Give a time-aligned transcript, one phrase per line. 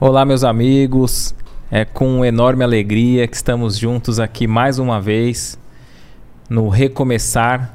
[0.00, 1.34] Olá, meus amigos.
[1.72, 5.58] É com enorme alegria que estamos juntos aqui mais uma vez
[6.48, 7.74] no Recomeçar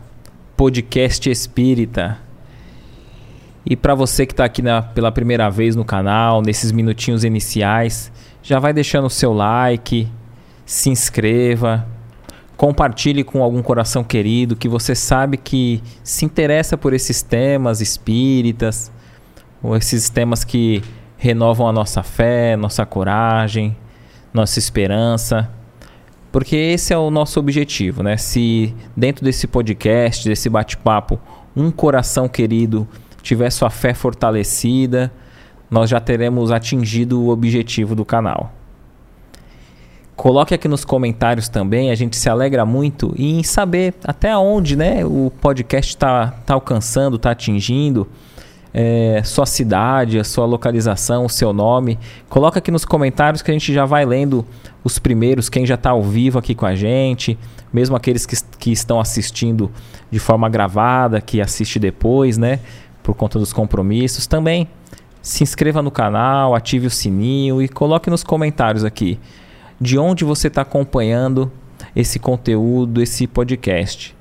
[0.55, 2.17] Podcast Espírita.
[3.65, 8.09] E para você que está aqui na, pela primeira vez no canal, nesses minutinhos iniciais,
[8.41, 10.07] já vai deixando o seu like,
[10.65, 11.85] se inscreva,
[12.55, 18.89] compartilhe com algum coração querido que você sabe que se interessa por esses temas espíritas,
[19.61, 20.81] ou esses temas que
[21.23, 23.77] renovam a nossa fé, nossa coragem,
[24.33, 25.49] nossa esperança.
[26.33, 28.17] Porque esse é o nosso objetivo, né?
[28.17, 31.17] Se dentro desse podcast, desse bate-papo,
[31.55, 32.85] um coração querido
[33.21, 35.09] tiver sua fé fortalecida,
[35.71, 38.51] nós já teremos atingido o objetivo do canal.
[40.17, 45.05] Coloque aqui nos comentários também, a gente se alegra muito em saber até onde né,
[45.05, 48.09] o podcast está tá alcançando, está atingindo
[48.73, 51.99] é, sua cidade, a sua localização, o seu nome.
[52.27, 54.45] Coloca aqui nos comentários que a gente já vai lendo
[54.83, 57.37] os primeiros, quem já está ao vivo aqui com a gente,
[57.71, 59.71] mesmo aqueles que, que estão assistindo
[60.09, 62.59] de forma gravada, que assiste depois, né?
[63.03, 64.25] Por conta dos compromissos.
[64.25, 64.67] Também
[65.21, 69.19] se inscreva no canal, ative o sininho e coloque nos comentários aqui
[69.79, 71.51] de onde você está acompanhando
[71.95, 74.15] esse conteúdo, esse podcast.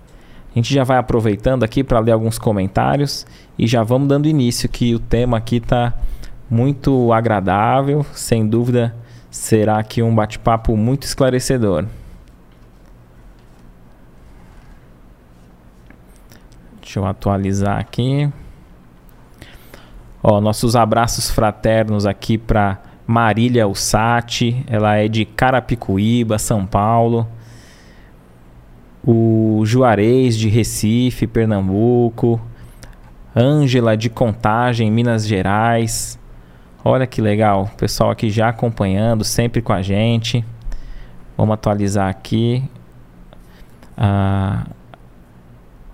[0.54, 3.26] A gente já vai aproveitando aqui para ler alguns comentários
[3.58, 5.94] e já vamos dando início que o tema aqui está
[6.50, 8.94] muito agradável, sem dúvida
[9.30, 11.86] será aqui um bate-papo muito esclarecedor.
[16.82, 18.30] Deixa eu atualizar aqui.
[20.22, 27.26] Ó, nossos abraços fraternos aqui para Marília Ussati, ela é de Carapicuíba, São Paulo
[29.04, 32.40] o Juarez de Recife, Pernambuco,
[33.34, 36.18] Ângela de Contagem, Minas Gerais.
[36.84, 40.44] Olha que legal, o pessoal aqui já acompanhando, sempre com a gente.
[41.36, 42.62] Vamos atualizar aqui.
[43.96, 44.66] Ah,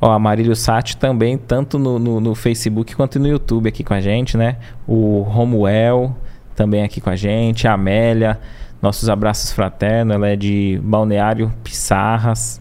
[0.00, 3.94] ó, a Marílio Sati também, tanto no, no, no, Facebook quanto no YouTube aqui com
[3.94, 4.56] a gente, né?
[4.86, 6.16] O Romuel
[6.54, 7.68] também aqui com a gente.
[7.68, 8.40] A Amélia,
[8.80, 12.60] nossos abraços fraternos, ela é de Balneário Pissarras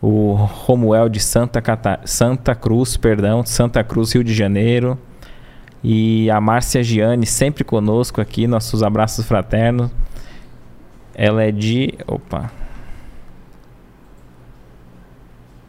[0.00, 4.98] o Romuel de Santa, Cata Santa Cruz, perdão, Santa Cruz, Rio de Janeiro.
[5.82, 9.90] E a Márcia Gianni, sempre conosco aqui, nossos abraços fraternos.
[11.14, 11.94] Ela é de.
[12.06, 12.50] Opa!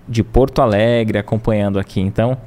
[0.08, 2.02] De Porto Alegre, acompanhando aqui.
[2.02, 2.38] Então,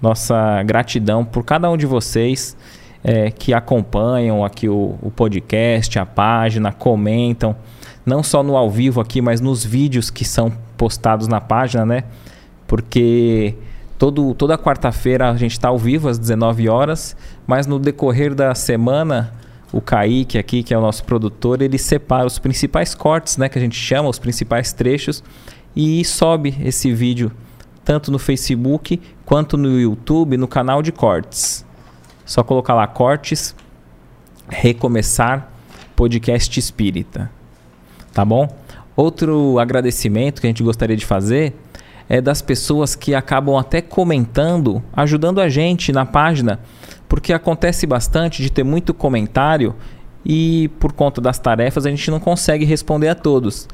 [0.00, 2.56] nossa gratidão por cada um de vocês
[3.04, 7.54] é, que acompanham aqui o, o podcast, a página, comentam
[8.04, 12.04] não só no ao vivo aqui, mas nos vídeos que são postados na página, né?
[12.66, 13.54] Porque
[13.98, 17.14] todo, toda quarta-feira a gente está ao vivo às 19 horas,
[17.46, 19.34] mas no decorrer da semana,
[19.70, 23.48] o Kaique aqui, que é o nosso produtor, ele separa os principais cortes, né?
[23.50, 25.22] Que a gente chama, os principais trechos,
[25.76, 27.30] e sobe esse vídeo
[27.84, 31.66] tanto no Facebook quanto no YouTube, no canal de cortes.
[32.24, 33.54] Só colocar lá cortes,
[34.48, 35.50] recomeçar
[35.96, 37.30] podcast espírita
[38.18, 38.48] tá bom?
[38.98, 41.54] Outro agradecimento que a gente gostaria de fazer
[42.08, 46.58] é das pessoas que acabam até comentando, ajudando a gente na página,
[47.08, 49.76] porque acontece bastante de ter muito comentário
[50.26, 53.68] e por conta das tarefas a gente não consegue responder a todos.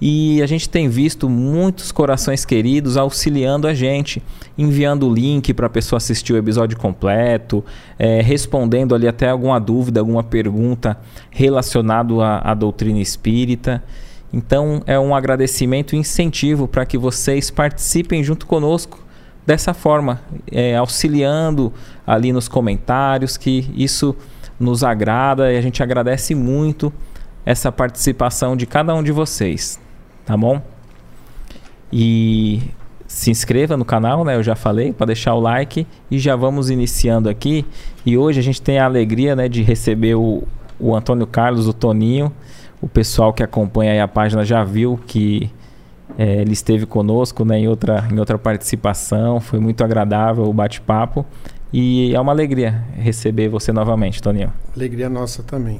[0.00, 4.22] E a gente tem visto muitos corações queridos auxiliando a gente,
[4.56, 7.62] enviando o link para a pessoa assistir o episódio completo,
[7.98, 10.98] é, respondendo ali até alguma dúvida, alguma pergunta
[11.30, 13.84] relacionado à, à doutrina espírita.
[14.32, 19.04] Então é um agradecimento e incentivo para que vocês participem junto conosco
[19.46, 20.20] dessa forma,
[20.50, 21.72] é, auxiliando
[22.06, 24.14] ali nos comentários, que isso
[24.58, 26.92] nos agrada e a gente agradece muito
[27.44, 29.80] essa participação de cada um de vocês
[30.30, 30.62] tá bom?
[31.92, 32.60] E
[33.04, 34.36] se inscreva no canal, né?
[34.36, 37.66] Eu já falei, para deixar o like e já vamos iniciando aqui.
[38.06, 40.44] E hoje a gente tem a alegria, né, de receber o,
[40.78, 42.32] o Antônio Carlos, o Toninho.
[42.80, 45.50] O pessoal que acompanha a página já viu que
[46.18, 49.40] é, ele esteve conosco, né, em outra, em outra participação.
[49.40, 51.26] Foi muito agradável o bate-papo
[51.72, 54.52] e é uma alegria receber você novamente, Toninho.
[54.74, 55.78] Alegria nossa também.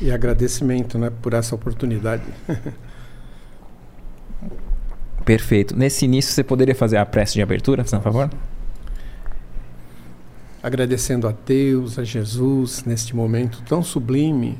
[0.00, 2.24] E agradecimento, né, por essa oportunidade.
[5.24, 5.76] Perfeito.
[5.76, 8.30] Nesse início, você poderia fazer a prece de abertura, por favor?
[10.62, 14.58] Agradecendo a Deus, a Jesus, neste momento tão sublime,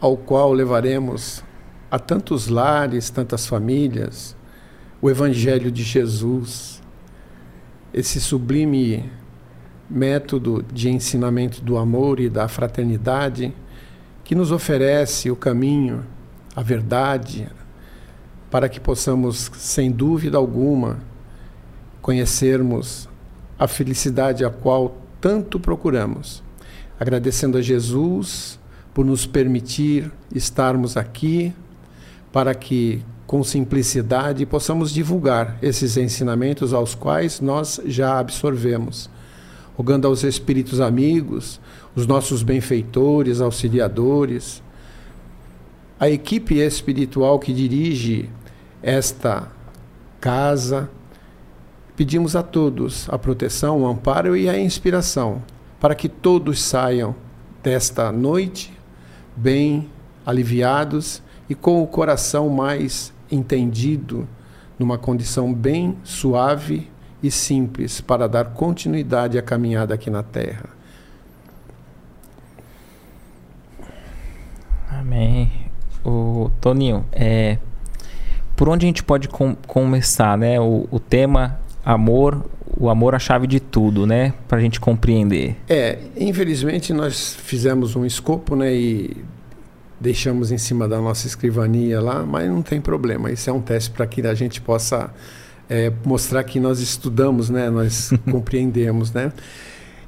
[0.00, 1.42] ao qual levaremos
[1.90, 4.36] a tantos lares, tantas famílias,
[5.00, 6.82] o Evangelho de Jesus,
[7.92, 9.10] esse sublime
[9.88, 13.54] método de ensinamento do amor e da fraternidade,
[14.24, 16.04] que nos oferece o caminho,
[16.54, 17.48] a verdade,
[18.50, 20.98] para que possamos, sem dúvida alguma,
[22.02, 23.08] conhecermos
[23.58, 26.42] a felicidade a qual tanto procuramos.
[26.98, 28.58] Agradecendo a Jesus
[28.96, 31.52] por nos permitir estarmos aqui,
[32.32, 39.10] para que, com simplicidade, possamos divulgar esses ensinamentos aos quais nós já absorvemos.
[39.76, 41.60] Rogando aos espíritos amigos,
[41.94, 44.62] os nossos benfeitores, auxiliadores,
[46.00, 48.30] a equipe espiritual que dirige
[48.82, 49.52] esta
[50.18, 50.88] casa,
[51.94, 55.42] pedimos a todos a proteção, o amparo e a inspiração,
[55.78, 57.14] para que todos saiam
[57.62, 58.74] desta noite
[59.36, 59.90] bem
[60.24, 64.26] aliviados e com o coração mais entendido,
[64.78, 66.90] numa condição bem suave
[67.22, 70.70] e simples para dar continuidade à caminhada aqui na Terra.
[74.90, 75.70] Amém.
[76.04, 77.58] O Toninho, é,
[78.54, 80.60] por onde a gente pode com, começar, né?
[80.60, 82.44] O, o tema amor,
[82.76, 84.34] o amor a chave de tudo, né?
[84.46, 85.56] Para a gente compreender.
[85.68, 88.74] É, infelizmente nós fizemos um escopo, né?
[88.74, 89.16] E
[89.98, 93.30] deixamos em cima da nossa escrivania lá, mas não tem problema.
[93.30, 95.10] Isso é um teste para que a gente possa
[95.68, 97.70] é, mostrar que nós estudamos, né?
[97.70, 99.32] Nós compreendemos, né?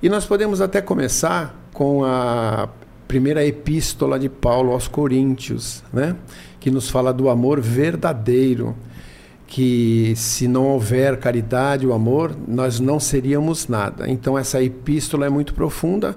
[0.02, 2.68] E nós podemos até começar com a
[3.08, 6.14] primeira epístola de Paulo aos Coríntios, né?
[6.60, 8.76] Que nos fala do amor verdadeiro,
[9.48, 14.08] que se não houver caridade, o amor, nós não seríamos nada.
[14.08, 16.14] Então essa epístola é muito profunda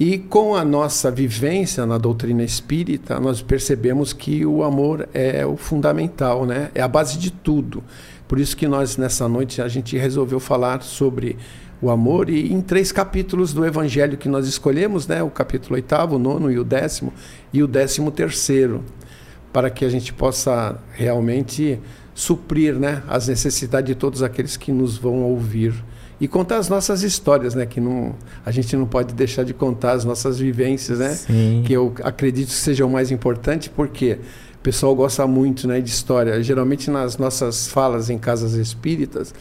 [0.00, 5.56] e com a nossa vivência na doutrina espírita, nós percebemos que o amor é o
[5.56, 6.70] fundamental, né?
[6.74, 7.84] É a base de tudo.
[8.26, 11.36] Por isso que nós nessa noite a gente resolveu falar sobre
[11.80, 15.22] o amor e em três capítulos do evangelho que nós escolhemos, né?
[15.22, 17.12] O capítulo oitavo, o nono e o décimo
[17.52, 18.82] e o décimo terceiro,
[19.52, 21.78] para que a gente possa realmente
[22.14, 25.74] suprir, né, as necessidades de todos aqueles que nos vão ouvir
[26.20, 27.66] e contar as nossas histórias, né?
[27.66, 28.14] Que não,
[28.46, 31.10] a gente não pode deixar de contar as nossas vivências, né?
[31.10, 31.62] Sim.
[31.66, 34.18] Que eu acredito que seja o mais importante, porque
[34.54, 36.40] o pessoal gosta muito, né, de história.
[36.42, 39.34] Geralmente nas nossas falas em casas espíritas,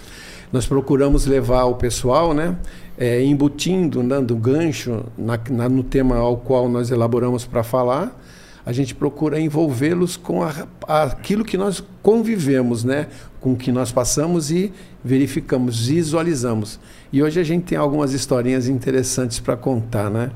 [0.52, 2.58] nós procuramos levar o pessoal, né,
[2.98, 8.20] é, embutindo, dando gancho na, na, no tema ao qual nós elaboramos para falar
[8.66, 10.54] a gente procura envolvê-los com a,
[10.88, 13.08] aquilo que nós convivemos, né?
[13.42, 14.72] com o que nós passamos e
[15.04, 16.80] verificamos, visualizamos.
[17.12, 20.32] E hoje a gente tem algumas historinhas interessantes para contar, né?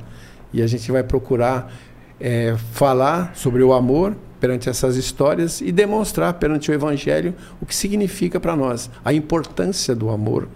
[0.51, 1.71] E a gente vai procurar
[2.19, 7.75] é, falar sobre o amor perante essas histórias e demonstrar perante o Evangelho o que
[7.75, 10.47] significa para nós, a importância do amor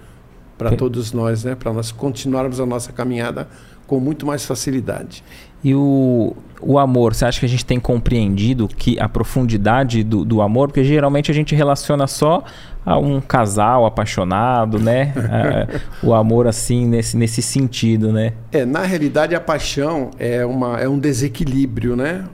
[0.57, 1.55] para todos nós, né?
[1.55, 3.47] para nós continuarmos a nossa caminhada
[3.87, 5.23] com muito mais facilidade.
[5.63, 10.23] E o, o amor, você acha que a gente tem compreendido que a profundidade do,
[10.23, 10.67] do amor?
[10.67, 12.43] Porque geralmente a gente relaciona só
[12.85, 15.13] a um casal apaixonado, né?
[16.01, 18.33] o amor assim, nesse, nesse sentido, né?
[18.51, 22.25] É, na realidade a paixão é, uma, é um desequilíbrio, né?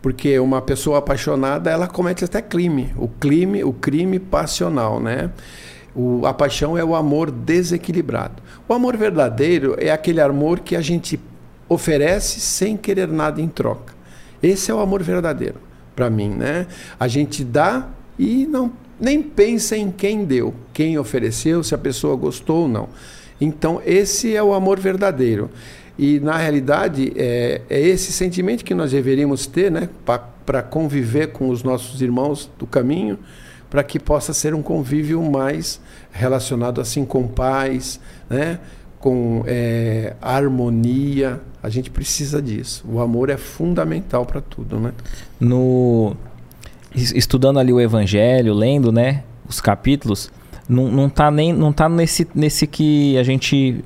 [0.00, 2.92] Porque uma pessoa apaixonada, ela comete até crime.
[2.96, 5.30] O crime, o crime passional, né?
[5.94, 8.40] O, a paixão é o amor desequilibrado.
[8.68, 11.18] O amor verdadeiro é aquele amor que a gente
[11.68, 13.94] oferece sem querer nada em troca.
[14.42, 16.66] Esse é o amor verdadeiro para mim, né?
[16.98, 22.16] A gente dá e não nem pensa em quem deu, quem ofereceu, se a pessoa
[22.16, 22.88] gostou ou não.
[23.40, 25.50] Então esse é o amor verdadeiro.
[25.98, 29.88] E na realidade é, é esse sentimento que nós deveríamos ter, né,
[30.46, 33.18] para conviver com os nossos irmãos do caminho,
[33.68, 35.80] para que possa ser um convívio mais
[36.12, 38.00] relacionado assim com paz,
[38.30, 38.60] né?
[38.98, 41.40] Com é, harmonia.
[41.62, 42.84] A gente precisa disso.
[42.88, 44.92] O amor é fundamental para tudo, né?
[45.40, 46.16] No
[46.94, 50.30] estudando ali o Evangelho, lendo, né, os capítulos,
[50.68, 53.84] não, não tá nem não tá nesse nesse que a gente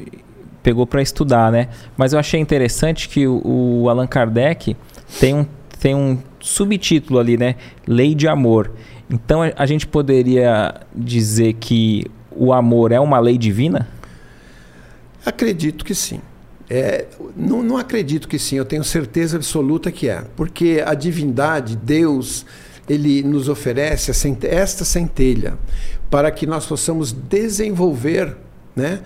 [0.63, 1.69] pegou para estudar, né?
[1.97, 4.77] Mas eu achei interessante que o, o Allan Kardec
[5.21, 5.47] tem um
[5.81, 7.57] tem um subtítulo ali, né?
[7.87, 8.73] Lei de amor.
[9.11, 13.89] Então a, a gente poderia dizer que o amor é uma lei divina?
[15.25, 16.21] Acredito que sim.
[16.69, 20.25] É, não, não acredito que sim, eu tenho certeza absoluta que é.
[20.37, 22.47] Porque a divindade, Deus,
[22.89, 24.11] ele nos oferece
[24.45, 25.59] esta centelha
[26.11, 28.37] para que nós possamos desenvolver
[28.75, 29.01] né,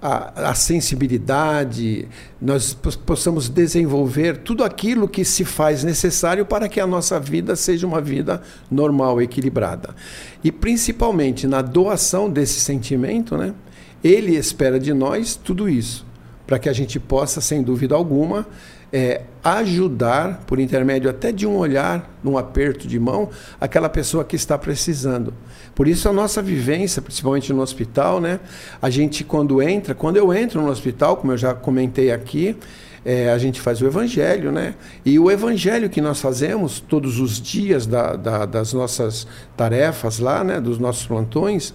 [0.00, 2.06] a, a, sensibilidade,
[2.40, 2.74] nós
[3.06, 8.00] possamos desenvolver tudo aquilo que se faz necessário para que a nossa vida seja uma
[8.00, 9.94] vida normal, equilibrada.
[10.42, 13.54] E principalmente na doação desse sentimento, né,
[14.04, 16.04] ele espera de nós tudo isso.
[16.46, 18.46] para que a gente possa, sem dúvida alguma,
[18.92, 23.30] é, ajudar, por intermédio até de um olhar, num aperto de mão,
[23.60, 25.32] aquela pessoa que está precisando.
[25.74, 28.40] Por isso a nossa vivência, principalmente no hospital, né?
[28.80, 32.56] A gente quando entra, quando eu entro no hospital, como eu já comentei aqui,
[33.04, 34.74] é, a gente faz o evangelho, né?
[35.04, 40.42] E o evangelho que nós fazemos todos os dias da, da, das nossas tarefas lá,
[40.42, 40.60] né?
[40.60, 41.74] Dos nossos plantões,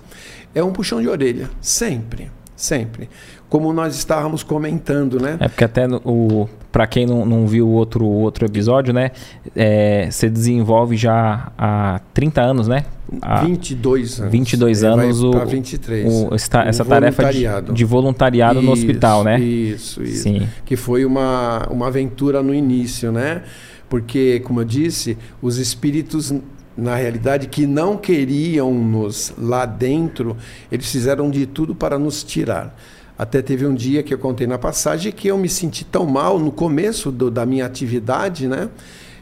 [0.54, 3.10] é um puxão de orelha, sempre, sempre
[3.50, 5.38] como nós estávamos comentando, né?
[5.40, 9.10] É porque até o para quem não, não viu o outro outro episódio, né?
[9.56, 12.86] É, você desenvolve já há 30 anos, né?
[13.24, 14.32] Há 22 anos.
[14.32, 16.14] 22 anos o, 23.
[16.14, 19.40] O, esta, essa tarefa de, de voluntariado isso, no hospital, né?
[19.40, 20.24] Isso, isso.
[20.24, 20.48] Sim.
[20.64, 23.42] Que foi uma, uma aventura no início, né?
[23.90, 26.32] Porque, como eu disse, os espíritos
[26.80, 30.36] na realidade, que não queriam nos lá dentro,
[30.72, 32.76] eles fizeram de tudo para nos tirar.
[33.18, 36.40] Até teve um dia que eu contei na passagem que eu me senti tão mal
[36.40, 38.70] no começo do, da minha atividade, né?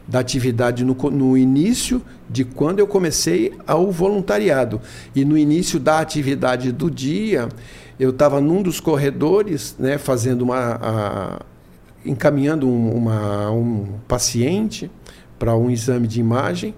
[0.06, 2.00] Da atividade no, no início
[2.30, 4.80] de quando eu comecei ao voluntariado.
[5.16, 7.48] E no início da atividade do dia,
[7.98, 9.98] eu estava num dos corredores, né?
[9.98, 10.78] Fazendo uma.
[10.80, 11.42] A,
[12.06, 14.88] encaminhando um, uma, um paciente
[15.38, 16.74] para um exame de imagem.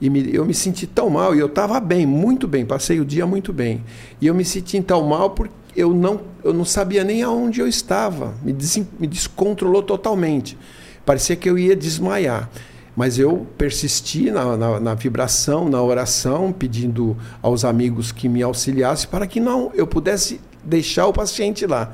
[0.00, 3.04] E me, eu me senti tão mal, e eu estava bem, muito bem, passei o
[3.04, 3.82] dia muito bem.
[4.20, 7.68] E eu me senti tão mal porque eu não, eu não sabia nem aonde eu
[7.68, 8.34] estava.
[8.42, 10.56] Me, des, me descontrolou totalmente.
[11.04, 12.50] Parecia que eu ia desmaiar.
[12.96, 19.08] Mas eu persisti na, na, na, vibração, na oração, pedindo aos amigos que me auxiliassem
[19.08, 21.92] para que não eu pudesse deixar o paciente lá.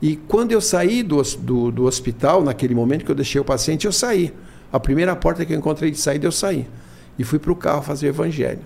[0.00, 3.84] E quando eu saí do, do, do hospital, naquele momento que eu deixei o paciente,
[3.84, 4.32] eu saí.
[4.72, 6.66] A primeira porta que eu encontrei de saída, eu saí.
[7.18, 8.60] E fui para o carro fazer o evangelho.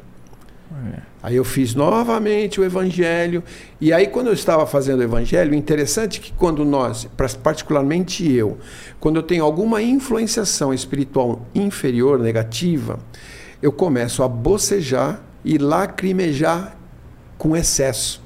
[0.94, 1.00] É.
[1.22, 3.44] Aí eu fiz novamente o evangelho.
[3.80, 7.08] E aí, quando eu estava fazendo o evangelho, interessante que quando nós,
[7.42, 8.58] particularmente eu,
[8.98, 12.98] quando eu tenho alguma influenciação espiritual inferior, negativa,
[13.60, 16.76] eu começo a bocejar e lacrimejar
[17.38, 18.20] com excesso.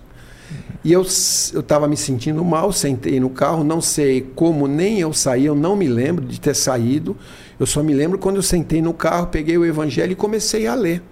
[0.83, 5.45] E eu estava me sentindo mal, sentei no carro, não sei como nem eu saí,
[5.45, 7.17] eu não me lembro de ter saído.
[7.59, 10.75] Eu só me lembro quando eu sentei no carro, peguei o evangelho e comecei a
[10.75, 11.03] ler.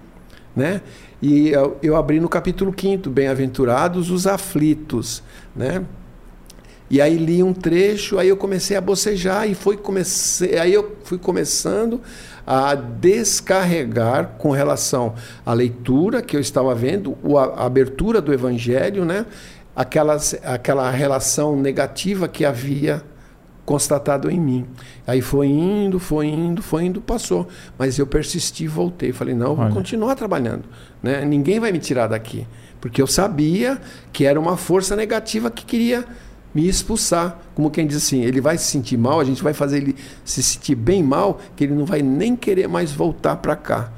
[0.55, 0.83] Né?
[1.21, 5.23] E eu, eu abri no capítulo 5, Bem-aventurados os aflitos,
[5.57, 5.85] né?
[6.91, 10.99] E aí li um trecho, aí eu comecei a bocejar e foi comecei, aí eu
[11.03, 12.01] fui começando
[12.47, 15.15] a descarregar com relação
[15.47, 17.17] à leitura que eu estava vendo,
[17.57, 19.25] a abertura do evangelho, né?
[19.75, 23.03] Aquelas, aquela relação negativa que havia
[23.65, 24.67] constatado em mim.
[25.07, 27.49] Aí foi indo, foi indo, foi indo, passou.
[27.79, 29.13] Mas eu persisti voltei.
[29.13, 29.75] Falei, não, vou Olha.
[29.75, 30.65] continuar trabalhando.
[31.03, 31.25] Né?
[31.25, 32.47] Ninguém vai me tirar daqui.
[32.81, 33.81] Porque eu sabia
[34.13, 36.05] que era uma força negativa que queria
[36.55, 37.41] me expulsar.
[37.55, 40.43] Como quem diz assim, ele vai se sentir mal, a gente vai fazer ele se
[40.43, 43.91] sentir bem mal, que ele não vai nem querer mais voltar para cá.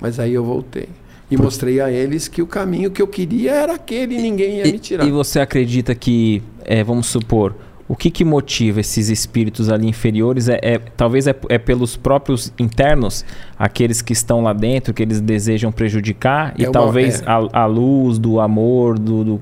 [0.00, 0.88] Mas aí eu voltei.
[1.30, 1.44] E Por...
[1.44, 4.72] mostrei a eles que o caminho que eu queria era aquele e ninguém ia e,
[4.72, 5.06] me tirar.
[5.06, 7.54] E você acredita que, é, vamos supor,
[7.88, 10.48] o que, que motiva esses espíritos ali inferiores?
[10.48, 13.24] É, é talvez é, é, pelos próprios internos,
[13.58, 17.24] aqueles que estão lá dentro, que eles desejam prejudicar, e é uma, talvez é.
[17.26, 19.24] a, a, luz do amor, do.
[19.24, 19.40] do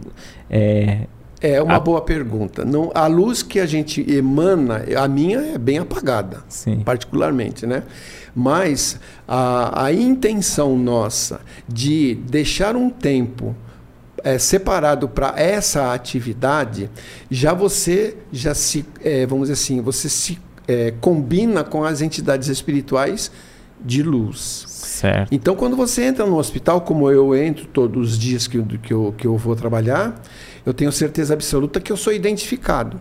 [0.49, 1.01] é,
[1.41, 1.81] é uma a...
[1.81, 2.65] boa pergunta.
[2.65, 6.83] Não, a luz que a gente emana, a minha é bem apagada, Sim.
[6.85, 7.83] particularmente, né?
[8.33, 13.57] Mas a, a intenção nossa de deixar um tempo
[14.23, 16.91] é, separado para essa atividade,
[17.31, 22.49] já você já se, é, vamos dizer assim, você se é, combina com as entidades
[22.49, 23.31] espirituais
[23.85, 24.65] de luz.
[24.67, 25.33] Certo.
[25.33, 29.15] Então, quando você entra no hospital, como eu entro todos os dias que, que, eu,
[29.17, 30.21] que eu vou trabalhar,
[30.65, 33.01] eu tenho certeza absoluta que eu sou identificado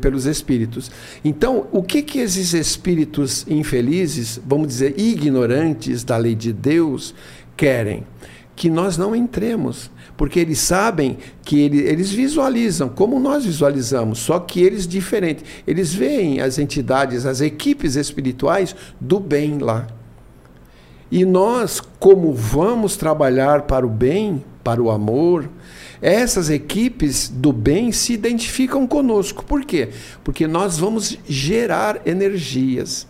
[0.00, 0.90] pelos espíritos.
[1.24, 7.14] Então, o que que esses espíritos infelizes, vamos dizer, ignorantes da lei de Deus,
[7.56, 8.06] querem?
[8.54, 14.38] Que nós não entremos porque eles sabem que ele, eles visualizam como nós visualizamos, só
[14.38, 15.44] que eles diferentes.
[15.66, 19.86] Eles veem as entidades, as equipes espirituais do bem lá.
[21.10, 25.48] E nós, como vamos trabalhar para o bem, para o amor,
[26.00, 29.44] essas equipes do bem se identificam conosco.
[29.44, 29.90] Por quê?
[30.22, 33.06] Porque nós vamos gerar energias.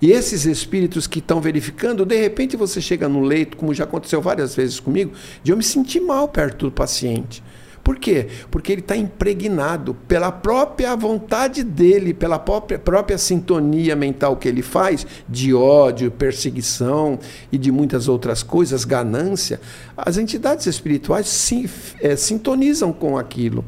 [0.00, 4.20] E esses espíritos que estão verificando, de repente você chega no leito, como já aconteceu
[4.20, 5.12] várias vezes comigo,
[5.42, 7.42] de eu me sentir mal perto do paciente.
[7.86, 8.26] Por quê?
[8.50, 14.60] Porque ele está impregnado pela própria vontade dele, pela própria, própria sintonia mental que ele
[14.60, 17.16] faz, de ódio, perseguição
[17.52, 19.60] e de muitas outras coisas, ganância.
[19.96, 23.64] As entidades espirituais sim, é, sintonizam com aquilo.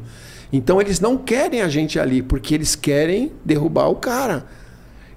[0.51, 4.45] Então eles não querem a gente ali, porque eles querem derrubar o cara.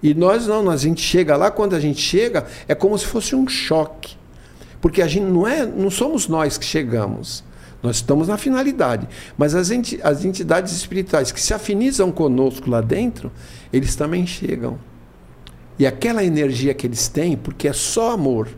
[0.02, 3.36] E nós não, a gente chega lá, quando a gente chega, é como se fosse
[3.36, 4.16] um choque.
[4.80, 7.44] Porque a gente não é, não somos nós que chegamos.
[7.82, 9.08] Nós estamos na finalidade.
[9.38, 13.30] Mas as, enti, as entidades espirituais que se afinizam conosco lá dentro,
[13.72, 14.78] eles também chegam.
[15.78, 18.48] E aquela energia que eles têm, porque é só amor,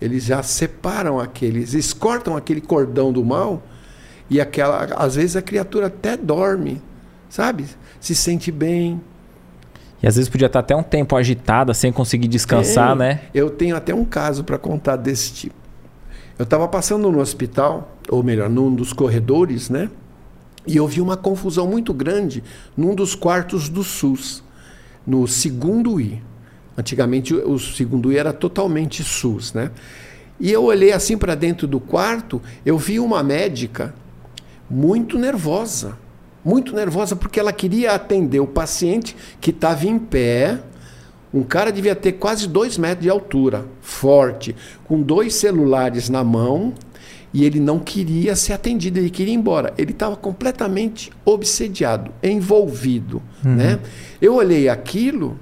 [0.00, 3.62] eles já separam aqueles, eles cortam aquele cordão do mal
[4.28, 6.80] e aquela, às vezes a criatura até dorme,
[7.28, 7.66] sabe?
[8.00, 9.00] Se sente bem.
[10.02, 13.20] E às vezes podia estar até um tempo agitada, sem conseguir descansar, né?
[13.34, 15.54] Eu tenho até um caso para contar desse tipo.
[16.38, 19.90] Eu estava passando no hospital, ou melhor, num dos corredores, né?
[20.66, 22.42] E eu vi uma confusão muito grande
[22.76, 24.42] num dos quartos do SUS,
[25.06, 26.22] no segundo I.
[26.78, 29.70] Antigamente o segundo I era totalmente SUS, né?
[30.38, 33.94] E eu olhei assim para dentro do quarto, eu vi uma médica
[34.70, 35.98] muito nervosa.
[36.44, 40.58] Muito nervosa porque ela queria atender o paciente que estava em pé.
[41.32, 46.74] Um cara devia ter quase dois metros de altura, forte, com dois celulares na mão,
[47.32, 49.72] e ele não queria ser atendido, ele queria ir embora.
[49.78, 53.22] Ele estava completamente obsediado, envolvido.
[53.44, 53.54] Uhum.
[53.54, 53.78] Né?
[54.20, 55.38] Eu olhei aquilo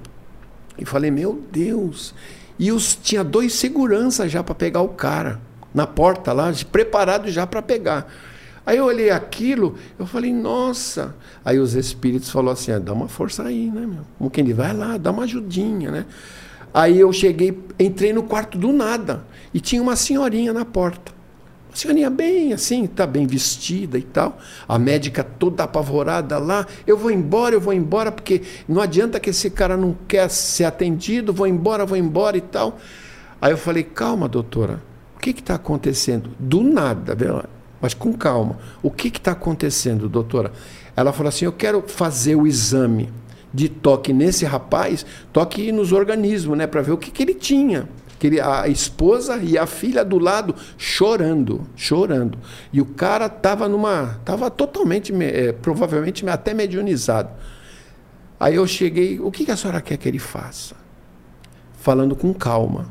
[0.78, 2.14] e falei, meu Deus.
[2.59, 5.40] E os, tinha dois seguranças já para pegar o cara,
[5.73, 8.12] na porta lá, preparado já para pegar.
[8.69, 11.15] Aí eu olhei aquilo, eu falei, nossa.
[11.43, 14.03] Aí os espíritos falaram assim, ah, dá uma força aí, né, meu?
[14.19, 16.05] Como quem diz, vai lá, dá uma ajudinha, né?
[16.75, 21.13] Aí eu cheguei, entrei no quarto do nada e tinha uma senhorinha na porta.
[21.71, 24.37] Uma senhorinha bem assim, tá bem vestida e tal.
[24.69, 26.67] A médica toda apavorada lá.
[26.87, 30.65] Eu vou embora, eu vou embora, porque não adianta que esse cara não quer ser
[30.65, 32.79] atendido, vou embora, vou embora e tal.
[33.41, 34.83] Aí eu falei, calma, doutora,
[35.17, 36.33] o que está acontecendo?
[36.39, 37.43] Do nada, viu?
[37.81, 38.59] Mas com calma.
[38.83, 40.53] O que está acontecendo, doutora?
[40.97, 43.09] Ela falou assim: eu quero fazer o exame
[43.53, 47.89] de toque nesse rapaz, toque nos organismos, né, para ver o que, que ele tinha.
[48.19, 52.37] Que ele, a esposa e a filha do lado chorando, chorando.
[52.73, 54.17] E o cara estava numa.
[54.19, 57.31] estava totalmente, é, provavelmente até mediunizado.
[58.41, 60.75] Aí eu cheguei, o que, que a senhora quer que ele faça?
[61.81, 62.87] Falando com calma.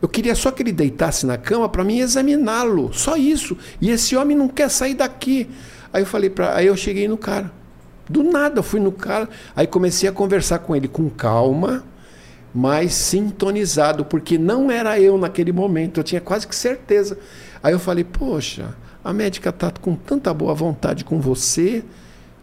[0.00, 3.56] Eu queria só que ele deitasse na cama para mim examiná-lo, só isso.
[3.80, 5.48] E esse homem não quer sair daqui.
[5.92, 7.50] Aí eu falei para, aí eu cheguei no cara.
[8.08, 11.84] Do nada eu fui no cara, aí comecei a conversar com ele com calma,
[12.54, 17.18] mas sintonizado, porque não era eu naquele momento, eu tinha quase que certeza.
[17.62, 21.84] Aí eu falei: "Poxa, a médica tá com tanta boa vontade com você,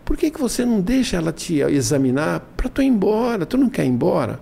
[0.04, 3.46] por que que você não deixa ela te examinar para tu ir embora?
[3.46, 4.40] Tu não quer ir embora?"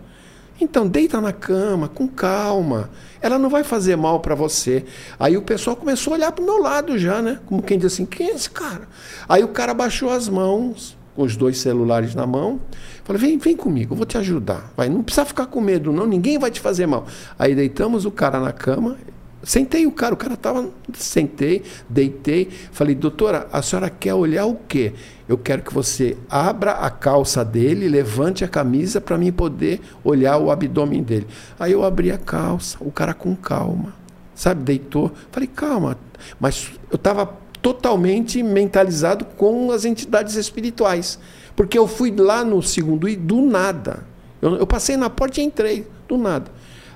[0.63, 2.89] Então, deita na cama, com calma.
[3.21, 4.85] Ela não vai fazer mal para você.
[5.19, 7.39] Aí o pessoal começou a olhar para o meu lado já, né?
[7.45, 8.87] Como quem diz assim: quem é esse cara?
[9.27, 12.61] Aí o cara baixou as mãos, com os dois celulares na mão.
[13.03, 14.71] Falei: vem, vem comigo, eu vou te ajudar.
[14.77, 16.07] Vai, não precisa ficar com medo, não.
[16.07, 17.05] Ninguém vai te fazer mal.
[17.37, 18.95] Aí deitamos o cara na cama.
[19.43, 20.69] Sentei o cara, o cara estava.
[20.93, 22.49] Sentei, deitei.
[22.71, 24.93] Falei, doutora, a senhora quer olhar o quê?
[25.27, 30.37] Eu quero que você abra a calça dele, levante a camisa para mim poder olhar
[30.37, 31.27] o abdômen dele.
[31.59, 33.93] Aí eu abri a calça, o cara com calma,
[34.33, 35.11] sabe, deitou.
[35.29, 35.97] Falei, calma.
[36.39, 41.19] Mas eu estava totalmente mentalizado com as entidades espirituais.
[41.55, 44.05] Porque eu fui lá no segundo e do nada.
[44.41, 46.51] Eu, eu passei na porta e entrei, do nada.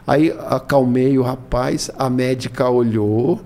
[0.08, 3.41] Aí acalmei o rapaz, a médica olhou,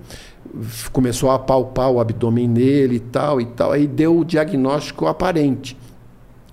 [0.94, 5.76] começou a palpar o abdômen nele e tal e tal, aí deu o diagnóstico aparente.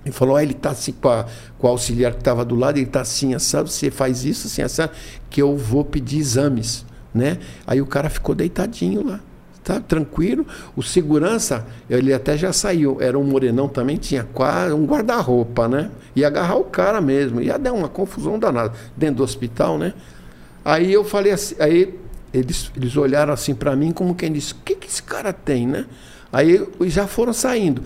[0.07, 1.27] E falou: ah, ele está assim com, a,
[1.59, 3.71] com o auxiliar que estava do lado, ele está assim, sabe?
[3.71, 4.89] Você faz isso, assim, assim,
[5.29, 6.87] que eu vou pedir exames.
[7.13, 7.39] Né?
[7.67, 9.21] Aí o cara ficou deitadinho lá.
[9.69, 10.47] Tá, tranquilo.
[10.75, 12.97] O segurança, ele até já saiu.
[13.03, 15.91] Era um morenão também, tinha quase um guarda-roupa, né?
[16.17, 17.39] Ia agarrar o cara mesmo.
[17.43, 19.93] Ia dar uma confusão danada dentro do hospital, né?
[20.65, 21.95] Aí eu falei assim, aí
[22.33, 25.67] eles, eles olharam assim para mim como quem disse, o que, que esse cara tem,
[25.67, 25.85] né?
[26.33, 27.83] Aí já foram saindo.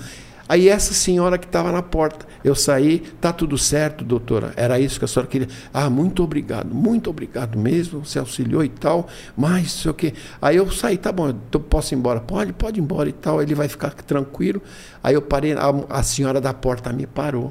[0.52, 4.52] Aí essa senhora que estava na porta, eu saí, tá tudo certo, doutora.
[4.54, 5.48] Era isso que a senhora queria.
[5.72, 8.04] Ah, muito obrigado, muito obrigado mesmo.
[8.04, 10.12] Você auxiliou e tal, mas sei o quê.
[10.42, 12.20] Aí eu saí, tá bom, eu posso ir embora?
[12.20, 13.40] Pode, pode ir embora e tal.
[13.40, 14.60] Ele vai ficar tranquilo.
[15.02, 17.50] Aí eu parei, a, a senhora da porta me parou.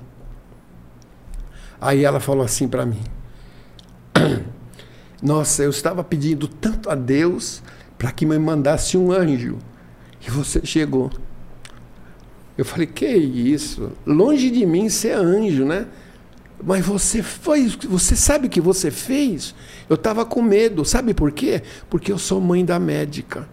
[1.81, 3.01] Aí ela falou assim para mim:
[5.23, 7.63] Nossa, eu estava pedindo tanto a Deus
[7.97, 9.57] para que me mandasse um anjo.
[10.23, 11.09] E você chegou.
[12.57, 13.91] Eu falei, que isso?
[14.05, 15.87] Longe de mim ser anjo, né?
[16.63, 19.55] Mas você foi, você sabe o que você fez?
[19.89, 21.63] Eu estava com medo, sabe por quê?
[21.89, 23.47] Porque eu sou mãe da médica.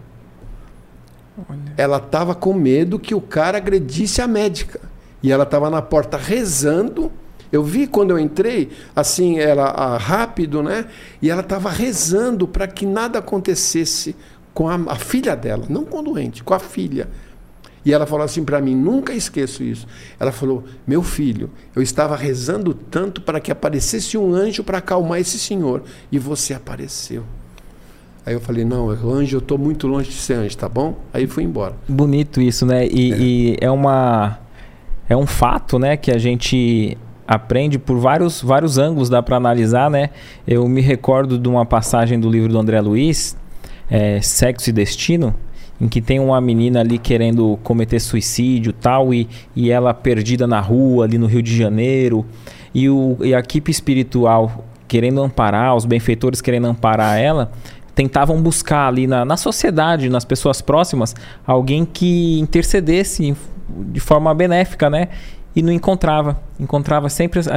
[1.49, 1.73] Olha.
[1.77, 4.81] Ela estava com medo que o cara agredisse a médica.
[5.23, 7.11] E ela estava na porta rezando.
[7.51, 10.85] Eu vi quando eu entrei, assim, ela rápido, né?
[11.19, 14.15] E ela estava rezando para que nada acontecesse
[14.53, 17.09] com a, a, filha dela, não com o doente, com a filha.
[17.85, 19.87] E ela falou assim para mim, nunca esqueço isso.
[20.19, 25.19] Ela falou: "Meu filho, eu estava rezando tanto para que aparecesse um anjo para acalmar
[25.19, 27.23] esse senhor, e você apareceu."
[28.25, 30.95] Aí eu falei, não, anjo, eu estou muito longe de ser anjo, tá bom?
[31.11, 31.73] Aí fui embora.
[31.87, 32.85] Bonito isso, né?
[32.85, 34.37] E é, e é uma
[35.09, 36.95] é um fato, né, que a gente
[37.27, 40.11] aprende por vários, vários ângulos, dá para analisar, né?
[40.47, 43.35] Eu me recordo de uma passagem do livro do André Luiz,
[43.89, 45.33] é, Sexo e Destino,
[45.79, 50.59] em que tem uma menina ali querendo cometer suicídio tal, e, e ela perdida na
[50.59, 52.25] rua, ali no Rio de Janeiro,
[52.73, 57.51] e, o, e a equipe espiritual querendo amparar, os benfeitores querendo amparar ela,
[57.93, 61.15] tentavam buscar ali na, na sociedade, nas pessoas próximas,
[61.45, 63.35] alguém que intercedesse
[63.69, 65.09] de forma benéfica, né?
[65.55, 66.39] E não encontrava.
[66.59, 67.47] Encontrava sempre as,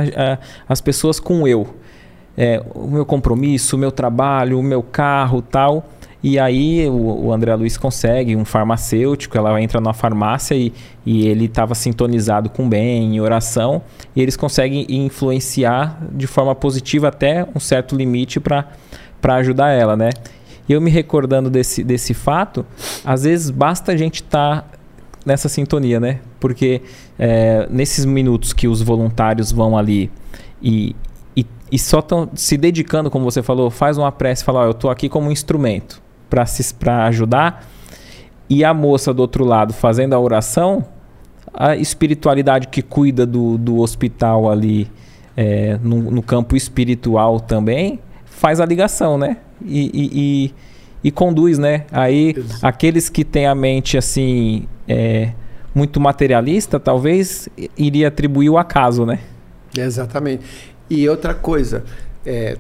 [0.69, 1.75] as pessoas com eu.
[2.37, 5.89] É, o meu compromisso, o meu trabalho, o meu carro tal.
[6.23, 10.73] E aí o, o, André Luiz consegue um farmacêutico, ela entra na farmácia e,
[11.05, 13.83] e ele estava sintonizado com bem, em oração,
[14.15, 18.69] e eles conseguem influenciar de forma positiva até um certo limite para
[19.35, 20.11] ajudar ela, né?
[20.69, 22.65] E eu me recordando desse, desse fato,
[23.05, 24.69] às vezes basta a gente estar tá
[25.27, 26.21] nessa sintonia, né?
[26.39, 26.83] Porque
[27.19, 30.09] é, nesses minutos que os voluntários vão ali
[30.63, 30.95] e,
[31.37, 34.65] e, e só estão se dedicando, como você falou, faz uma prece e fala: oh,
[34.67, 36.01] eu estou aqui como um instrumento
[36.79, 37.69] para ajudar.
[38.49, 40.85] E a moça do outro lado fazendo a oração,
[41.53, 44.91] a espiritualidade que cuida do, do hospital ali
[45.37, 49.39] é, no, no, campo espiritual também faz a ligação, né?
[49.65, 50.55] E, e, e,
[51.05, 51.87] e conduz, né?
[51.91, 55.33] Aí aqueles que têm a mente assim é,
[55.75, 59.21] muito materialista, talvez iria atribuir o acaso, né?
[59.77, 60.45] Exatamente.
[60.91, 61.85] E outra coisa,
[62.27, 62.59] é,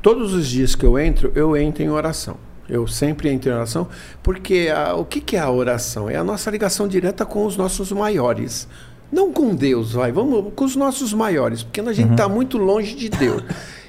[0.00, 2.36] todos os dias que eu entro, eu entro em oração.
[2.68, 3.88] Eu sempre entro em oração,
[4.22, 6.08] porque a, o que, que é a oração?
[6.08, 8.68] É a nossa ligação direta com os nossos maiores.
[9.10, 12.34] Não com Deus, vai, vamos com os nossos maiores, porque a gente está uhum.
[12.34, 13.42] muito longe de Deus.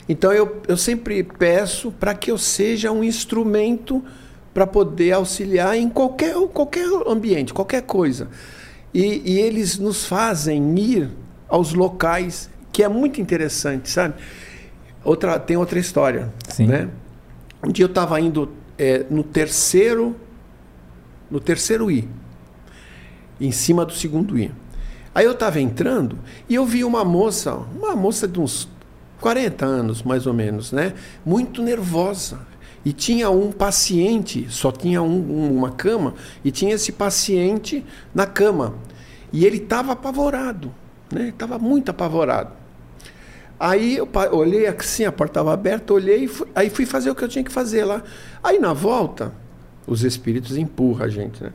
[0.08, 4.04] Então eu, eu sempre peço para que eu seja um instrumento
[4.54, 8.28] para poder auxiliar em qualquer, qualquer ambiente, qualquer coisa.
[8.94, 11.10] E, e, eles nos fazem ir
[11.48, 14.16] aos locais, que é muito interessante, sabe?
[15.04, 16.32] Outra, tem outra história.
[16.50, 16.68] Sim.
[16.68, 16.90] Né?
[17.66, 20.16] Um dia eu estava indo é, no terceiro
[21.34, 22.08] no terceiro I,
[23.42, 24.52] em cima do segundo I.
[25.16, 28.70] Aí eu estava entrando e eu vi uma moça, uma moça de uns
[29.20, 30.94] 40 anos mais ou menos, né?
[31.26, 32.40] Muito nervosa.
[32.86, 37.84] E tinha um paciente, só tinha um, uma cama, e tinha esse paciente
[38.14, 38.76] na cama.
[39.32, 40.72] E ele estava apavorado,
[41.12, 41.30] né?
[41.30, 42.52] Estava muito apavorado.
[43.64, 47.24] Aí eu olhei assim, a porta estava aberta, olhei, fui, aí fui fazer o que
[47.24, 48.04] eu tinha que fazer lá.
[48.44, 49.34] Aí na volta,
[49.88, 51.54] os espíritos empurram a gente, né?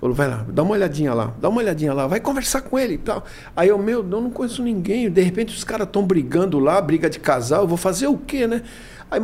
[0.00, 2.94] Falou, vai lá, dá uma olhadinha lá, dá uma olhadinha lá, vai conversar com ele
[2.94, 3.24] e tal.
[3.56, 5.10] Aí eu, meu, eu não conheço ninguém.
[5.10, 8.46] De repente os caras estão brigando lá, briga de casal, eu vou fazer o quê,
[8.46, 8.62] né?
[9.10, 9.18] Aí,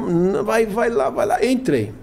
[0.44, 1.44] vai, vai lá, vai lá.
[1.44, 1.94] Entrei.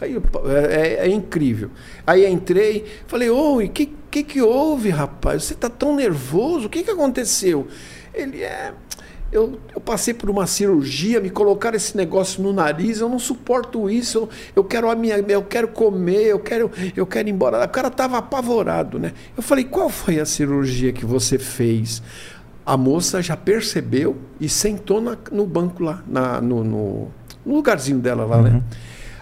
[0.00, 1.70] Aí, é, é, é incrível.
[2.04, 5.44] Aí entrei, falei, oi, o que, que que houve, rapaz?
[5.44, 7.68] Você está tão nervoso, o que que aconteceu?
[8.12, 8.74] Ele é
[9.30, 13.90] eu, eu, passei por uma cirurgia, me colocaram esse negócio no nariz, eu não suporto
[13.90, 17.64] isso, eu, eu quero a minha, eu quero comer, eu quero, eu quero ir embora.
[17.64, 19.12] O cara estava apavorado, né?
[19.36, 22.02] Eu falei, qual foi a cirurgia que você fez?
[22.64, 27.08] A moça já percebeu e sentou na, no banco lá, na, no, no,
[27.44, 28.50] no, lugarzinho dela lá, né?
[28.50, 28.56] uhum.
[28.56, 28.62] né?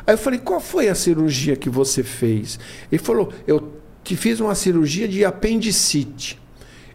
[0.07, 2.61] Aí eu falei, qual foi a cirurgia que você fez?
[2.93, 3.73] Ele falou, eu
[4.05, 6.39] te fiz uma cirurgia de apendicite.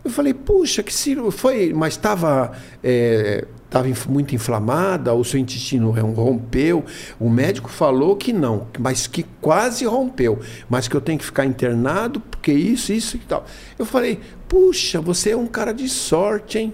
[0.04, 2.52] Eu falei, puxa, que cirurgia foi, mas estava
[2.84, 6.84] é, tava muito inflamada, o seu intestino rompeu.
[7.20, 11.46] O médico falou que não, mas que quase rompeu, mas que eu tenho que ficar
[11.46, 13.46] internado porque isso, isso e tal.
[13.80, 16.74] Eu falei, puxa, você é um cara de sorte, hein?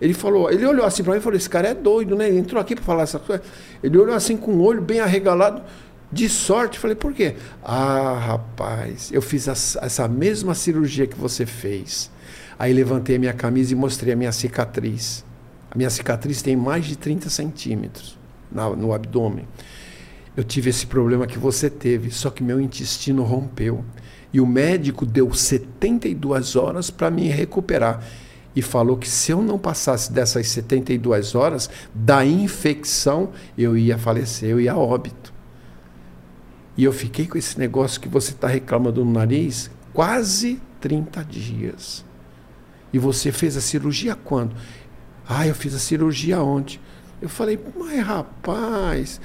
[0.00, 2.28] Ele falou, ele olhou assim para mim e falou: esse cara é doido, né?
[2.28, 3.42] Ele entrou aqui para falar essa coisa.
[3.82, 5.62] Ele olhou assim com o olho bem arregalado.
[6.10, 7.36] De sorte, falei, por quê?
[7.64, 12.10] Ah, rapaz, eu fiz essa mesma cirurgia que você fez.
[12.62, 15.24] Aí levantei a minha camisa e mostrei a minha cicatriz.
[15.68, 18.16] A minha cicatriz tem mais de 30 centímetros
[18.52, 19.48] no abdômen.
[20.36, 23.84] Eu tive esse problema que você teve, só que meu intestino rompeu.
[24.32, 28.00] E o médico deu 72 horas para me recuperar.
[28.54, 34.50] E falou que se eu não passasse dessas 72 horas da infecção, eu ia falecer,
[34.50, 35.34] eu ia a óbito.
[36.76, 42.11] E eu fiquei com esse negócio que você está reclamando no nariz quase 30 dias.
[42.92, 44.54] E você fez a cirurgia quando?
[45.28, 46.78] Ah, eu fiz a cirurgia ontem.
[47.20, 49.20] Eu falei, mas rapaz.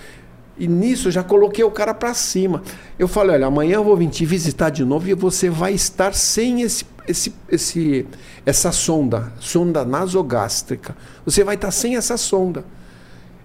[0.58, 2.64] E nisso eu já coloquei o cara para cima.
[2.98, 6.14] Eu falei, olha, amanhã eu vou vir te visitar de novo e você vai estar
[6.14, 8.08] sem esse, esse, esse,
[8.46, 10.96] essa sonda, sonda nasogástrica.
[11.26, 12.66] Você vai estar sem essa sonda.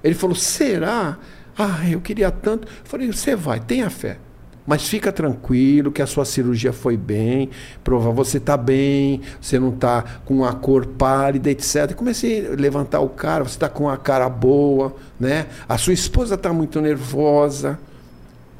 [0.02, 1.18] Ele falou, será?
[1.56, 2.66] Ah, eu queria tanto.
[2.66, 4.18] Eu falei, você vai, tenha fé.
[4.66, 7.50] Mas fica tranquilo que a sua cirurgia foi bem,
[7.82, 11.94] prova você está bem, você não está com a cor pálida, etc.
[11.94, 15.46] Comecei a levantar o cara, você está com a cara boa, né?
[15.68, 17.78] A sua esposa está muito nervosa.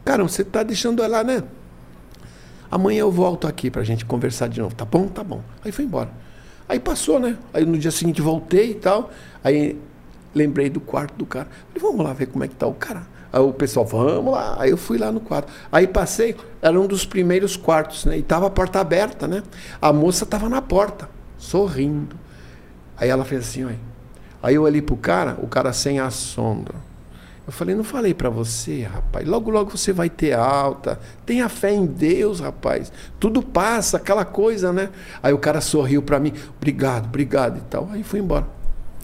[0.05, 1.45] Cara, você está deixando ela, né?
[2.69, 4.75] Amanhã eu volto aqui para a gente conversar de novo.
[4.75, 5.07] Tá bom?
[5.07, 5.43] Tá bom.
[5.65, 6.11] Aí foi embora.
[6.69, 7.37] Aí passou, né?
[7.53, 9.11] Aí no dia seguinte voltei e tal.
[9.45, 9.79] Aí
[10.35, 11.49] lembrei do quarto do cara.
[11.69, 13.12] Falei, vamos lá ver como é que tá o cara.
[13.33, 14.57] Aí o pessoal, vamos lá.
[14.59, 15.51] Aí eu fui lá no quarto.
[15.71, 18.19] Aí passei, era um dos primeiros quartos, né?
[18.19, 19.43] E tava a porta aberta, né?
[19.81, 22.15] A moça tava na porta, sorrindo.
[22.97, 23.93] Aí ela fez assim, olha.
[24.43, 26.75] Aí eu olhei pro cara, o cara sem a sonda.
[27.47, 29.27] Eu falei, não falei para você, rapaz.
[29.27, 31.01] Logo, logo você vai ter alta.
[31.25, 32.93] Tenha fé em Deus, rapaz.
[33.19, 34.91] Tudo passa, aquela coisa, né?
[35.23, 37.89] Aí o cara sorriu para mim, obrigado, obrigado e tal.
[37.93, 38.47] Aí fui embora.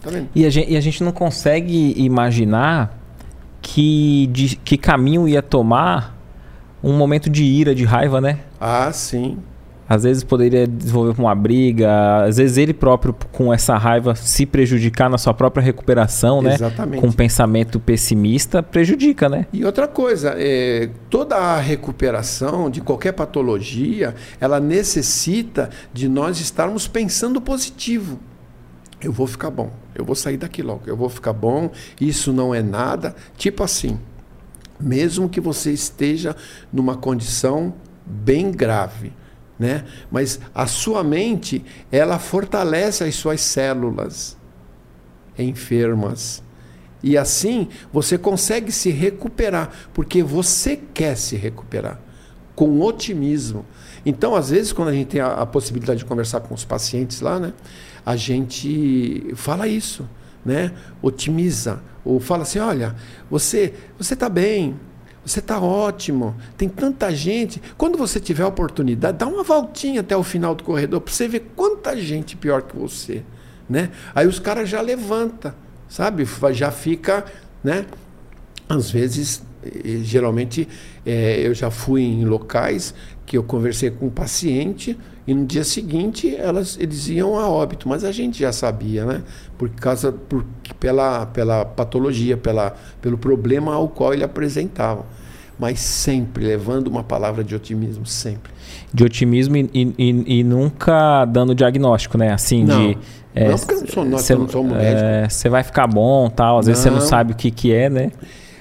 [0.01, 0.29] Tá vendo?
[0.33, 2.98] E a gente, e a gente não consegue imaginar
[3.69, 6.17] que, de, que caminho ia tomar
[6.81, 8.39] um momento de ira, de raiva, né?
[8.59, 9.37] Ah, sim.
[9.87, 15.09] Às vezes poderia desenvolver uma briga, às vezes ele próprio com essa raiva se prejudicar
[15.09, 16.53] na sua própria recuperação, né?
[16.53, 17.01] Exatamente.
[17.01, 19.45] Com um pensamento pessimista, prejudica, né?
[19.53, 26.87] E outra coisa, é, toda a recuperação de qualquer patologia, ela necessita de nós estarmos
[26.87, 28.19] pensando positivo
[29.01, 32.53] eu vou ficar bom, eu vou sair daqui logo, eu vou ficar bom, isso não
[32.53, 33.15] é nada.
[33.37, 33.99] Tipo assim,
[34.79, 36.35] mesmo que você esteja
[36.71, 37.73] numa condição
[38.05, 39.13] bem grave,
[39.57, 39.85] né?
[40.09, 44.37] Mas a sua mente, ela fortalece as suas células
[45.37, 46.41] enfermas.
[47.01, 51.99] E assim você consegue se recuperar, porque você quer se recuperar
[52.55, 53.65] com otimismo.
[54.05, 57.21] Então, às vezes, quando a gente tem a, a possibilidade de conversar com os pacientes
[57.21, 57.53] lá, né?
[58.09, 60.09] A gente fala isso,
[60.43, 60.71] né?
[60.99, 61.79] Otimiza.
[62.03, 62.95] Ou fala assim, olha,
[63.29, 64.79] você você está bem,
[65.23, 67.61] você está ótimo, tem tanta gente.
[67.77, 71.27] Quando você tiver a oportunidade, dá uma voltinha até o final do corredor para você
[71.27, 73.21] ver quanta gente pior que você,
[73.69, 73.91] né?
[74.15, 75.55] Aí os caras já levanta,
[75.87, 76.27] sabe?
[76.51, 77.23] Já fica,
[77.63, 77.85] né?
[78.67, 79.43] Às vezes,
[80.01, 80.67] geralmente,
[81.05, 82.91] é, eu já fui em locais
[83.23, 84.97] que eu conversei com um paciente
[85.29, 89.21] e no dia seguinte elas, eles iam a óbito, mas a gente já sabia, né?
[89.59, 90.43] Por causa, por,
[90.79, 95.05] pela, pela patologia, pela, pelo problema ao qual ele apresentava.
[95.59, 98.51] Mas sempre levando uma palavra de otimismo, sempre.
[98.91, 102.33] De otimismo e, e, e nunca dando diagnóstico, né?
[102.33, 102.87] Assim, não.
[102.87, 102.97] de.
[103.35, 105.33] É, não, porque eu não sou, nós cê, não somos médicos.
[105.35, 106.73] Você é, vai ficar bom tal, às não.
[106.73, 108.11] vezes você não sabe o que, que é, né?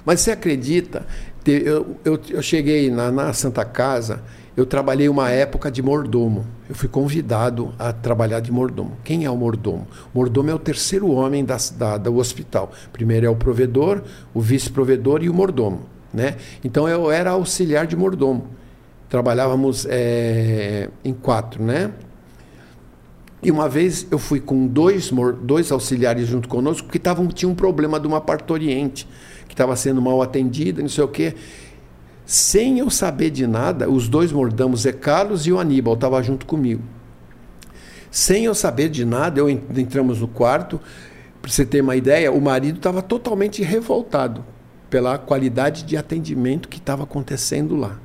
[0.04, 1.06] Mas você acredita?
[1.46, 4.20] Eu, eu, eu cheguei na, na Santa Casa
[4.58, 6.44] eu trabalhei uma época de mordomo.
[6.68, 8.92] Eu fui convidado a trabalhar de mordomo.
[9.02, 9.86] Quem é o mordomo?
[10.14, 12.70] O mordomo é o terceiro homem da, da, do hospital.
[12.92, 14.02] Primeiro é o provedor,
[14.34, 15.86] o vice-provedor e o mordomo.
[16.12, 16.36] Né?
[16.62, 18.48] Então eu era auxiliar de mordomo.
[19.08, 21.90] Trabalhávamos é, em quatro, né?
[23.42, 25.10] E uma vez eu fui com dois,
[25.42, 29.08] dois auxiliares junto conosco, porque tavam, tinha um problema de uma partoriente,
[29.46, 31.34] que estava sendo mal atendida, não sei o quê.
[32.30, 36.44] Sem eu saber de nada, os dois mordamos, Zé Carlos e o Aníbal, estava junto
[36.44, 36.82] comigo.
[38.10, 40.78] Sem eu saber de nada, eu entramos no quarto.
[41.40, 44.44] Para você ter uma ideia, o marido estava totalmente revoltado
[44.90, 47.98] pela qualidade de atendimento que estava acontecendo lá.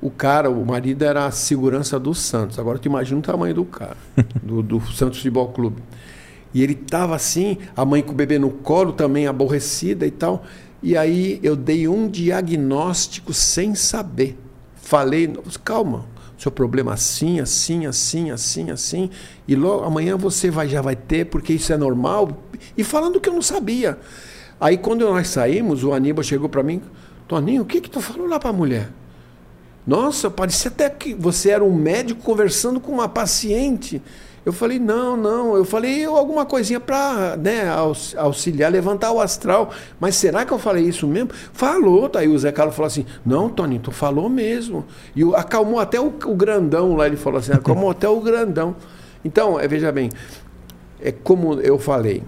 [0.00, 2.58] O cara, o marido era a segurança do Santos.
[2.58, 3.98] Agora tu imagina o tamanho do cara,
[4.42, 5.82] do, do Santos Futebol Clube.
[6.54, 10.44] E ele estava assim, a mãe com o bebê no colo também aborrecida e tal.
[10.84, 14.38] E aí eu dei um diagnóstico sem saber.
[14.76, 15.32] Falei,
[15.64, 16.04] calma,
[16.36, 19.10] seu problema assim, assim, assim, assim, assim,
[19.48, 22.44] e logo amanhã você vai, já vai ter, porque isso é normal.
[22.76, 23.98] E falando que eu não sabia.
[24.60, 26.82] Aí quando nós saímos, o Aníbal chegou para mim,
[27.26, 28.90] Toninho, o que que tu falou lá para a mulher?
[29.86, 34.02] Nossa, parecia até que você era um médico conversando com uma paciente.
[34.44, 35.56] Eu falei, não, não.
[35.56, 37.64] Eu falei alguma coisinha para né,
[38.16, 39.70] auxiliar, levantar o astral.
[39.98, 41.30] Mas será que eu falei isso mesmo?
[41.52, 42.08] Falou.
[42.08, 44.84] Daí o Zé Carlos falou assim: não, Tony, tu falou mesmo.
[45.16, 47.06] E acalmou até o, o grandão lá.
[47.06, 48.76] Ele falou assim: acalmou até o grandão.
[49.24, 50.10] Então, é, veja bem,
[51.00, 52.22] é como eu falei.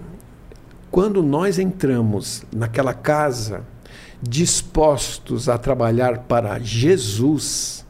[0.89, 3.63] Quando nós entramos naquela casa,
[4.21, 7.85] dispostos a trabalhar para Jesus,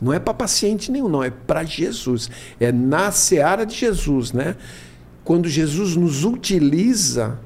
[0.00, 2.30] não é para paciente nenhum, não, é para Jesus.
[2.60, 4.56] É na seara de Jesus, né?
[5.24, 7.38] Quando Jesus nos utiliza,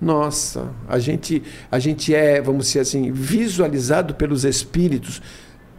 [0.00, 5.20] nossa, a gente, a gente é, vamos dizer assim, visualizado pelos espíritos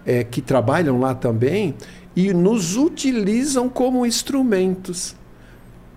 [0.06, 1.76] é, que trabalham lá também
[2.16, 5.16] e nos utilizam como instrumentos.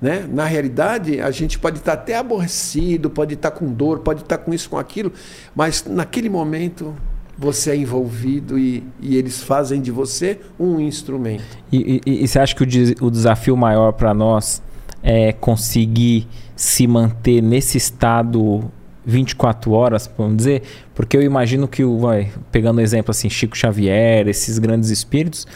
[0.01, 0.27] Né?
[0.31, 4.55] Na realidade, a gente pode estar até aborrecido, pode estar com dor, pode estar com
[4.55, 5.13] isso, com aquilo,
[5.55, 6.95] mas naquele momento
[7.41, 11.43] você é envolvido e, e eles fazem de você um instrumento.
[11.73, 14.63] E, e, e você acha que o, o desafio maior para nós
[15.03, 18.71] é conseguir se manter nesse estado
[19.07, 20.63] 24 horas, vamos dizer?
[20.95, 25.47] Porque eu imagino que, o, vai, pegando o exemplo assim, Chico Xavier, esses grandes espíritos,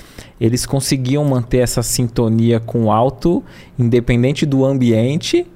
[0.41, 3.45] eles conseguiam manter essa sintonia com o alto,
[3.79, 5.47] independente do ambiente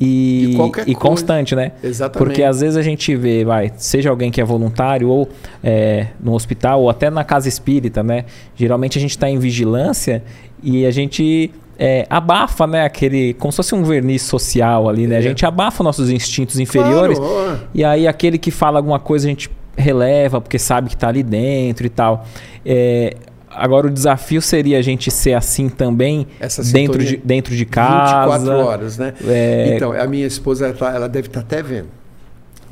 [0.00, 1.72] e, e constante, né?
[1.82, 2.26] Exatamente.
[2.26, 5.28] Porque às vezes a gente vê, vai, seja alguém que é voluntário ou
[5.62, 8.24] é, no hospital ou até na casa espírita, né?
[8.56, 10.22] Geralmente a gente está em vigilância
[10.62, 12.84] e a gente é, abafa, né?
[12.84, 15.16] Aquele, como se fosse um verniz social ali, né?
[15.16, 15.18] É.
[15.18, 17.60] A gente abafa nossos instintos inferiores claro.
[17.74, 21.22] e aí aquele que fala alguma coisa a gente releva porque sabe que está ali
[21.22, 22.24] dentro e tal.
[22.64, 23.16] É,
[23.50, 26.26] Agora o desafio seria a gente ser assim também
[26.72, 28.38] dentro de, dentro de casa.
[28.38, 29.12] 24 horas, né?
[29.26, 29.74] É...
[29.74, 31.88] Então, a minha esposa, ela deve estar até vendo.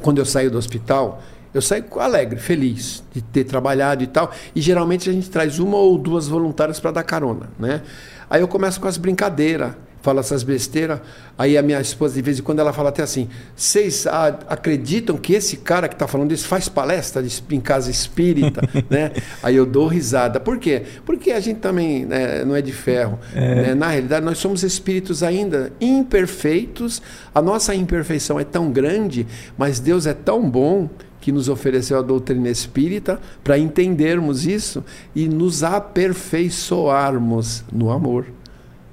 [0.00, 1.20] Quando eu saio do hospital,
[1.52, 4.30] eu saio alegre, feliz de ter trabalhado e tal.
[4.54, 7.82] E geralmente a gente traz uma ou duas voluntárias para dar carona, né?
[8.30, 9.72] Aí eu começo com as brincadeiras
[10.08, 11.00] fala essas besteiras.
[11.36, 14.06] Aí a minha esposa, de vez em quando, ela fala até assim: vocês
[14.48, 18.62] acreditam que esse cara que está falando isso faz palestra em casa espírita?
[18.88, 19.12] né?
[19.42, 20.40] Aí eu dou risada.
[20.40, 20.84] Por quê?
[21.04, 23.18] Porque a gente também né, não é de ferro.
[23.34, 23.54] É.
[23.54, 23.74] Né?
[23.74, 27.02] Na realidade, nós somos espíritos ainda imperfeitos.
[27.34, 29.26] A nossa imperfeição é tão grande,
[29.58, 30.88] mas Deus é tão bom
[31.20, 34.82] que nos ofereceu a doutrina espírita para entendermos isso
[35.14, 38.37] e nos aperfeiçoarmos no amor.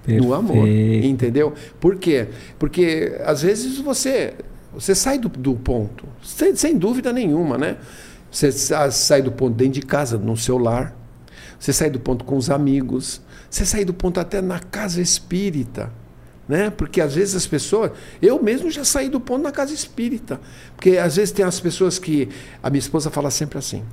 [0.06, 0.24] Perfeito.
[0.24, 0.68] no amor.
[0.68, 1.54] Entendeu?
[1.80, 2.28] Por quê?
[2.60, 4.34] Porque às vezes você,
[4.74, 7.78] você sai do, do ponto, sem, sem, dúvida nenhuma, né?
[8.32, 10.96] Você sai do ponto dentro de casa, no seu lar.
[11.58, 13.22] Você sai do ponto com os amigos.
[13.50, 15.92] Você sai do ponto até na casa espírita.
[16.48, 16.70] Né?
[16.70, 17.92] Porque às vezes as pessoas.
[18.22, 20.40] Eu mesmo já saí do ponto na casa espírita.
[20.76, 22.28] Porque às vezes tem as pessoas que.
[22.62, 23.84] A minha esposa fala sempre assim: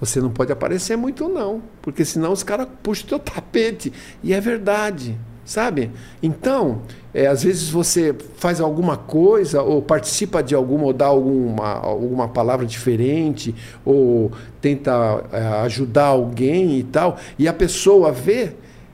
[0.00, 1.60] você não pode aparecer muito, não.
[1.82, 3.92] Porque senão os caras puxam o teu tapete.
[4.22, 5.90] E é verdade sabe?
[6.22, 6.82] Então,
[7.14, 12.28] é, às vezes você faz alguma coisa ou participa de alguma ou dá alguma, alguma
[12.28, 14.30] palavra diferente ou
[14.60, 18.52] tenta é, ajudar alguém e tal, e a pessoa vê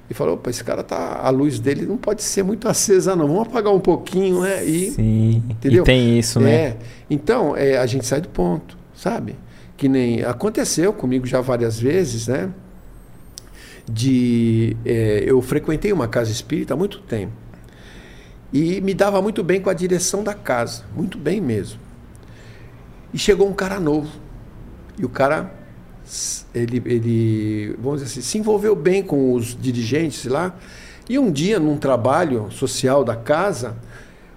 [0.09, 3.27] e fala, opa, esse cara tá, a luz dele não pode ser muito acesa não,
[3.27, 4.65] vamos apagar um pouquinho, né?
[4.65, 5.83] E, Sim, entendeu?
[5.83, 6.53] e tem isso, né?
[6.53, 6.77] É,
[7.11, 9.35] então, é, a gente sai do ponto, sabe?
[9.77, 12.49] Que nem aconteceu comigo já várias vezes, né?
[13.91, 17.33] De é, eu frequentei uma casa espírita há muito tempo
[18.53, 21.81] e me dava muito bem com a direção da casa, muito bem mesmo.
[23.13, 24.11] E chegou um cara novo
[24.99, 25.53] e o cara
[26.55, 30.55] ele, ele vamos dizer assim, se envolveu bem com os dirigentes lá
[31.09, 33.77] e um dia num trabalho social da casa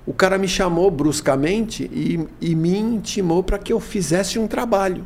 [0.05, 5.05] o cara me chamou bruscamente e, e me intimou para que eu fizesse um trabalho.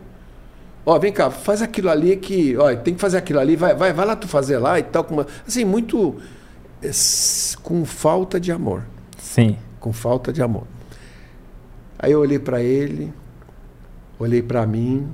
[0.85, 3.93] Ó, vem cá, faz aquilo ali que, ó, tem que fazer aquilo ali, vai, vai,
[3.93, 6.15] vai lá tu fazer lá e tal, com uma, assim, muito
[6.81, 6.89] é,
[7.61, 8.83] com falta de amor.
[9.17, 9.57] Sim.
[9.79, 10.65] Com falta de amor.
[11.99, 13.13] Aí eu olhei para ele,
[14.17, 15.07] olhei para mim,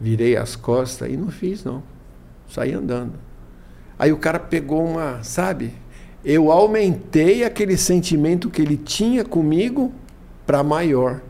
[0.00, 1.82] virei as costas e não fiz não.
[2.48, 3.14] Saí andando.
[3.98, 5.74] Aí o cara pegou uma, sabe?
[6.24, 9.92] Eu aumentei aquele sentimento que ele tinha comigo
[10.46, 11.20] para maior.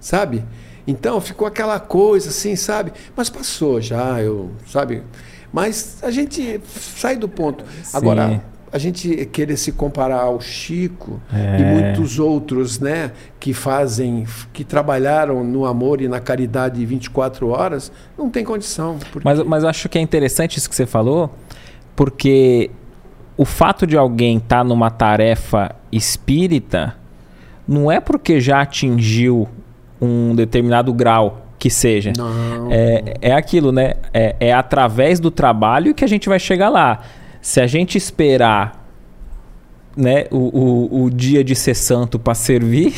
[0.00, 0.44] Sabe?
[0.90, 2.92] Então ficou aquela coisa assim, sabe?
[3.16, 5.04] Mas passou já, eu, sabe?
[5.52, 7.64] Mas a gente sai do ponto.
[7.82, 7.96] Sim.
[7.96, 11.60] Agora, a gente querer se comparar ao Chico é.
[11.60, 17.90] e muitos outros, né, que fazem, que trabalharam no amor e na caridade 24 horas,
[18.18, 18.98] não tem condição.
[19.12, 19.24] Porque...
[19.24, 21.34] Mas, mas acho que é interessante isso que você falou,
[21.94, 22.70] porque
[23.36, 26.96] o fato de alguém estar tá numa tarefa espírita
[27.66, 29.48] não é porque já atingiu
[30.00, 32.12] um determinado grau que seja.
[32.70, 33.94] É, é aquilo, né?
[34.14, 37.00] É, é através do trabalho que a gente vai chegar lá.
[37.42, 38.88] Se a gente esperar
[39.96, 42.94] né, o, o, o dia de ser santo para servir,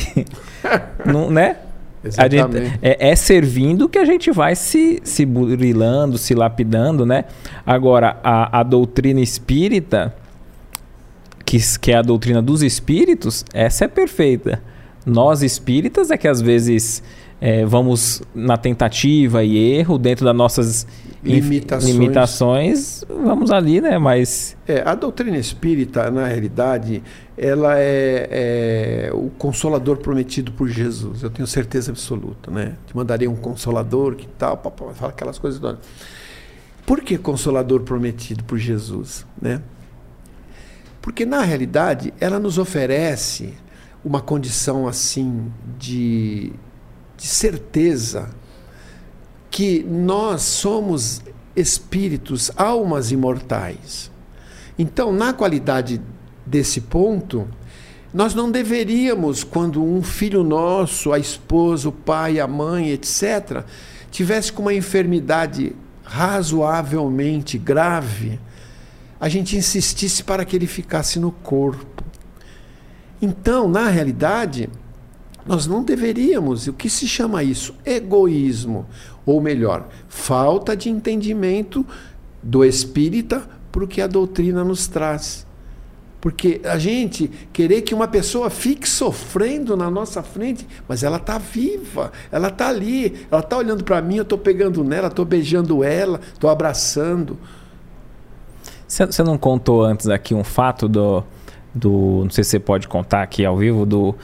[1.05, 1.57] não, né?
[2.03, 2.35] Gente,
[2.81, 7.25] é, é, servindo que a gente vai se, se burilando, se lapidando, né?
[7.65, 10.13] Agora, a, a doutrina espírita,
[11.45, 14.61] que, que é a doutrina dos espíritos, essa é perfeita
[15.05, 17.03] Nós espíritas é que às vezes
[17.41, 20.87] é, vamos na tentativa e erro dentro das nossas
[21.21, 21.93] limitações.
[21.93, 23.97] limitações, vamos ali, né?
[23.97, 27.03] Mas é, a doutrina espírita, na realidade,
[27.37, 31.23] ela é, é, o consolador prometido por Jesus.
[31.23, 32.75] Eu tenho certeza absoluta, né?
[32.85, 35.59] Te mandaria um consolador que tal, papai, fala aquelas coisas.
[35.59, 35.77] Do...
[36.85, 39.61] Por que consolador prometido por Jesus, né?
[41.01, 43.53] Porque na realidade ela nos oferece
[44.03, 46.53] uma condição assim de
[47.15, 48.29] de certeza
[49.49, 51.21] que nós somos
[51.55, 54.11] espíritos, almas imortais.
[54.77, 56.01] Então, na qualidade
[56.45, 57.47] desse ponto,
[58.13, 63.63] nós não deveríamos, quando um filho nosso, a esposa, o pai, a mãe, etc.,
[64.11, 68.39] tivesse com uma enfermidade razoavelmente grave,
[69.19, 72.03] a gente insistisse para que ele ficasse no corpo.
[73.23, 74.69] Então, na realidade,
[75.45, 76.67] nós não deveríamos.
[76.67, 77.73] O que se chama isso?
[77.85, 78.85] Egoísmo.
[79.25, 81.85] Ou melhor, falta de entendimento
[82.43, 85.47] do espírita para o que a doutrina nos traz.
[86.19, 91.37] Porque a gente querer que uma pessoa fique sofrendo na nossa frente, mas ela está
[91.37, 95.81] viva, ela está ali, ela está olhando para mim, eu estou pegando nela, estou beijando
[95.81, 97.37] ela, estou abraçando.
[98.85, 101.23] Você não contou antes aqui um fato do,
[101.73, 102.21] do.
[102.23, 104.15] Não sei se você pode contar aqui ao vivo, do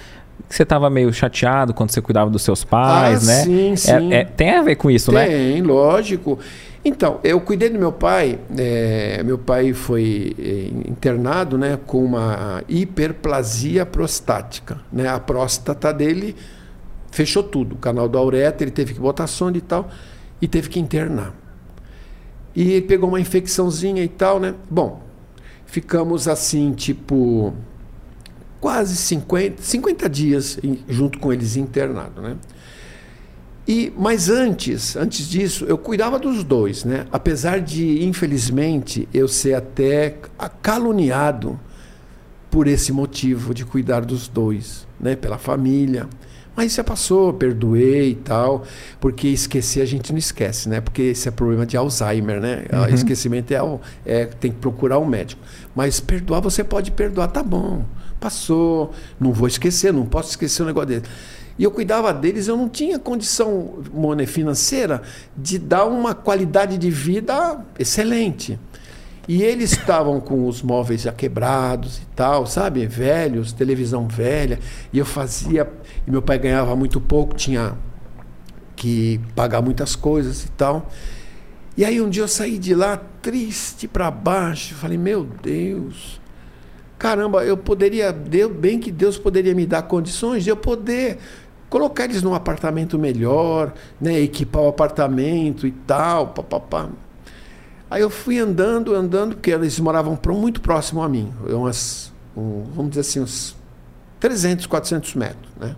[0.47, 3.43] que você estava meio chateado quando você cuidava dos seus pais, ah, né?
[3.43, 4.13] Sim, sim.
[4.13, 5.27] É, é, tem a ver com isso, tem, né?
[5.27, 6.39] Tem, lógico.
[6.83, 8.39] Então, eu cuidei do meu pai.
[8.57, 15.07] É, meu pai foi é, internado, né, com uma hiperplasia prostática, né?
[15.07, 16.35] A próstata dele
[17.11, 19.89] fechou tudo, o canal da uretra, ele teve que botar sonda e tal,
[20.41, 21.33] e teve que internar.
[22.55, 24.55] E ele pegou uma infecçãozinha e tal, né?
[24.69, 25.01] Bom,
[25.69, 27.53] ficamos assim, tipo
[28.59, 32.35] quase 50, 50 dias junto com eles internado, né?
[33.67, 37.05] E, mas antes, antes disso, eu cuidava dos dois, né?
[37.11, 40.17] Apesar de, infelizmente, eu ser até
[40.61, 41.59] caluniado
[42.49, 45.15] por esse motivo de cuidar dos dois, né?
[45.15, 46.09] Pela família.
[46.59, 48.65] Mas já passou, perdoei e tal,
[48.99, 50.81] porque esquecer a gente não esquece, né?
[50.81, 52.65] Porque esse é problema de Alzheimer, né?
[52.69, 52.93] Uhum.
[52.93, 53.59] Esquecimento é,
[54.05, 55.41] é, tem que procurar um médico.
[55.73, 57.85] Mas perdoar, você pode perdoar, tá bom.
[58.19, 61.05] Passou, não vou esquecer, não posso esquecer um negócio dele.
[61.57, 63.75] E eu cuidava deles, eu não tinha condição
[64.27, 65.01] financeira
[65.37, 68.59] de dar uma qualidade de vida excelente.
[69.29, 72.87] E eles estavam com os móveis já quebrados e tal, sabe?
[72.87, 74.57] Velhos, televisão velha.
[74.91, 75.71] E eu fazia.
[76.09, 77.77] E meu pai ganhava muito pouco, tinha
[78.75, 80.89] que pagar muitas coisas e tal.
[81.77, 84.73] E aí um dia eu saí de lá triste para baixo.
[84.73, 86.19] Falei, meu Deus,
[86.97, 91.19] caramba, eu poderia, deu bem que Deus poderia me dar condições de eu poder
[91.69, 96.89] colocar eles num apartamento melhor, né, equipar o apartamento e tal, papapá.
[97.87, 102.89] Aí eu fui andando, andando, porque eles moravam muito próximo a mim, umas, um, vamos
[102.89, 103.55] dizer assim, uns
[104.19, 105.75] 300, 400 metros, né?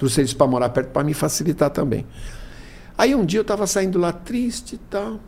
[0.00, 2.06] Trouxe eles para morar perto para me facilitar também.
[2.96, 5.20] Aí um dia eu estava saindo lá triste e tal.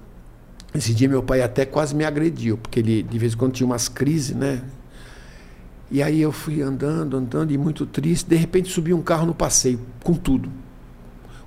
[0.75, 3.67] Esse dia meu pai até quase me agrediu, porque ele de vez em quando tinha
[3.67, 4.63] umas crises, né?
[5.91, 8.27] E aí eu fui andando, andando e muito triste.
[8.27, 10.51] De repente subiu um carro no passeio, com tudo.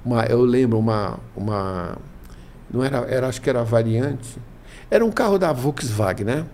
[0.06, 1.98] Uma, eu lembro uma, uma,
[2.72, 4.38] não era, era, acho que era variante.
[4.88, 6.46] Era um carro da Volkswagen, né?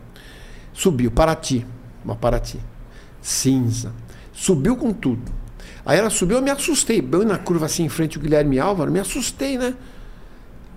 [0.72, 1.68] Subiu, Paraty,
[2.06, 2.62] uma Paraty,
[3.22, 3.92] cinza.
[4.32, 5.41] Subiu com tudo.
[5.86, 7.02] Aí ela subiu, eu me assustei.
[7.02, 9.74] Bem na curva assim, em frente ao Guilherme Álvaro, me assustei, né?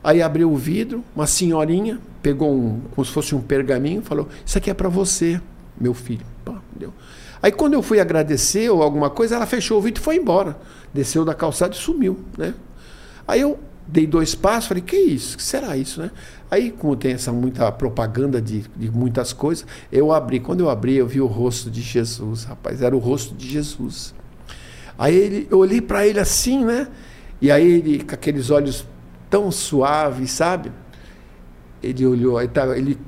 [0.02, 4.56] Aí abriu o vidro, uma senhorinha pegou um, como se fosse um pergaminho, falou: Isso
[4.56, 5.40] aqui é para você,
[5.78, 6.24] meu filho.
[6.44, 6.92] Pá, deu.
[7.42, 10.56] Aí quando eu fui agradecer ou alguma coisa, ela fechou o vidro e foi embora.
[10.92, 12.54] Desceu da calçada e sumiu, né?
[13.28, 15.36] Aí eu dei dois passos, falei, que isso?
[15.36, 16.10] Que será isso, né?
[16.50, 20.40] Aí, como tem essa muita propaganda de, de muitas coisas, eu abri.
[20.40, 22.80] Quando eu abri, eu vi o rosto de Jesus, rapaz.
[22.80, 24.14] Era o rosto de Jesus.
[24.98, 26.88] Aí ele, eu olhei para ele assim, né?
[27.40, 28.86] E aí ele, com aqueles olhos
[29.28, 30.72] tão suaves, sabe?
[31.82, 32.98] Ele olhou, ele, tava, ele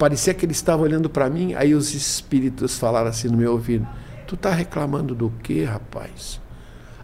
[0.00, 3.86] Parecia que ele estava olhando para mim, aí os espíritos falaram assim no meu ouvido:
[4.26, 6.40] Tu está reclamando do quê, rapaz?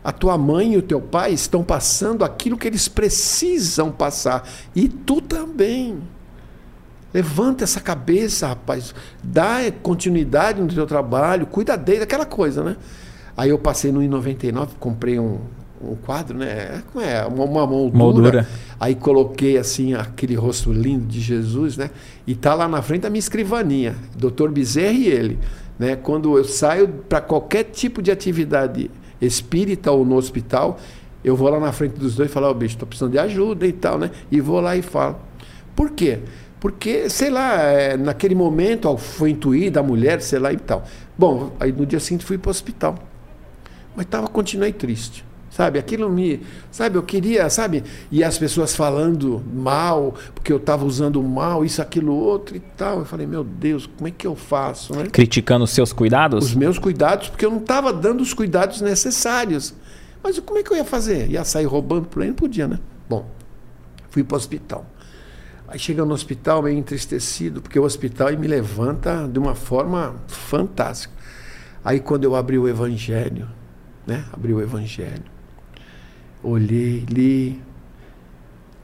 [0.02, 4.48] A tua mãe e o teu pai estão passando aquilo que eles precisam passar.
[4.74, 5.98] E tu também.
[7.12, 8.94] Levanta essa cabeça, rapaz.
[9.22, 12.76] Dá continuidade no teu trabalho, cuida dele, aquela coisa, né?
[13.36, 15.38] Aí eu passei no I99, comprei um,
[15.82, 16.82] um quadro, né?
[16.92, 17.24] Como é?
[17.26, 17.98] Uma, uma moldura.
[17.98, 18.48] moldura.
[18.80, 21.90] Aí coloquei assim aquele rosto lindo de Jesus, né?
[22.26, 24.48] E tá lá na frente a minha escrivaninha, Dr.
[24.48, 25.38] Bezerra e ele,
[25.78, 25.96] né?
[25.96, 30.78] Quando eu saio para qualquer tipo de atividade espírita ou no hospital,
[31.22, 33.18] eu vou lá na frente dos dois e falo, ó, oh, bicho, estou precisando de
[33.18, 34.10] ajuda e tal, né?
[34.30, 35.16] E vou lá e falo.
[35.74, 36.20] Por quê?
[36.58, 40.84] Porque, sei lá, é, naquele momento foi intuída a mulher, sei lá e tal.
[41.18, 42.96] Bom, aí no dia seguinte fui para o hospital.
[43.96, 45.24] Mas tava, continuei triste.
[45.56, 46.42] Sabe, aquilo me.
[46.70, 47.82] Sabe, eu queria, sabe?
[48.12, 52.98] E as pessoas falando mal, porque eu estava usando mal, isso, aquilo, outro e tal.
[52.98, 54.94] Eu falei, meu Deus, como é que eu faço?
[54.94, 55.06] Né?
[55.10, 56.44] Criticando os seus cuidados?
[56.44, 59.72] Os meus cuidados, porque eu não estava dando os cuidados necessários.
[60.22, 61.30] Mas como é que eu ia fazer?
[61.30, 62.28] Ia sair roubando por aí?
[62.28, 62.78] Não podia, né?
[63.08, 63.26] Bom,
[64.10, 64.84] fui para o hospital.
[65.68, 71.14] Aí chega no hospital meio entristecido, porque o hospital me levanta de uma forma fantástica.
[71.82, 73.48] Aí quando eu abri o evangelho,
[74.06, 74.24] né?
[74.32, 75.24] Abri o evangelho.
[76.42, 77.60] Olhei, li.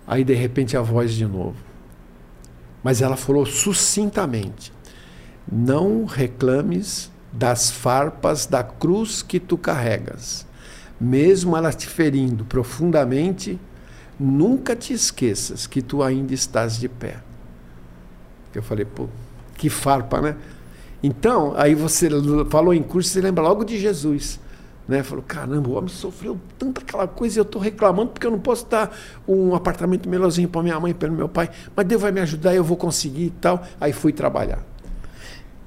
[0.07, 1.57] Aí de repente a voz de novo.
[2.83, 4.73] Mas ela falou sucintamente:
[5.51, 10.47] Não reclames das farpas da cruz que tu carregas
[11.03, 13.59] mesmo ela te ferindo profundamente,
[14.19, 17.17] nunca te esqueças que tu ainda estás de pé.
[18.55, 19.09] Eu falei, pô,
[19.57, 20.37] que farpa, né?
[21.03, 22.09] Então, aí você
[22.49, 24.39] falou em curso, você lembra logo de Jesus.
[24.89, 25.03] Né?
[25.03, 28.41] Falou, caramba, o homem sofreu tanta aquela coisa e eu estou reclamando porque eu não
[28.41, 28.95] posso dar
[29.27, 32.65] um apartamento melhorzinho para minha mãe para meu pai, mas Deus vai me ajudar, eu
[32.65, 33.63] vou conseguir e tal.
[33.81, 34.73] Aí fui trabalhar.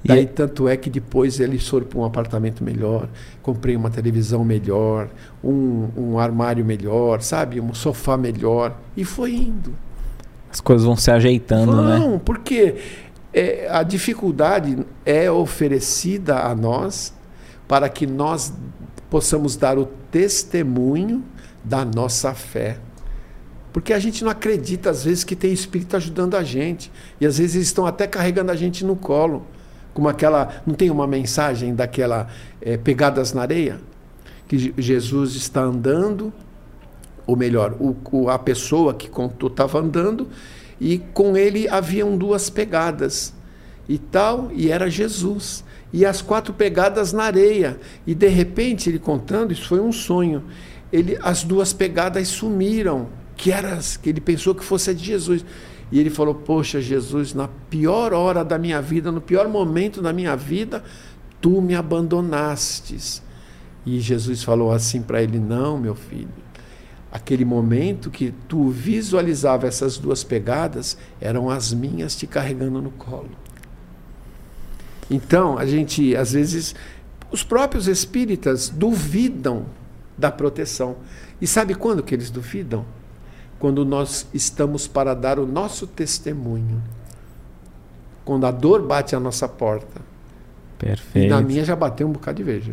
[0.08, 3.10] E aí, tanto é que depois eles foram para um apartamento melhor,
[3.42, 5.10] comprei uma televisão melhor,
[5.44, 7.60] um, um armário melhor, sabe?
[7.60, 8.78] Um sofá melhor.
[8.96, 9.74] E foi indo.
[10.52, 11.98] As coisas vão se ajeitando, vão, né?
[11.98, 12.76] Não, porque
[13.34, 17.12] é, a dificuldade é oferecida a nós
[17.68, 18.54] para que nós
[19.16, 21.24] possamos dar o testemunho
[21.64, 22.80] da nossa fé.
[23.72, 26.92] Porque a gente não acredita, às vezes, que tem espírito ajudando a gente.
[27.22, 29.48] E às vezes eles estão até carregando a gente no colo
[29.94, 30.62] como aquela.
[30.68, 32.28] Não tem uma mensagem daquela
[32.62, 33.80] é, pegadas na areia?
[34.50, 36.34] Que Jesus está andando,
[37.26, 40.28] ou melhor, o, a pessoa que contou estava andando,
[40.78, 43.34] e com ele haviam duas pegadas
[43.88, 45.64] e tal, e era Jesus.
[45.96, 47.80] E as quatro pegadas na areia.
[48.06, 50.44] E de repente, ele contando, isso foi um sonho.
[50.92, 55.46] Ele, as duas pegadas sumiram, que, era, que ele pensou que fosse a de Jesus.
[55.90, 60.12] E ele falou: Poxa, Jesus, na pior hora da minha vida, no pior momento da
[60.12, 60.84] minha vida,
[61.40, 63.24] tu me abandonastes.
[63.86, 66.28] E Jesus falou assim para ele: Não, meu filho.
[67.10, 73.45] Aquele momento que tu visualizava essas duas pegadas eram as minhas te carregando no colo.
[75.10, 76.76] Então, a gente, às vezes,
[77.32, 79.66] os próprios espíritas duvidam
[80.18, 80.98] da proteção.
[81.40, 82.86] E sabe quando que eles duvidam?
[83.60, 86.84] quando nós estamos para dar o nosso testemunho.
[88.24, 90.02] Quando a dor bate à nossa porta.
[90.78, 91.26] Perfeito.
[91.26, 92.66] E na minha já bateu um bocado de vez.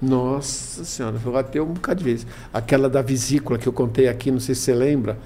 [0.00, 2.26] Nossa Senhora, bateu um bocado de vez.
[2.52, 5.18] Aquela da vesícula que eu contei aqui, não sei se você lembra,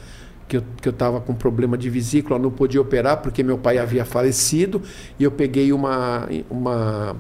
[0.49, 4.05] que eu que estava com problema de vesícula, não podia operar porque meu pai havia
[4.05, 4.83] falecido
[5.19, 7.17] e eu peguei uma, uma,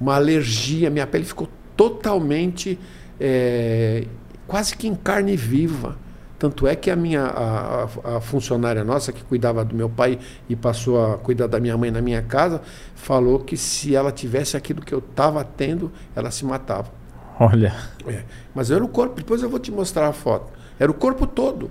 [0.00, 2.78] uma alergia, minha pele ficou totalmente,
[3.20, 4.06] é,
[4.46, 5.96] quase que em carne viva.
[6.38, 7.84] Tanto é que a minha a,
[8.16, 11.90] a, funcionária nossa que cuidava do meu pai e passou a cuidar da minha mãe
[11.90, 12.60] na minha casa,
[12.94, 16.90] falou que se ela tivesse aquilo que eu estava tendo, ela se matava.
[17.38, 17.74] Olha.
[18.06, 18.24] É.
[18.54, 20.52] Mas era o corpo, depois eu vou te mostrar a foto.
[20.78, 21.70] Era o corpo todo.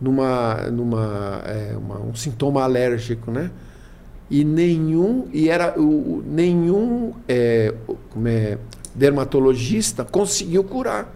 [0.00, 3.50] Numa, numa é, uma, um sintoma alérgico, né?
[4.30, 7.74] E nenhum, e era o, nenhum é,
[8.10, 8.58] como é,
[8.94, 11.12] dermatologista conseguiu curar.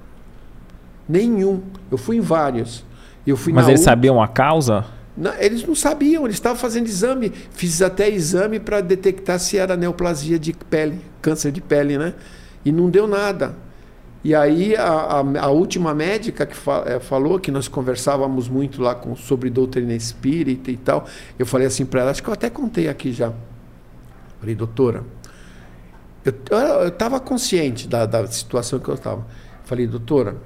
[1.09, 1.63] Nenhum.
[1.91, 2.85] Eu fui em vários.
[3.27, 3.85] Eu fui Mas eles U...
[3.85, 4.85] sabiam a causa?
[5.17, 7.31] Não, eles não sabiam, eles estavam fazendo exame.
[7.51, 12.15] Fiz até exame para detectar se era neoplasia de pele, câncer de pele, né?
[12.65, 13.55] E não deu nada.
[14.25, 18.81] E aí a, a, a última médica que fa, é, falou, que nós conversávamos muito
[18.81, 21.07] lá com, sobre doutrina espírita e tal,
[21.39, 23.33] eu falei assim para ela, acho que eu até contei aqui já.
[24.39, 25.05] Falei, doutora,
[26.25, 29.27] eu estava consciente da, da situação que eu estava.
[29.65, 30.37] Falei, doutora,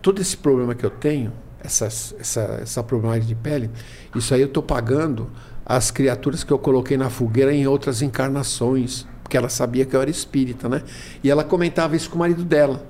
[0.00, 3.70] todo esse problema que eu tenho, essa, essa, essa problemática de pele,
[4.14, 5.30] isso aí eu estou pagando
[5.66, 10.00] as criaturas que eu coloquei na fogueira em outras encarnações, porque ela sabia que eu
[10.00, 10.82] era espírita, né?
[11.22, 12.86] E ela comentava isso com o marido dela,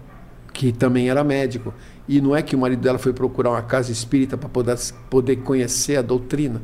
[0.59, 1.73] que também era médico.
[2.09, 4.77] E não é que o marido dela foi procurar uma casa espírita para poder,
[5.09, 6.61] poder conhecer a doutrina,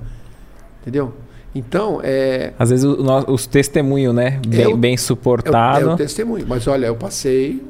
[0.82, 1.14] entendeu?
[1.54, 2.52] Então, é.
[2.58, 4.40] Às vezes os testemunhos, né?
[4.44, 5.84] Bem, é o, bem suportado.
[5.84, 6.44] É o, é o testemunho.
[6.48, 7.62] Mas olha, eu passei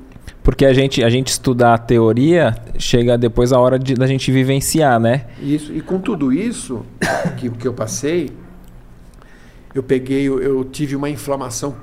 [0.42, 4.32] porque a gente, a gente estuda a teoria, chega depois a hora de, da gente
[4.32, 5.26] vivenciar, né?
[5.42, 5.74] Isso.
[5.74, 6.86] E com tudo isso
[7.36, 8.30] que, que eu passei,
[9.74, 11.74] eu peguei, eu, eu tive uma inflamação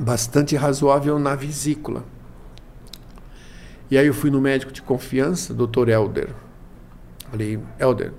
[0.00, 2.13] bastante razoável na vesícula.
[3.94, 6.30] E aí eu fui no médico de confiança, doutor Helder.
[7.30, 8.12] Falei, Helder,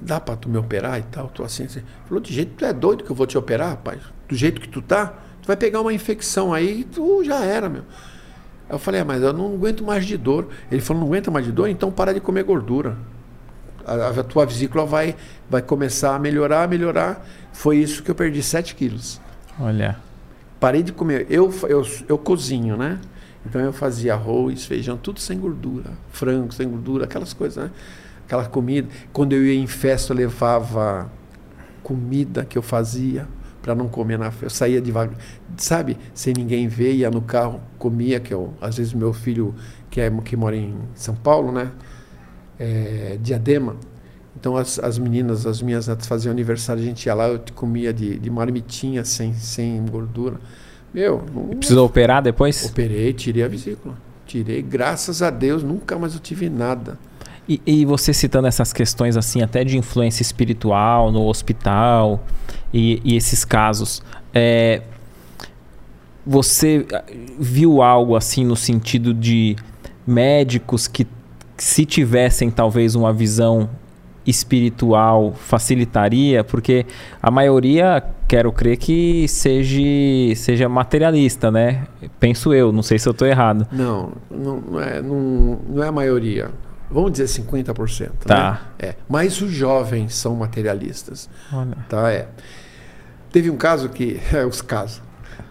[0.00, 1.28] dá para tu me operar e tal?
[1.28, 1.80] Tô assim, assim.
[2.08, 4.00] Falou, de jeito que tu é doido que eu vou te operar, rapaz.
[4.28, 7.68] Do jeito que tu tá, tu vai pegar uma infecção aí e tu já era,
[7.68, 7.84] meu.
[8.68, 10.48] Eu falei, é, mas eu não aguento mais de dor.
[10.72, 11.68] Ele falou, não aguenta mais de dor?
[11.68, 12.96] Então para de comer gordura.
[13.86, 15.14] A, a tua vesícula vai,
[15.48, 17.24] vai começar a melhorar, a melhorar.
[17.52, 19.20] Foi isso que eu perdi 7 quilos.
[19.60, 19.98] Olha.
[20.58, 21.28] Parei de comer.
[21.30, 22.98] Eu, eu, eu cozinho, né?
[23.48, 25.92] Então eu fazia arroz, feijão, tudo sem gordura.
[26.10, 27.70] Frango sem gordura, aquelas coisas, né?
[28.24, 28.88] Aquela comida.
[29.12, 31.10] Quando eu ia em festa, eu levava
[31.82, 33.28] comida que eu fazia
[33.62, 34.46] para não comer na festa.
[34.46, 35.16] Eu saía devagar,
[35.56, 35.96] sabe?
[36.12, 39.54] Sem ninguém ver, ia no carro, comia, que eu, às vezes meu filho,
[39.88, 41.70] que, é, que mora em São Paulo, né?
[42.58, 43.76] É, diadema.
[44.38, 47.92] Então as, as meninas, as minhas netas faziam aniversário, a gente ia lá, eu comia
[47.92, 50.38] de, de marmitinha sem, sem gordura.
[50.96, 51.18] Meu,
[51.58, 52.64] Precisou operar depois?
[52.64, 53.98] Operei, tirei a vesícula.
[54.26, 56.98] Tirei, graças a Deus, nunca mais eu tive nada.
[57.46, 62.24] E, e, você citando essas questões assim, até de influência espiritual no hospital
[62.72, 64.80] e, e esses casos, é,
[66.26, 66.86] você
[67.38, 69.54] viu algo assim no sentido de
[70.06, 71.06] médicos que
[71.58, 73.68] se tivessem talvez uma visão
[74.26, 76.84] espiritual facilitaria, porque
[77.22, 79.80] a maioria, quero crer que seja,
[80.34, 81.86] seja materialista, né?
[82.18, 83.66] Penso eu, não sei se eu estou errado.
[83.70, 86.50] Não, não, é, não, não é a maioria.
[86.90, 88.10] Vamos dizer 50%.
[88.26, 88.52] Tá.
[88.52, 88.88] Né?
[88.90, 88.94] É.
[89.08, 91.28] Mas os jovens são materialistas.
[91.52, 91.76] Olha.
[91.88, 92.28] Tá, é.
[93.32, 94.20] Teve um caso que.
[94.32, 95.02] É, os casos.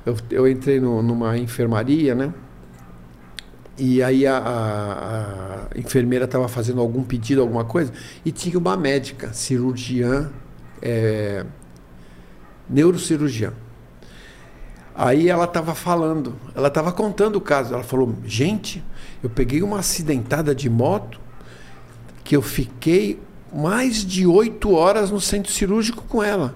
[0.05, 2.33] Eu, eu entrei no, numa enfermaria, né?
[3.77, 7.91] E aí a, a, a enfermeira estava fazendo algum pedido, alguma coisa,
[8.23, 10.31] e tinha uma médica, cirurgiã,
[10.81, 11.45] é,
[12.69, 13.53] neurocirurgiã.
[14.95, 17.73] Aí ela estava falando, ela estava contando o caso.
[17.73, 18.81] Ela falou: gente,
[19.21, 21.19] eu peguei uma acidentada de moto
[22.23, 23.19] que eu fiquei
[23.53, 26.55] mais de oito horas no centro cirúrgico com ela.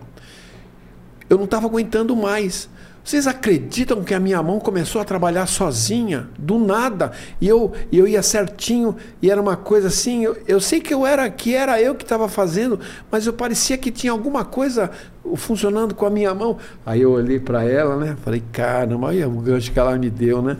[1.29, 2.69] Eu não estava aguentando mais.
[3.03, 8.07] Vocês acreditam que a minha mão começou a trabalhar sozinha, do nada, e eu, eu
[8.07, 11.81] ia certinho, e era uma coisa assim, eu, eu sei que eu era que era
[11.81, 12.79] eu que estava fazendo,
[13.09, 14.91] mas eu parecia que tinha alguma coisa
[15.35, 16.57] funcionando com a minha mão.
[16.85, 18.15] Aí eu olhei para ela, né?
[18.23, 20.57] Falei, caramba, olha o gancho que ela me deu, né?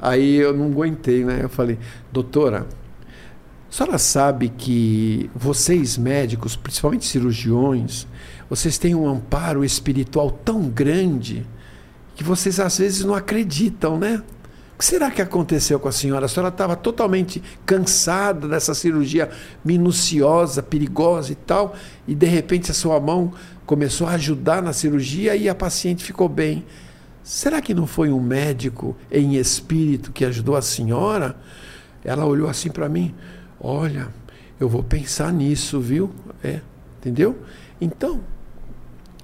[0.00, 1.40] Aí eu não aguentei, né?
[1.42, 1.78] Eu falei,
[2.12, 2.66] doutora,
[3.70, 8.06] a senhora sabe que vocês médicos, principalmente cirurgiões,
[8.48, 11.46] vocês têm um amparo espiritual tão grande
[12.16, 14.22] que vocês às vezes não acreditam, né?
[14.74, 16.26] O que será que aconteceu com a senhora?
[16.26, 19.30] A senhora estava totalmente cansada dessa cirurgia
[19.64, 21.74] minuciosa, perigosa e tal,
[22.08, 23.32] e de repente a sua mão
[23.64, 26.64] começou a ajudar na cirurgia e a paciente ficou bem.
[27.22, 31.36] Será que não foi um médico em espírito que ajudou a senhora?
[32.04, 33.14] Ela olhou assim para mim:
[33.60, 34.08] Olha,
[34.58, 36.10] eu vou pensar nisso, viu?
[36.42, 36.60] É,
[36.98, 37.38] entendeu?
[37.80, 38.20] Então,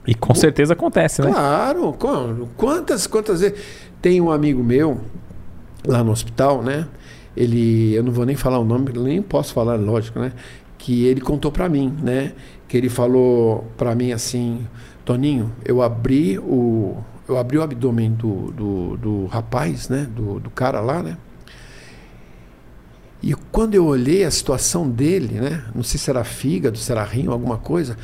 [0.06, 1.30] e com certeza acontece, né?
[1.30, 1.96] Claro.
[2.56, 3.58] Quantas, quantas vezes.
[4.00, 5.00] Tem um amigo meu
[5.86, 6.88] lá no hospital, né?
[7.36, 10.32] Ele, eu não vou nem falar o nome, nem posso falar, lógico, né?
[10.76, 12.32] Que ele contou para mim, né?
[12.66, 14.66] Que ele falou para mim assim,
[15.04, 16.96] Toninho, eu abri o,
[17.28, 20.08] eu abri o abdômen do, do, do rapaz, né?
[20.10, 21.16] Do, do cara lá, né?
[23.22, 25.62] E quando eu olhei a situação dele, né?
[25.72, 27.96] Não sei se era fígado, se era rim, alguma coisa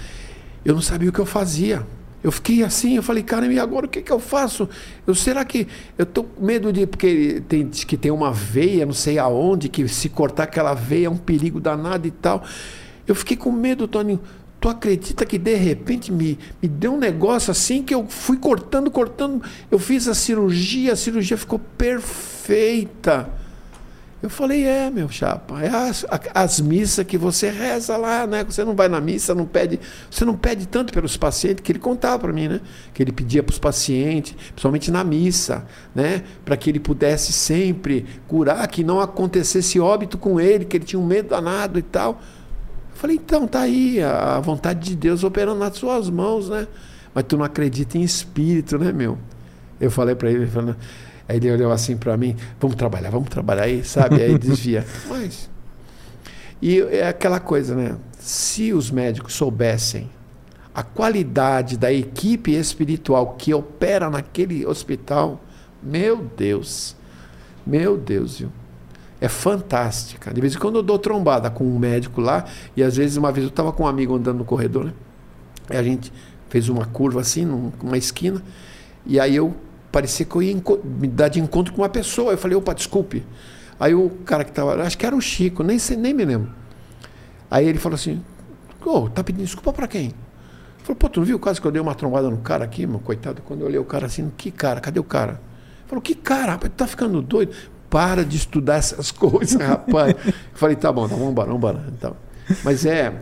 [0.69, 1.87] eu não sabia o que eu fazia.
[2.23, 4.69] Eu fiquei assim, eu falei, cara, e agora o que, que eu faço?
[5.07, 5.67] Eu, será que.
[5.97, 6.87] Eu tô com medo de.
[6.87, 11.11] Porque tem, que tem uma veia, não sei aonde, que se cortar aquela veia é
[11.11, 12.45] um perigo danado e tal.
[13.07, 14.21] Eu fiquei com medo, Toninho.
[14.61, 18.91] Tu acredita que de repente me, me deu um negócio assim que eu fui cortando,
[18.91, 19.43] cortando.
[19.71, 23.31] Eu fiz a cirurgia, a cirurgia ficou perfeita.
[24.21, 26.05] Eu falei, é, meu chapa, é as,
[26.35, 28.43] as missas que você reza lá, né?
[28.43, 29.79] Você não vai na missa, não pede,
[30.11, 32.61] você não pede tanto pelos pacientes, que ele contava para mim, né?
[32.93, 35.65] Que ele pedia para os pacientes, principalmente na missa,
[35.95, 36.25] né?
[36.45, 40.99] Para que ele pudesse sempre curar, que não acontecesse óbito com ele, que ele tinha
[40.99, 42.21] um medo danado e tal.
[42.91, 46.67] Eu falei, então, tá aí a vontade de Deus operando nas suas mãos, né?
[47.15, 49.17] Mas tu não acredita em espírito, né, meu?
[49.81, 50.75] Eu falei para ele, ele falou,
[51.29, 54.23] Aí ele olhou assim para mim, vamos trabalhar, vamos trabalhar aí, sabe?
[54.23, 54.85] Aí desvia.
[55.09, 55.51] Mas.
[56.61, 57.97] E é aquela coisa, né?
[58.19, 60.09] Se os médicos soubessem
[60.75, 65.41] a qualidade da equipe espiritual que opera naquele hospital,
[65.83, 66.97] meu Deus,
[67.67, 68.51] meu Deus, viu?
[69.21, 70.33] É fantástica.
[70.33, 72.45] De vez em quando eu dou trombada com um médico lá,
[72.77, 74.93] e às vezes uma vez eu estava com um amigo andando no corredor, né?
[75.69, 76.13] Aí a gente
[76.49, 78.43] fez uma curva assim, numa esquina,
[79.05, 79.55] e aí eu
[79.91, 82.33] parecia que eu ia me dar de encontro com uma pessoa.
[82.33, 83.25] Eu falei, opa, desculpe.
[83.79, 86.51] Aí o cara que estava, acho que era o Chico, nem, sei, nem me lembro.
[87.51, 88.21] Aí ele falou assim:
[88.85, 90.13] Ô, oh, tá pedindo desculpa para quem?
[90.79, 92.87] Falou, pô, tu não viu o caso que eu dei uma trombada no cara aqui,
[92.87, 93.43] meu coitado?
[93.43, 94.81] Quando eu olhei o cara assim, que cara?
[94.81, 95.41] Cadê o cara?
[95.87, 97.55] Falou, que cara, rapaz, tu tá ficando doido?
[97.91, 100.15] Para de estudar essas coisas, rapaz.
[100.25, 101.85] eu falei, tá bom, tá, vamos embora, vamos embora.
[101.97, 102.17] Então,
[102.65, 103.13] mas é.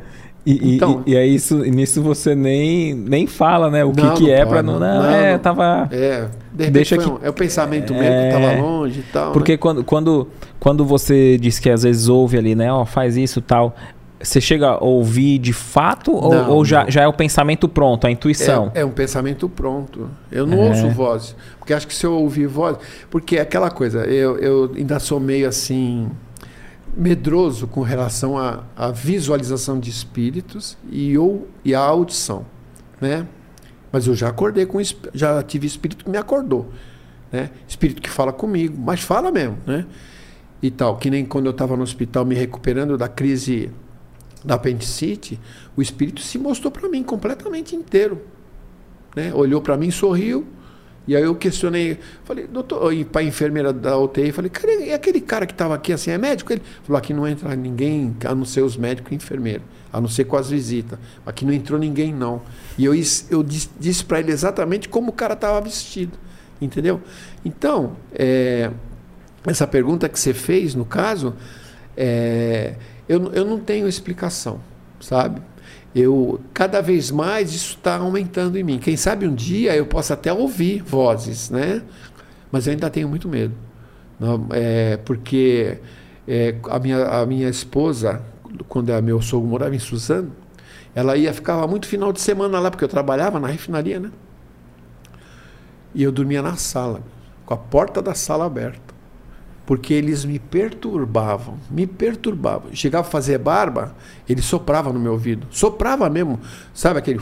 [0.45, 3.85] E, então, e, e aí isso, nisso você nem, nem fala, né?
[3.85, 5.89] O que, que é para não, não, não, é, tava.
[5.91, 9.33] É, de deixa que, um, é o pensamento é, mesmo que tava longe e tal.
[9.33, 9.59] Porque né?
[9.59, 10.29] quando, quando,
[10.59, 12.73] quando você diz que às vezes ouve ali, né?
[12.73, 13.77] Ó, faz isso tal.
[14.19, 18.07] Você chega a ouvir de fato não, ou, ou já, já é o pensamento pronto,
[18.07, 18.73] a intuição?
[18.75, 20.09] É, é um pensamento pronto.
[20.33, 20.69] Eu não é.
[20.71, 21.37] ouço voz.
[21.59, 22.79] Porque acho que se eu ouvir voz.
[23.11, 26.09] Porque é aquela coisa, eu, eu ainda sou meio assim
[26.97, 32.47] medroso com relação à, à visualização de espíritos e, ou, e a audição.
[32.99, 33.27] Né?
[33.97, 34.79] Mas eu já acordei com
[35.15, 36.69] já tive espírito que me acordou.
[37.33, 37.49] Né?
[37.67, 39.57] Espírito que fala comigo, mas fala mesmo.
[39.67, 39.87] Né?
[40.63, 40.99] E tal.
[40.99, 43.71] Que nem quando eu estava no hospital me recuperando da crise
[44.45, 45.41] da apendicite,
[45.75, 48.21] o espírito se mostrou para mim completamente inteiro.
[49.17, 49.33] Né?
[49.33, 50.47] Olhou para mim, sorriu.
[51.07, 55.21] E aí eu questionei, falei, doutor, para a enfermeira da UTI, falei, cara, e aquele
[55.21, 56.53] cara que estava aqui assim, é médico?
[56.53, 60.09] Ele falou, aqui não entra ninguém, a não ser os médicos e enfermeiros, a não
[60.09, 60.99] ser com as visitas.
[61.25, 62.43] Aqui não entrou ninguém, não.
[62.77, 62.93] E eu,
[63.31, 66.19] eu disse, disse para ele exatamente como o cara estava vestido,
[66.61, 67.01] entendeu?
[67.45, 68.73] Então, é,
[69.47, 71.35] essa pergunta que você fez, no caso,
[71.97, 72.75] é,
[73.09, 74.61] eu, eu não tenho explicação,
[75.01, 75.41] sabe?
[75.99, 78.79] Eu cada vez mais isso está aumentando em mim.
[78.79, 81.83] Quem sabe um dia eu possa até ouvir vozes, né?
[82.53, 83.55] Mas eu ainda tenho muito medo,
[84.21, 85.79] não, é, porque
[86.29, 88.23] é, a, minha, a minha esposa,
[88.69, 90.33] quando a meu sogro morava em Suzano,
[90.95, 94.11] ela ia ficava muito final de semana lá porque eu trabalhava na refinaria, né?
[95.95, 97.01] E eu dormia na sala,
[97.47, 98.86] com a porta da sala aberta
[99.67, 102.73] porque eles me perturbavam, me perturbavam.
[102.73, 103.95] Chegava a fazer barba,
[104.29, 106.41] ele soprava no meu ouvido, soprava mesmo,
[106.73, 107.21] sabe aquele.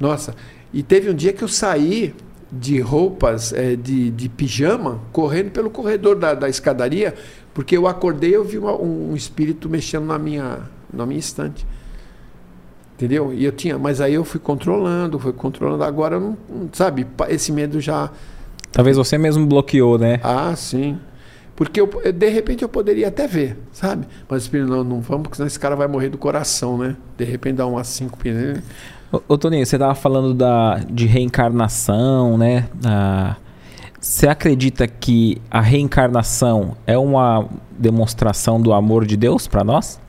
[0.00, 0.34] Nossa,
[0.72, 2.14] e teve um dia que eu saí
[2.50, 7.14] de roupas, é, de, de pijama, correndo pelo corredor da, da escadaria,
[7.52, 10.60] porque eu acordei e eu vi uma, um espírito mexendo na minha,
[10.92, 11.66] na minha estante.
[12.94, 13.32] Entendeu?
[13.32, 15.82] E eu tinha, mas aí eu fui controlando, fui controlando.
[15.82, 16.36] Agora, não,
[16.72, 18.10] sabe, esse medo já
[18.72, 20.20] Talvez você mesmo bloqueou, né?
[20.22, 20.98] Ah, sim.
[21.60, 24.06] Porque eu, de repente eu poderia até ver, sabe?
[24.26, 26.96] Mas Espírito, não, não vamos, porque senão esse cara vai morrer do coração, né?
[27.18, 28.60] De repente dá umas cinco pneus.
[29.12, 32.66] Ô, ô Toninho, você estava falando da, de reencarnação, né?
[32.82, 33.36] Ah,
[34.00, 37.46] você acredita que a reencarnação é uma
[37.78, 40.00] demonstração do amor de Deus para nós?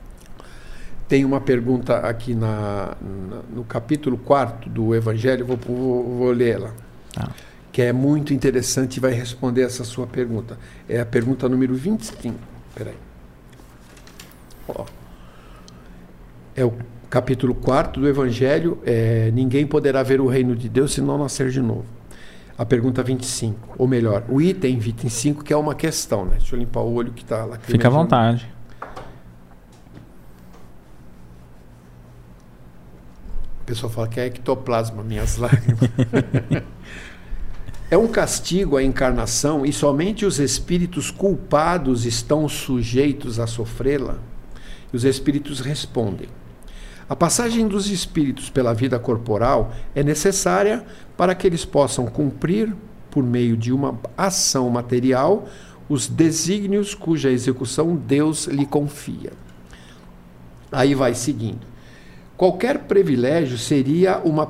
[1.06, 6.54] Tem uma pergunta aqui na, na, no capítulo 4 do Evangelho, vou, vou, vou ler
[6.54, 6.74] ela.
[7.14, 7.28] Ah
[7.72, 10.58] que é muito interessante e vai responder essa sua pergunta.
[10.86, 12.38] É a pergunta número 25.
[12.74, 12.94] Peraí.
[14.68, 14.84] Ó.
[16.54, 16.74] É o
[17.08, 18.78] capítulo 4 do Evangelho.
[18.84, 21.86] É, Ninguém poderá ver o reino de Deus se não nascer de novo.
[22.58, 23.76] A pergunta 25.
[23.78, 26.26] Ou melhor, o item 25, que é uma questão.
[26.26, 26.36] Né?
[26.38, 27.58] Deixa eu limpar o olho que está lá.
[27.58, 28.46] Fica à vontade.
[33.62, 35.88] O pessoal fala que é ectoplasma, minhas lágrimas.
[37.92, 44.16] É um castigo a encarnação e somente os espíritos culpados estão sujeitos a sofrê-la?
[44.90, 46.26] E os espíritos respondem:
[47.06, 50.86] A passagem dos espíritos pela vida corporal é necessária
[51.18, 52.74] para que eles possam cumprir,
[53.10, 55.46] por meio de uma ação material,
[55.86, 59.34] os desígnios cuja execução Deus lhe confia.
[60.72, 61.71] Aí vai seguindo.
[62.42, 64.42] Qualquer privilégio seria uma,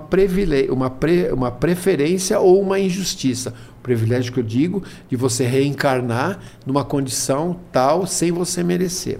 [0.70, 3.52] uma, pre, uma preferência ou uma injustiça.
[3.78, 9.18] O privilégio que eu digo de você reencarnar numa condição tal sem você merecer.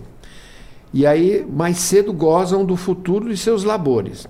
[0.90, 4.26] E aí, mais cedo, gozam do futuro de seus labores.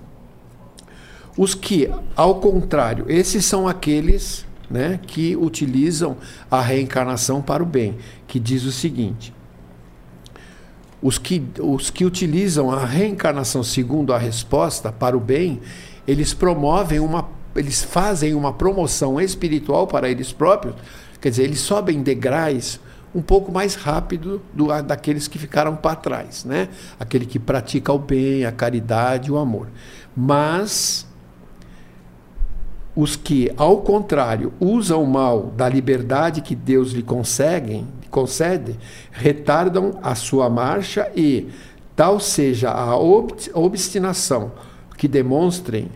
[1.37, 6.17] Os que, ao contrário, esses são aqueles né, que utilizam
[6.51, 7.95] a reencarnação para o bem,
[8.27, 9.32] que diz o seguinte:
[11.03, 15.59] os que, os que utilizam a reencarnação segundo a resposta para o bem,
[16.07, 20.75] eles promovem uma, eles fazem uma promoção espiritual para eles próprios,
[21.19, 22.79] quer dizer, eles sobem degraus
[23.13, 26.69] um pouco mais rápido do, daqueles que ficaram para trás, né?
[26.97, 29.67] Aquele que pratica o bem, a caridade, o amor.
[30.15, 31.05] Mas
[32.95, 38.77] os que, ao contrário, usam o mal da liberdade que Deus lhe consegue, concede,
[39.11, 41.47] retardam a sua marcha e,
[41.95, 44.51] tal seja a obstinação
[44.95, 45.89] que demonstrem,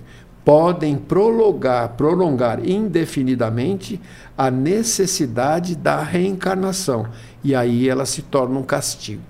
[0.44, 4.02] podem prolongar, prolongar indefinidamente
[4.36, 7.08] a necessidade da reencarnação
[7.44, 9.22] E aí ela se torna um castigo.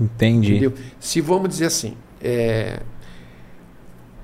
[0.00, 0.50] Entendi.
[0.50, 0.72] Entendeu?
[0.98, 2.80] Se vamos dizer assim, é,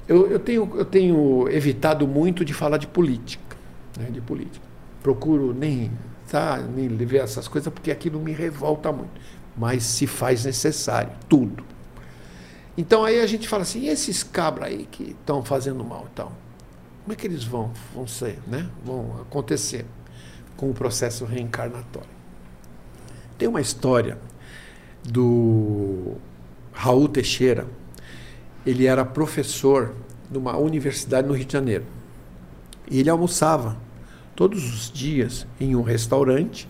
[0.09, 3.57] eu, eu, tenho, eu tenho evitado muito de falar de política,
[3.97, 4.67] né, de política.
[5.03, 5.93] Procuro nem,
[6.75, 9.21] nem ver essas coisas porque aquilo me revolta muito.
[9.57, 11.65] Mas se faz necessário, tudo.
[12.77, 16.33] Então aí a gente fala assim, e esses cabras aí que estão fazendo mal então?
[17.03, 18.69] Como é que eles vão, vão ser, né?
[18.85, 19.85] Vão acontecer
[20.57, 22.09] com o processo reencarnatório.
[23.37, 24.19] Tem uma história
[25.03, 26.17] do
[26.73, 27.67] Raul Teixeira.
[28.65, 29.95] Ele era professor
[30.31, 31.85] numa universidade no Rio de Janeiro.
[32.91, 33.77] E ele almoçava
[34.41, 36.67] todos os dias em um restaurante.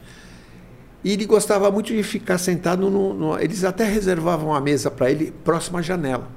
[1.05, 3.15] E ele gostava muito de ficar sentado no.
[3.15, 6.29] no eles até reservavam a mesa para ele próximo à janela,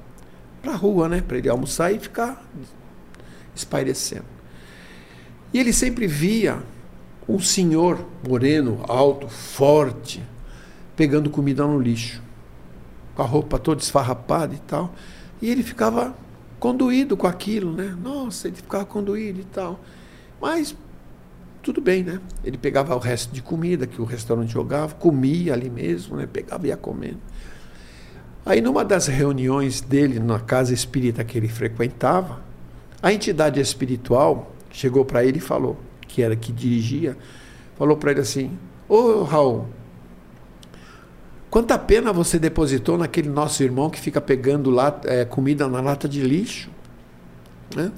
[0.62, 1.24] para a rua, né?
[1.26, 2.40] Para ele almoçar e ficar
[3.52, 4.26] espairecendo.
[5.52, 6.62] E ele sempre via
[7.28, 10.22] um senhor moreno, alto, forte,
[10.94, 12.22] pegando comida no lixo,
[13.16, 14.94] com a roupa toda esfarrapada e tal.
[15.42, 16.14] E ele ficava
[16.60, 17.92] conduído com aquilo, né?
[18.00, 19.80] Nossa, ele ficava conduído e tal.
[20.40, 20.76] Mas
[21.64, 22.20] tudo bem, né?
[22.44, 26.28] Ele pegava o resto de comida que o restaurante jogava, comia ali mesmo, né?
[26.30, 27.18] Pegava e ia comendo.
[28.44, 32.42] Aí numa das reuniões dele na casa espírita que ele frequentava,
[33.02, 37.16] a entidade espiritual chegou para ele e falou, que era que dirigia,
[37.78, 39.66] falou para ele assim: Ô Raul,
[41.48, 46.20] quanta pena você depositou naquele nosso irmão que fica pegando é, comida na lata de
[46.20, 46.70] lixo?
[47.74, 47.90] Né?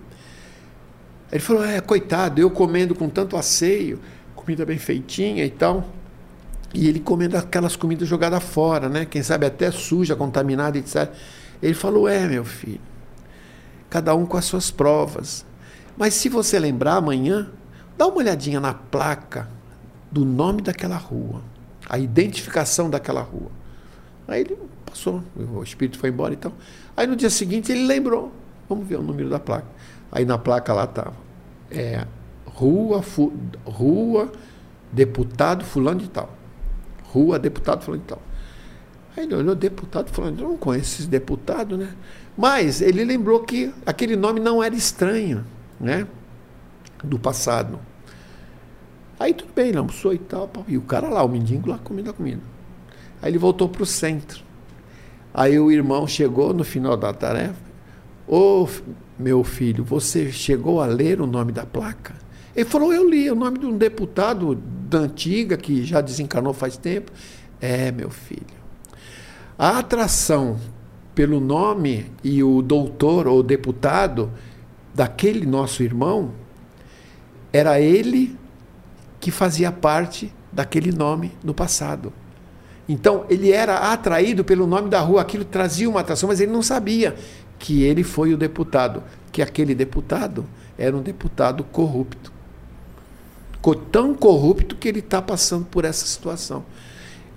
[1.31, 4.01] Ele falou: É, coitado, eu comendo com tanto asseio,
[4.35, 5.89] comida bem feitinha e tal.
[6.75, 9.05] E ele comendo aquelas comidas jogadas fora, né?
[9.05, 11.11] Quem sabe até suja, contaminada, etc.
[11.63, 12.81] Ele falou: É, meu filho,
[13.89, 15.45] cada um com as suas provas.
[15.97, 17.51] Mas se você lembrar amanhã,
[17.97, 19.49] dá uma olhadinha na placa
[20.11, 21.43] do nome daquela rua,
[21.89, 23.51] a identificação daquela rua.
[24.29, 26.53] Aí ele passou, o espírito foi embora e então.
[26.97, 28.33] Aí no dia seguinte ele lembrou.
[28.69, 29.67] Vamos ver o número da placa.
[30.11, 31.15] Aí na placa lá estava.
[31.71, 32.07] É,
[32.47, 33.33] rua, fu,
[33.65, 34.31] rua,
[34.93, 36.31] deputado fulano de tal.
[37.05, 38.23] Rua, deputado fulano de tal.
[39.17, 41.95] Aí ele olhou, deputado fulano, eu não conheço esse deputado, né?
[42.37, 45.45] Mas ele lembrou que aquele nome não era estranho,
[45.81, 46.07] né?
[47.03, 47.79] Do passado.
[49.19, 50.51] Aí tudo bem, almoçou e tal.
[50.69, 52.43] E o cara lá, o mendigo lá comendo a comida.
[53.23, 54.45] Aí ele voltou para o centro.
[55.33, 57.66] Aí o irmão chegou no final da tarefa.
[58.29, 58.69] Ô oh,
[59.19, 62.15] meu filho, você chegou a ler o nome da placa?
[62.55, 64.55] Ele falou, eu li, o nome de um deputado
[64.89, 67.13] da antiga, que já desencarnou faz tempo.
[67.61, 68.57] É, meu filho.
[69.59, 70.59] A atração
[71.15, 74.31] pelo nome e o doutor ou deputado
[74.95, 76.33] daquele nosso irmão,
[77.51, 78.37] era ele
[79.19, 82.13] que fazia parte daquele nome no passado.
[82.89, 86.63] Então, ele era atraído pelo nome da rua, aquilo trazia uma atração, mas ele não
[86.63, 87.17] sabia
[87.59, 89.03] que ele foi o deputado,
[89.33, 90.47] que aquele deputado
[90.79, 92.33] era um deputado corrupto.
[93.91, 96.65] Tão corrupto que ele está passando por essa situação.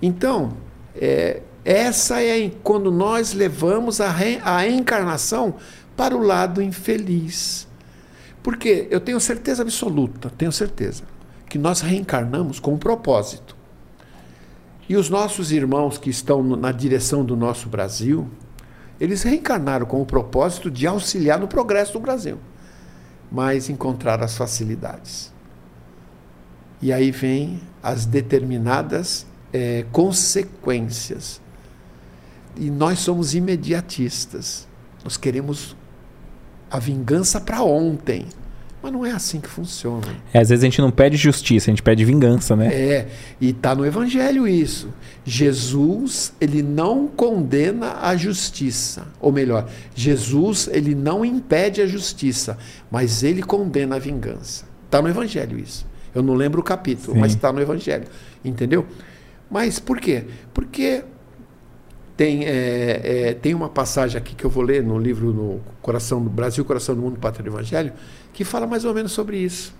[0.00, 0.52] Então,
[0.94, 5.56] é, essa é quando nós levamos a, re, a encarnação
[5.96, 7.66] para o lado infeliz.
[8.42, 11.02] Porque eu tenho certeza absoluta, tenho certeza,
[11.48, 13.56] que nós reencarnamos com um propósito.
[14.88, 18.28] E os nossos irmãos que estão na direção do nosso Brasil,
[19.00, 22.38] eles reencarnaram com o propósito de auxiliar no progresso do Brasil,
[23.32, 25.32] mas encontrar as facilidades.
[26.82, 31.40] E aí vem as determinadas é, consequências
[32.56, 34.66] e nós somos imediatistas.
[35.02, 35.76] Nós queremos
[36.70, 38.26] a vingança para ontem.
[38.82, 40.06] Mas não é assim que funciona.
[40.32, 42.72] É, às vezes a gente não pede justiça, a gente pede vingança, né?
[42.72, 43.08] É,
[43.40, 44.88] e está no Evangelho isso.
[45.24, 49.06] Jesus, ele não condena a justiça.
[49.20, 52.56] Ou melhor, Jesus, ele não impede a justiça,
[52.90, 54.64] mas ele condena a vingança.
[54.86, 55.86] Está no Evangelho isso.
[56.14, 57.20] Eu não lembro o capítulo, Sim.
[57.20, 58.06] mas está no Evangelho.
[58.42, 58.86] Entendeu?
[59.50, 60.24] Mas por quê?
[60.54, 61.04] Porque
[62.16, 66.22] tem, é, é, tem uma passagem aqui que eu vou ler no livro no Coração
[66.22, 67.92] do Brasil, Coração do Mundo, Pátria do Evangelho,
[68.40, 69.74] que fala mais ou menos sobre isso.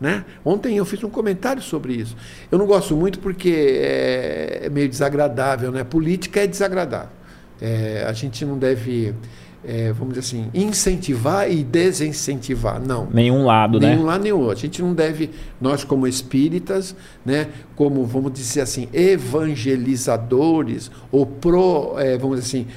[0.00, 0.24] Né?
[0.44, 2.16] Ontem eu fiz um comentário sobre isso.
[2.48, 5.82] Eu não gosto muito porque é, é meio desagradável, né?
[5.82, 7.08] Política é desagradável.
[7.60, 9.12] É, a gente não deve
[9.64, 12.80] é, vamos dizer assim, incentivar e desincentivar.
[12.80, 13.08] Não.
[13.12, 13.96] Nenhum lado, nenhum né?
[13.96, 14.58] Nenhum lado, nenhum outro.
[14.58, 16.94] A gente não deve, nós como espíritas,
[17.24, 22.68] né, como, vamos dizer assim, evangelizadores, ou pro, é, vamos dizer assim,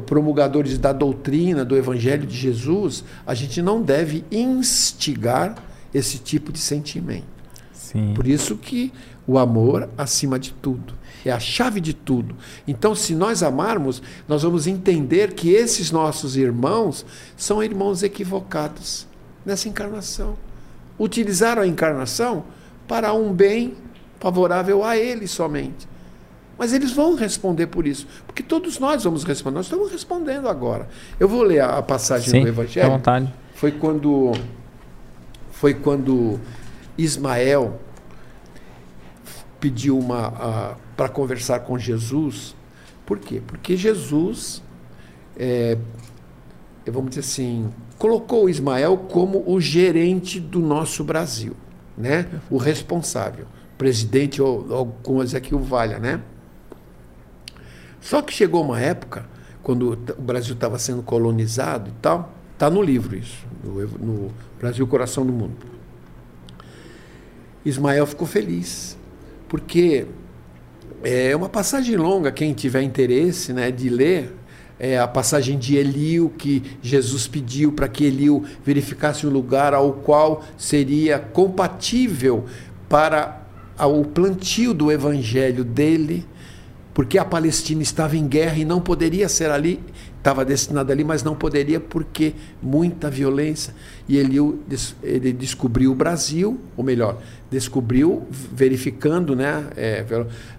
[0.00, 5.56] promulgadores da doutrina do Evangelho de Jesus, a gente não deve instigar
[5.92, 7.26] esse tipo de sentimento.
[7.72, 8.14] Sim.
[8.14, 8.90] Por isso que
[9.26, 10.94] O amor acima de tudo.
[11.24, 12.34] É a chave de tudo.
[12.66, 19.06] Então, se nós amarmos, nós vamos entender que esses nossos irmãos são irmãos equivocados
[19.46, 20.36] nessa encarnação.
[20.98, 22.44] Utilizaram a encarnação
[22.88, 23.74] para um bem
[24.18, 25.88] favorável a eles somente.
[26.58, 29.56] Mas eles vão responder por isso, porque todos nós vamos responder.
[29.56, 30.88] Nós estamos respondendo agora.
[31.18, 32.86] Eu vou ler a, passagem Sim, do Evangelho.
[32.86, 33.32] À vontade.
[33.54, 34.32] Foi quando
[35.50, 36.40] foi quando
[36.98, 37.80] Ismael
[39.60, 42.54] pediu uma para conversar com Jesus.
[43.06, 43.40] Por quê?
[43.46, 44.62] Porque Jesus,
[45.36, 45.78] é,
[46.86, 51.54] vamos dizer assim, colocou Ismael como o gerente do nosso Brasil,
[51.96, 52.26] né?
[52.50, 53.46] O responsável,
[53.78, 56.20] presidente ou, ou como aqui o valha, né?
[58.02, 59.24] Só que chegou uma época
[59.62, 65.24] quando o Brasil estava sendo colonizado e tal, está no livro isso, no, Brasil Coração
[65.24, 65.56] do Mundo.
[67.64, 68.98] Ismael ficou feliz,
[69.48, 70.06] porque
[71.02, 74.34] é uma passagem longa, quem tiver interesse né, de ler,
[74.80, 79.92] é a passagem de Eliu, que Jesus pediu para que Eliu verificasse um lugar ao
[79.92, 82.46] qual seria compatível
[82.88, 83.42] para
[83.78, 86.26] o plantio do evangelho dele,
[86.94, 89.80] porque a Palestina estava em guerra e não poderia ser ali,
[90.18, 93.74] estava destinada ali, mas não poderia porque muita violência.
[94.06, 94.36] E ele,
[95.02, 97.18] ele descobriu o Brasil, ou melhor,
[97.50, 99.66] descobriu verificando, né?
[99.76, 100.04] É,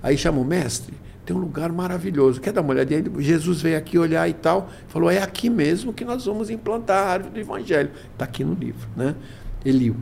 [0.01, 0.93] aí chamou mestre.
[1.23, 2.41] Tem um lugar maravilhoso.
[2.41, 3.01] Quer dar uma olhadinha?
[3.19, 4.69] Jesus veio aqui olhar e tal.
[4.89, 7.91] Falou: é aqui mesmo que nós vamos implantar a árvore do Evangelho.
[8.11, 9.15] Está aqui no livro, né?
[9.63, 9.95] Eliu.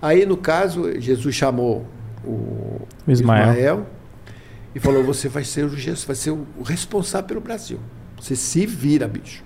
[0.00, 1.84] Aí, no caso, Jesus chamou
[2.24, 3.86] o Ismael, Ismael
[4.74, 7.78] e falou: Você vai ser o Jesus, vai ser o responsável pelo Brasil.
[8.20, 9.44] Você se vira, bicho.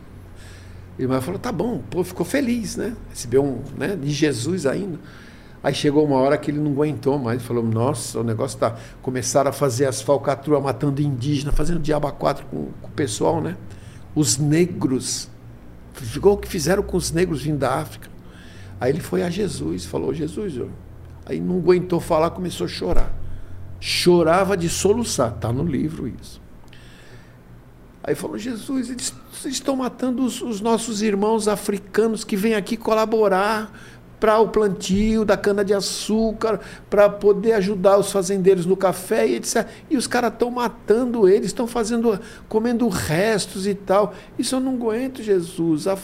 [0.98, 2.96] E o falou: Tá bom, pô, ficou feliz, né?
[3.10, 4.98] Recebeu um, né, de Jesus ainda.
[5.62, 8.76] Aí chegou uma hora que ele não aguentou mais, falou: Nossa, o negócio tá.
[9.00, 13.40] Começaram a fazer as falcatruas matando indígenas, fazendo diabo a quatro com, com o pessoal,
[13.40, 13.56] né?
[14.14, 15.30] Os negros.
[16.16, 18.10] Igual o que fizeram com os negros vindo da África.
[18.80, 20.70] Aí ele foi a Jesus, falou: Jesus, eu.
[21.24, 23.21] aí não aguentou falar, começou a chorar
[23.83, 25.33] chorava de soluçar.
[25.35, 26.41] Está no livro isso.
[28.05, 29.12] Aí falou: Jesus, eles
[29.45, 33.76] estão matando os, os nossos irmãos africanos que vêm aqui colaborar
[34.20, 39.66] para o plantio da cana-de-açúcar, para poder ajudar os fazendeiros no café e etc.
[39.91, 44.14] E os caras estão matando eles, estão fazendo, comendo restos e tal.
[44.39, 45.89] Isso eu não aguento, Jesus.
[45.89, 45.99] A,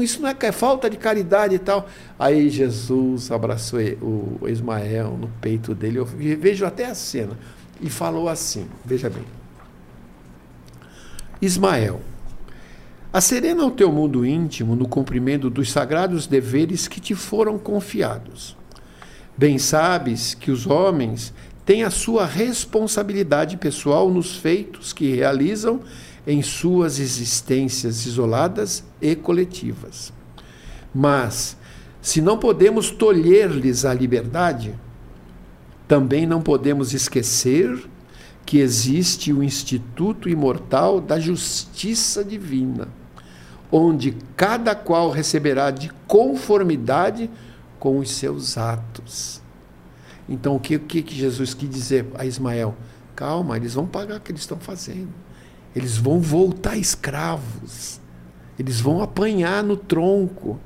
[0.00, 1.88] isso não é, é falta de caridade e tal.
[2.16, 7.36] Aí Jesus abraçou o Ismael no peito dele, eu vejo até a cena,
[7.80, 9.24] e falou assim: veja bem.
[11.42, 12.00] Ismael,
[13.12, 18.56] acerena o teu mundo íntimo no cumprimento dos sagrados deveres que te foram confiados.
[19.36, 21.34] Bem sabes que os homens
[21.64, 25.80] têm a sua responsabilidade pessoal nos feitos que realizam
[26.26, 30.12] em suas existências isoladas e coletivas.
[30.94, 31.56] Mas,
[32.00, 34.74] se não podemos tolher-lhes a liberdade,
[35.88, 37.88] também não podemos esquecer
[38.44, 42.88] que existe o Instituto Imortal da Justiça Divina,
[43.70, 47.30] onde cada qual receberá de conformidade
[47.78, 49.40] com os seus atos.
[50.28, 52.74] Então, o que, o que Jesus quis dizer a Ismael?
[53.14, 55.12] Calma, eles vão pagar o que eles estão fazendo.
[55.74, 58.00] Eles vão voltar escravos.
[58.58, 60.60] Eles vão apanhar no tronco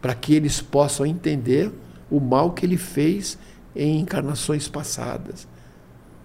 [0.00, 1.70] para que eles possam entender
[2.10, 3.38] o mal que ele fez
[3.74, 5.46] em encarnações passadas.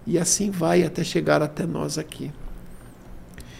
[0.06, 2.32] E assim vai até chegar até nós aqui.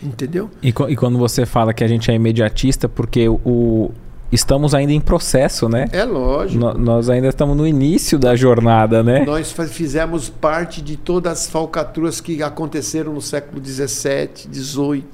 [0.03, 0.51] Entendeu?
[0.63, 3.91] E, e quando você fala que a gente é imediatista, porque o,
[4.31, 5.87] estamos ainda em processo, né?
[5.93, 6.59] É lógico.
[6.59, 9.25] No, nós ainda estamos no início da jornada, né?
[9.25, 15.05] Nós fizemos parte de todas as falcatruas que aconteceram no século XVII, XVIII.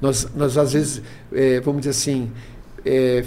[0.00, 1.02] Nós, nós às vezes,
[1.32, 2.30] é, vamos dizer assim,
[2.84, 3.24] é,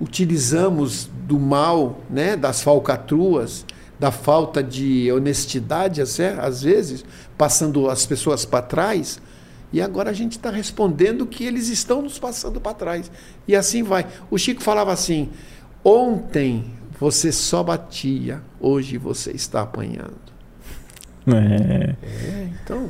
[0.00, 3.64] utilizamos do mal, né, das falcatruas,
[3.98, 7.04] da falta de honestidade, às vezes,
[7.38, 9.20] passando as pessoas para trás,
[9.74, 13.10] e agora a gente está respondendo que eles estão nos passando para trás.
[13.46, 14.06] E assim vai.
[14.30, 15.28] O Chico falava assim:
[15.82, 16.66] ontem
[16.96, 20.14] você só batia, hoje você está apanhando.
[21.26, 21.96] É.
[21.96, 22.88] é então,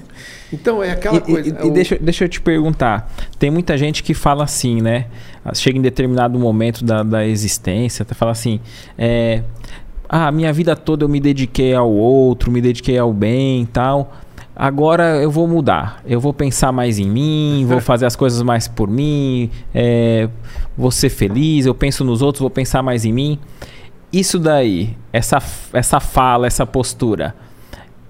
[0.52, 1.58] então é aquela e, coisa.
[1.58, 1.72] E, e o...
[1.72, 5.06] deixa, deixa eu te perguntar: tem muita gente que fala assim, né?
[5.54, 8.60] Chega em determinado momento da, da existência, até fala assim:
[8.98, 9.42] é,
[10.06, 14.23] ah, minha vida toda eu me dediquei ao outro, me dediquei ao bem e tal
[14.54, 16.02] agora eu vou mudar.
[16.06, 20.28] Eu vou pensar mais em mim, vou fazer as coisas mais por mim, é,
[20.76, 23.38] vou ser feliz, eu penso nos outros, vou pensar mais em mim.
[24.12, 25.42] isso daí, essa,
[25.72, 27.34] essa fala, essa postura,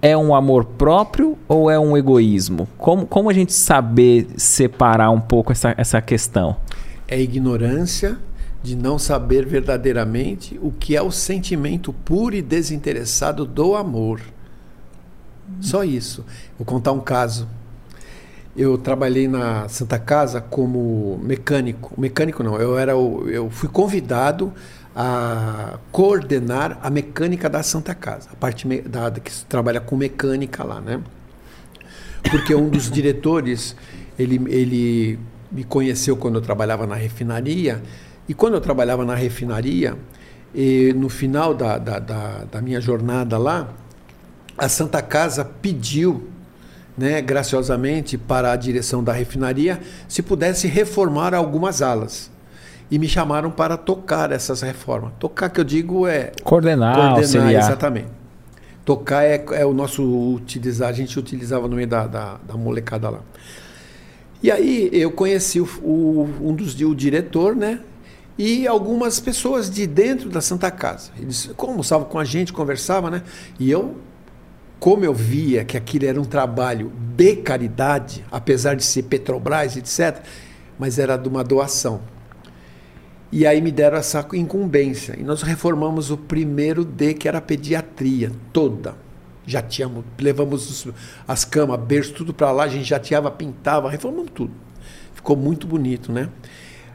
[0.04, 2.68] é um amor próprio ou é um egoísmo?
[2.76, 6.56] Como, como a gente saber separar um pouco essa, essa questão?
[7.08, 8.18] É ignorância
[8.62, 14.20] de não saber verdadeiramente o que é o sentimento puro e desinteressado do amor.
[15.60, 16.24] Só isso.
[16.58, 17.48] Vou contar um caso.
[18.56, 21.92] Eu trabalhei na Santa Casa como mecânico.
[22.00, 24.52] Mecânico não, eu era o, eu fui convidado
[24.94, 30.80] a coordenar a mecânica da Santa Casa, a parte da, que trabalha com mecânica lá,
[30.80, 31.00] né?
[32.30, 33.74] Porque um dos diretores,
[34.16, 35.18] ele, ele
[35.50, 37.82] me conheceu quando eu trabalhava na refinaria,
[38.28, 39.96] e quando eu trabalhava na refinaria,
[40.94, 43.68] no final da, da, da, da minha jornada lá,
[44.56, 46.28] a Santa Casa pediu
[46.96, 52.30] né, graciosamente para a direção da refinaria se pudesse reformar algumas alas.
[52.90, 55.12] E me chamaram para tocar essas reformas.
[55.18, 56.32] Tocar, que eu digo, é.
[56.44, 57.62] Coordenar, coordenar auxiliar.
[57.62, 58.08] exatamente.
[58.84, 60.02] Tocar é, é, o nosso
[60.34, 63.20] utilizar, a gente utilizava no meio da, da, da molecada lá.
[64.42, 67.80] E aí eu conheci o, o, um dos o diretor, né?
[68.36, 71.10] E algumas pessoas de dentro da Santa Casa.
[71.18, 73.22] Eles almoçavam com a gente, conversavam, né?
[73.58, 73.96] E eu
[74.84, 80.22] como eu via que aquilo era um trabalho de caridade, apesar de ser Petrobras, etc.,
[80.78, 82.02] mas era de uma doação.
[83.32, 85.18] E aí me deram essa incumbência.
[85.18, 88.94] E nós reformamos o primeiro D, que era a pediatria toda.
[89.46, 90.92] Já tínhamos, levamos os,
[91.26, 94.52] as camas, berço, tudo para lá, a gente tinha, pintava, reformamos tudo.
[95.14, 96.28] Ficou muito bonito, né?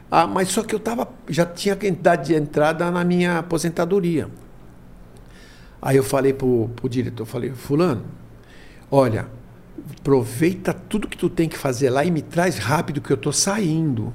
[0.08, 4.28] Ah, mas só que eu tava, já tinha a idade de entrada na minha aposentadoria.
[5.80, 8.04] Aí eu falei pro, pro diretor, falei, fulano,
[8.90, 9.28] olha,
[9.98, 13.32] aproveita tudo que tu tem que fazer lá e me traz rápido que eu tô
[13.32, 14.12] saindo.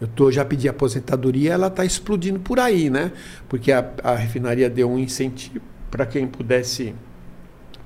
[0.00, 3.12] Eu tô, já pedi aposentadoria, ela está explodindo por aí, né?
[3.48, 6.94] Porque a, a refinaria deu um incentivo para quem pudesse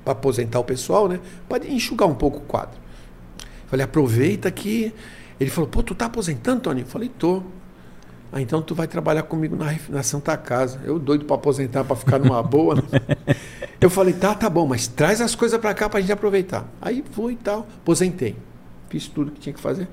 [0.03, 1.19] para aposentar o pessoal, né?
[1.49, 2.79] Pode enxugar um pouco o quadro.
[3.67, 4.93] Falei, aproveita que.
[5.39, 6.81] Ele falou, pô, tu tá aposentando, Tony?
[6.81, 7.43] Eu falei, tô.
[8.31, 10.81] Ah, então tu vai trabalhar comigo na, na Santa Casa.
[10.83, 12.75] Eu doido para aposentar, para ficar numa boa.
[12.75, 12.81] Né?
[13.79, 16.65] Eu falei, tá, tá bom, mas traz as coisas para cá para a gente aproveitar.
[16.81, 18.35] Aí fui e tal, aposentei.
[18.89, 19.87] Fiz tudo que tinha que fazer.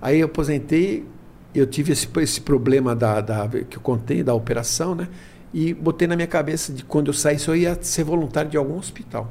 [0.00, 1.04] Aí eu aposentei,
[1.54, 5.08] eu tive esse, esse problema da, da, que eu contei, da operação, né?
[5.52, 8.78] E botei na minha cabeça de quando eu saísse eu ia ser voluntário de algum
[8.78, 9.28] hospital.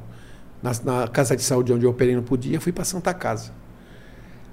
[0.61, 3.51] Na, na casa de saúde onde eu operei não podia, fui para Santa Casa.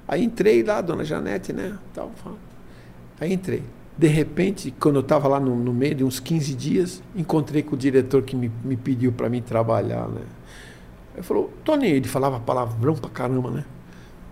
[0.07, 1.77] Aí entrei lá, dona Janete, né?
[1.93, 2.13] Tal,
[3.21, 3.63] Aí entrei.
[3.97, 7.75] De repente, quando eu estava lá no, no, meio de uns 15 dias, encontrei com
[7.75, 10.21] o diretor que me, me pediu para mim trabalhar, né?
[11.15, 13.65] Ele falou, Tony, ele falava palavrão pra caramba, né?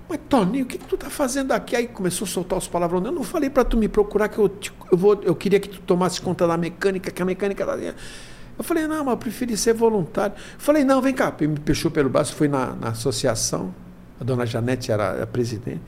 [0.06, 1.74] Mas, Tony, o que, que tu tá fazendo aqui?
[1.74, 3.06] Aí começou a soltar os palavrões.
[3.06, 5.68] Eu não falei para tu me procurar que eu, te, eu, vou, eu queria que
[5.68, 7.94] tu tomasse conta da mecânica, que a mecânica da linha.
[8.56, 10.36] Eu falei, não, mas eu preferi ser voluntário.
[10.36, 11.34] Eu falei, não, vem cá.
[11.40, 13.74] Ele me puxou pelo braço, fui na, na associação.
[14.20, 15.80] A dona Janete era a presidente.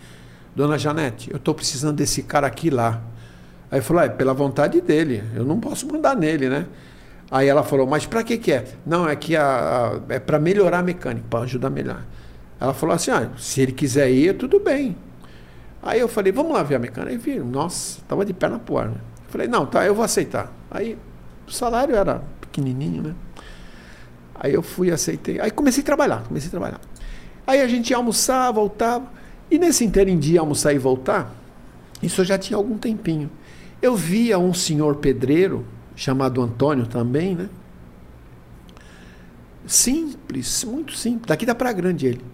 [0.57, 3.03] Dona Janete, eu estou precisando desse cara aqui lá.
[3.71, 6.67] Aí falou, é pela vontade dele, eu não posso mandar nele, né?
[7.31, 8.65] Aí ela falou, mas para que que é?
[8.87, 12.07] Não, é que a, a é para melhorar a mecânica, para ajudar a melhorar.
[12.59, 14.97] Ela falou assim, ah, se ele quiser ir, tudo bem.
[15.83, 17.13] Aí eu falei, vamos lá ver a mecânica.
[17.13, 18.89] Aí viram, nossa, tava de perna pro ar.
[18.89, 18.97] Né?
[19.27, 20.51] Eu falei, não, tá, eu vou aceitar.
[20.71, 20.97] Aí
[21.47, 23.15] o salário era pequenininho, né?
[24.35, 25.39] Aí eu fui, aceitei.
[25.39, 26.81] Aí comecei a trabalhar, comecei a trabalhar.
[27.47, 29.16] Aí a gente ia almoçar, voltava.
[29.51, 31.35] E nesse interim de almoçar e voltar,
[32.03, 33.31] isso já tinha algum tempinho.
[33.81, 35.65] Eu via um senhor pedreiro,
[35.95, 37.49] chamado Antônio também, né?
[39.67, 41.27] Simples, muito simples.
[41.27, 42.25] Daqui da Praia Grande ele.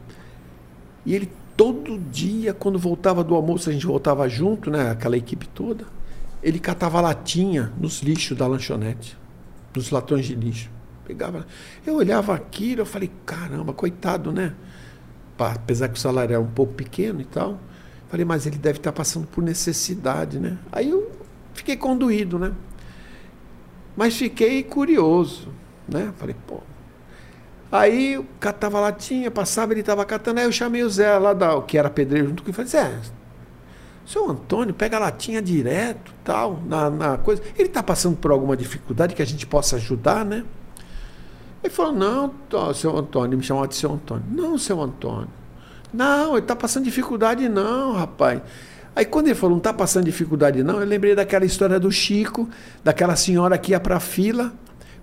[1.04, 4.90] E ele todo dia, quando voltava do almoço, a gente voltava junto, né?
[4.90, 5.84] Aquela equipe toda.
[6.42, 9.16] Ele catava latinha nos lixos da lanchonete,
[9.74, 10.70] nos latões de lixo.
[11.04, 11.46] Pegava.
[11.86, 14.54] Eu olhava aquilo, eu falei, caramba, coitado, né?
[15.46, 17.58] Apesar que o salário é um pouco pequeno e tal.
[18.08, 20.58] Falei, mas ele deve estar passando por necessidade, né?
[20.70, 21.10] Aí eu
[21.54, 22.52] fiquei conduído, né?
[23.96, 25.48] Mas fiquei curioso,
[25.88, 26.12] né?
[26.18, 26.60] Falei, pô.
[27.70, 31.60] Aí o catava latinha, passava, ele estava catando, aí eu chamei o Zé lá, da,
[31.62, 33.00] que era pedreiro junto comigo, falei, Zé,
[34.04, 37.42] seu Antônio pega a latinha direto, tal, na, na coisa.
[37.56, 40.44] Ele está passando por alguma dificuldade que a gente possa ajudar, né?
[41.62, 42.34] Ele falou, não,
[42.74, 44.24] seu Antônio, me chamava de seu Antônio.
[44.30, 45.28] Não, seu Antônio.
[45.92, 48.40] Não, ele está passando dificuldade não, rapaz.
[48.96, 52.48] Aí quando ele falou, não está passando dificuldade não, eu lembrei daquela história do Chico,
[52.82, 54.52] daquela senhora que ia para a fila,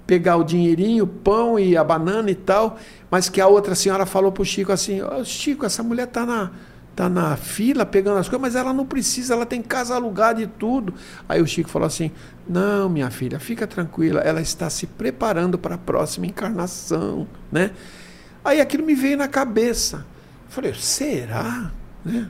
[0.05, 2.77] pegar o dinheirinho, o pão e a banana e tal,
[3.09, 6.25] mas que a outra senhora falou para o Chico assim, oh, Chico, essa mulher está
[6.25, 6.51] na,
[6.99, 10.47] tá na fila pegando as coisas, mas ela não precisa, ela tem casa alugada e
[10.47, 10.93] tudo.
[11.29, 12.11] Aí o Chico falou assim:
[12.45, 17.71] Não, minha filha, fica tranquila, ela está se preparando para a próxima encarnação, né?
[18.43, 20.05] Aí aquilo me veio na cabeça.
[20.45, 21.71] Eu falei: Será?
[22.03, 22.29] Né?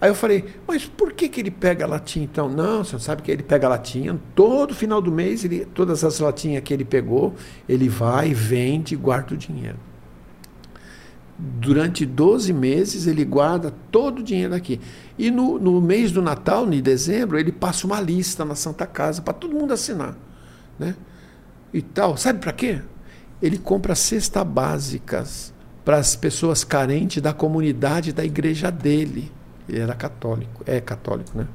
[0.00, 2.48] Aí eu falei, mas por que, que ele pega a latinha então?
[2.48, 6.20] Não, você sabe que ele pega a latinha, todo final do mês, ele, todas as
[6.20, 7.34] latinhas que ele pegou,
[7.68, 9.87] ele vai, vende e guarda o dinheiro.
[11.38, 14.80] Durante 12 meses ele guarda todo o dinheiro aqui.
[15.16, 19.22] E no, no mês do Natal, em dezembro, ele passa uma lista na Santa Casa
[19.22, 20.16] para todo mundo assinar.
[20.76, 20.96] Né?
[21.72, 22.16] E tal.
[22.16, 22.80] Sabe para quê?
[23.40, 25.54] Ele compra cestas básicas
[25.84, 29.30] para as pessoas carentes da comunidade da igreja dele.
[29.68, 31.46] Ele era católico, é católico, né?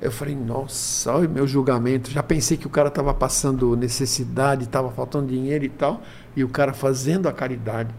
[0.00, 2.10] Eu falei, nossa, olha o meu julgamento.
[2.10, 6.02] Já pensei que o cara estava passando necessidade, estava faltando dinheiro e tal,
[6.36, 7.92] e o cara fazendo a caridade.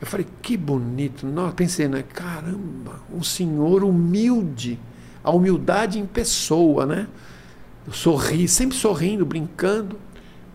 [0.00, 1.26] Eu falei, que bonito.
[1.26, 2.04] Não, pensei, né?
[2.12, 4.78] Caramba, um senhor humilde,
[5.22, 7.06] a humildade em pessoa, né?
[7.86, 9.98] Eu sorri, sempre sorrindo, brincando,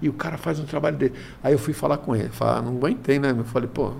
[0.01, 1.13] e o cara faz um trabalho dele.
[1.41, 3.33] Aí eu fui falar com ele, falar, ah, não aguentei, né?
[3.35, 3.93] Eu falei, pô,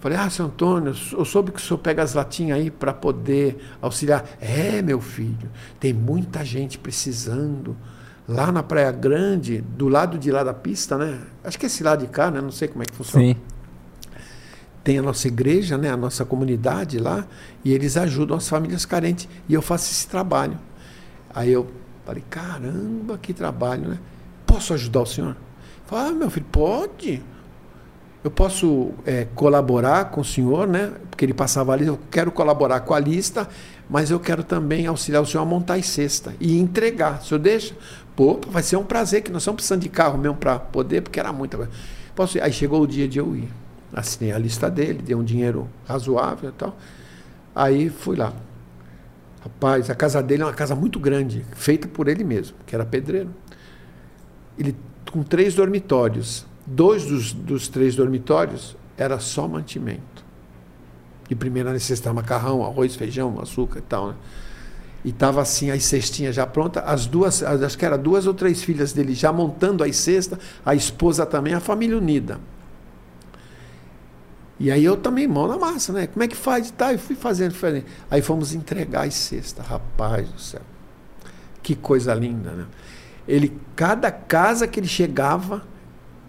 [0.00, 3.62] Falei, ah, seu Antônio, eu soube que o senhor pega as latinhas aí para poder
[3.82, 4.24] auxiliar.
[4.40, 7.76] É, meu filho, tem muita gente precisando.
[8.30, 11.20] Lá na Praia Grande, do lado de lá da pista, né?
[11.42, 12.40] Acho que é esse lado de cá, né?
[12.40, 13.26] Não sei como é que funciona.
[13.26, 13.36] Sim.
[14.84, 15.90] Tem a nossa igreja, né?
[15.90, 17.26] A nossa comunidade lá,
[17.64, 19.28] e eles ajudam as famílias carentes.
[19.48, 20.56] E eu faço esse trabalho.
[21.34, 21.66] Aí eu
[22.06, 23.98] falei, caramba, que trabalho, né?
[24.46, 25.36] Posso ajudar o senhor?
[25.86, 27.20] Falei, ah, meu filho, pode
[28.22, 30.92] eu posso é, colaborar com o senhor, né?
[31.10, 33.48] Porque ele passava ali, eu quero colaborar com a lista,
[33.88, 37.20] mas eu quero também auxiliar o senhor a montar a cesta e entregar.
[37.20, 37.74] O senhor deixa?
[38.16, 41.18] Pô, vai ser um prazer, que nós estamos precisando de carro mesmo para poder, porque
[41.18, 41.72] era muita coisa.
[42.14, 42.42] Posso ir?
[42.42, 43.48] Aí chegou o dia de eu ir.
[43.92, 46.76] Assinei a lista dele, dei um dinheiro razoável e tal.
[47.54, 48.32] Aí fui lá.
[49.42, 52.84] Rapaz, a casa dele é uma casa muito grande, feita por ele mesmo, que era
[52.84, 53.30] pedreiro.
[54.58, 54.76] Ele
[55.10, 60.24] com três dormitórios Dois dos, dos três dormitórios era só mantimento.
[61.28, 64.08] De primeira necessidade, macarrão, arroz, feijão, açúcar e tal.
[64.10, 64.14] Né?
[65.04, 68.62] E estava assim, as cestinhas já prontas, as duas, acho que era duas ou três
[68.62, 72.38] filhas dele já montando as cestas, a esposa também, a família unida.
[74.58, 76.06] E aí eu também, mão na massa, né?
[76.06, 76.68] Como é que faz?
[76.68, 77.86] E tá, eu fui fazendo, fazendo.
[78.10, 79.66] Aí fomos entregar as cestas.
[79.66, 80.60] Rapaz do céu.
[81.62, 82.66] Que coisa linda, né?
[83.26, 85.62] Ele, cada casa que ele chegava,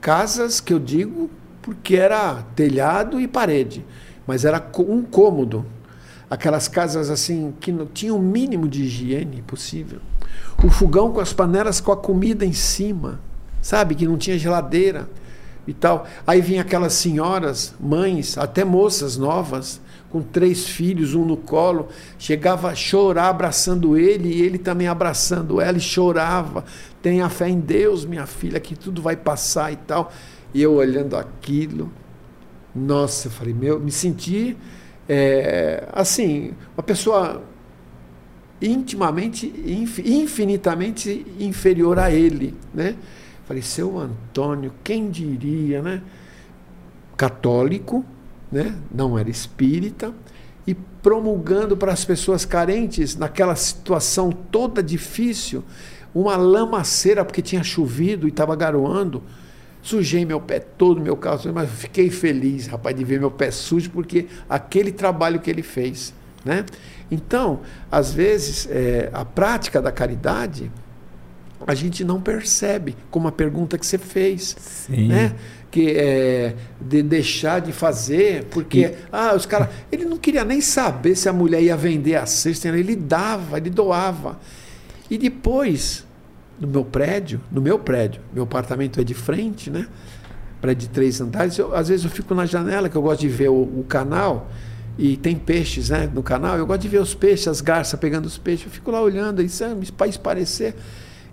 [0.02, 1.30] Casas que eu digo
[1.62, 3.86] porque era telhado e parede,
[4.26, 5.64] mas era um cômodo.
[6.32, 10.00] Aquelas casas assim que não tinham o mínimo de higiene possível.
[10.64, 13.20] O fogão com as panelas com a comida em cima,
[13.62, 13.96] sabe?
[13.96, 15.10] Que não tinha geladeira
[15.68, 16.08] e tal.
[16.26, 22.70] Aí vinha aquelas senhoras, mães, até moças novas, com três filhos, um no colo, chegava
[22.70, 26.64] a chorar abraçando ele e ele também abraçando ela e chorava.
[27.02, 30.12] Tenha fé em Deus, minha filha, que tudo vai passar e tal.
[30.54, 31.92] E eu olhando aquilo,
[32.74, 34.56] nossa, eu falei, meu, me senti
[35.08, 37.44] é, assim, uma pessoa
[38.62, 39.52] intimamente,
[40.06, 42.96] infinitamente inferior a ele, né?
[43.46, 46.02] Falei, seu Antônio, quem diria, né?
[47.18, 48.06] Católico,
[48.52, 48.76] né?
[48.94, 50.14] não era espírita,
[50.66, 55.64] e promulgando para as pessoas carentes, naquela situação toda difícil,
[56.14, 59.24] uma lamaceira, porque tinha chovido e estava garoando.
[59.82, 63.90] Sujei meu pé todo, meu calço, mas fiquei feliz, rapaz, de ver meu pé sujo,
[63.90, 66.14] porque aquele trabalho que ele fez.
[66.46, 66.66] Né?
[67.10, 70.72] Então, às vezes, é, a prática da caridade,
[71.66, 74.56] a gente não percebe, como a pergunta que você fez.
[74.60, 75.08] Sim.
[75.08, 75.36] Né?
[75.72, 78.96] que é, de deixar de fazer, porque e...
[79.10, 79.70] ah, os caras.
[79.90, 83.70] Ele não queria nem saber se a mulher ia vender a cesta, ele dava, ele
[83.70, 84.38] doava.
[85.10, 86.06] E depois,
[86.62, 89.88] no meu prédio, no meu prédio, meu apartamento é de frente, né?
[90.62, 93.28] Prédio de três andares, eu, às vezes eu fico na janela, que eu gosto de
[93.28, 94.50] ver o, o canal,
[94.98, 98.28] e tem peixes né, no canal, eu gosto de ver os peixes, as garças pegando
[98.28, 99.76] os peixes, eu fico lá olhando, isso é,
[100.22, 100.76] parecer.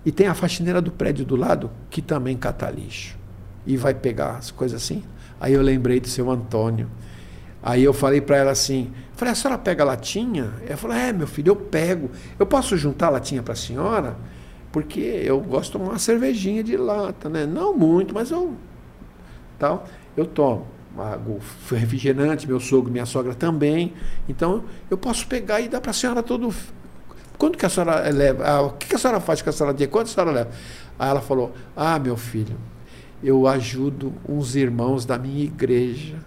[0.03, 3.19] E tem a faxineira do prédio do lado, que também cata lixo
[3.67, 5.03] e vai pegar as coisas assim.
[5.39, 6.89] Aí eu lembrei do seu Antônio.
[7.61, 10.53] Aí eu falei para ela assim, falei, a senhora pega latinha?
[10.65, 12.09] Ela falou, é, meu filho, eu pego.
[12.39, 14.17] Eu posso juntar latinha para a senhora?
[14.71, 17.45] Porque eu gosto de tomar uma cervejinha de lata, né?
[17.45, 18.53] Não muito, mas eu...
[19.57, 19.85] Tal,
[20.15, 20.65] eu tomo
[20.97, 21.37] água
[21.71, 23.93] refrigerante, meu sogro, minha sogra também.
[24.27, 26.53] Então, eu posso pegar e dar para a senhora todo...
[27.37, 28.43] Quando que a senhora leva?
[28.45, 29.87] Ah, o que a senhora faz com a senhora?
[29.87, 30.51] Quanto a senhora leva?
[30.97, 32.57] Aí ela falou, ah, meu filho,
[33.23, 36.17] eu ajudo uns irmãos da minha igreja,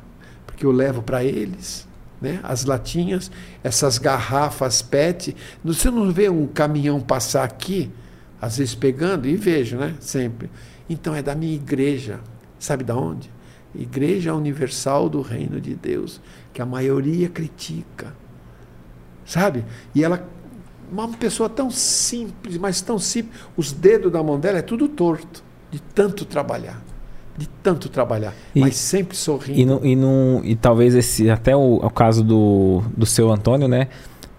[0.47, 1.87] porque eu levo para eles
[2.23, 2.39] né?
[2.45, 3.31] As latinhas,
[3.65, 5.37] essas garrafas PET.
[5.65, 7.91] Você não vê um caminhão passar aqui,
[8.43, 9.95] às vezes pegando, e vejo, né?
[10.01, 10.51] Sempre.
[10.91, 12.19] Então é da minha igreja.
[12.59, 13.31] Sabe da onde?
[13.73, 16.21] Igreja Universal do Reino de Deus,
[16.53, 18.13] que a maioria critica.
[19.25, 19.65] Sabe?
[19.95, 20.29] E ela
[20.91, 25.43] uma pessoa tão simples, mas tão simples, os dedos da mão dela é tudo torto,
[25.71, 26.83] de tanto trabalhar
[27.37, 29.59] de tanto trabalhar, e, mas sempre sorrindo.
[29.59, 33.67] E, não, e, não, e talvez esse até o, o caso do, do seu Antônio,
[33.67, 33.89] né?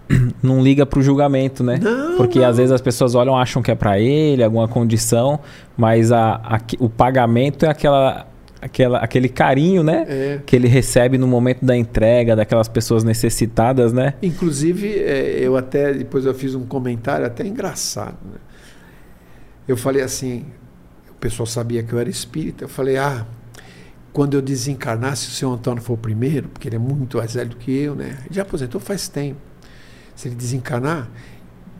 [0.42, 1.78] Não liga para o julgamento, né?
[1.80, 2.48] Não, Porque não.
[2.48, 5.40] às vezes as pessoas olham, acham que é para ele, alguma condição,
[5.76, 8.26] mas a, a, o pagamento é aquela,
[8.60, 10.04] aquela, aquele carinho, né?
[10.06, 10.40] É.
[10.44, 14.14] Que ele recebe no momento da entrega, daquelas pessoas necessitadas, né?
[14.22, 18.18] Inclusive, é, eu até depois eu fiz um comentário até engraçado.
[18.24, 18.38] Né?
[19.66, 20.44] Eu falei assim:
[21.24, 22.64] pessoal sabia que eu era espírita.
[22.64, 23.26] Eu falei, ah,
[24.12, 27.32] quando eu desencarnar, se o seu Antônio for o primeiro, porque ele é muito mais
[27.32, 28.18] velho do que eu, né?
[28.26, 29.40] Ele já aposentou faz tempo.
[30.14, 31.08] Se ele desencarnar,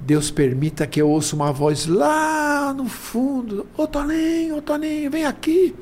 [0.00, 5.24] Deus permita que eu ouça uma voz lá no fundo: Ô Toninho, ô Toninho, vem
[5.24, 5.74] aqui,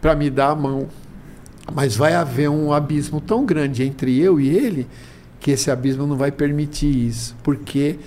[0.00, 0.88] para me dar a mão.
[1.74, 4.86] Mas vai haver um abismo tão grande entre eu e ele
[5.40, 7.98] que esse abismo não vai permitir isso, porque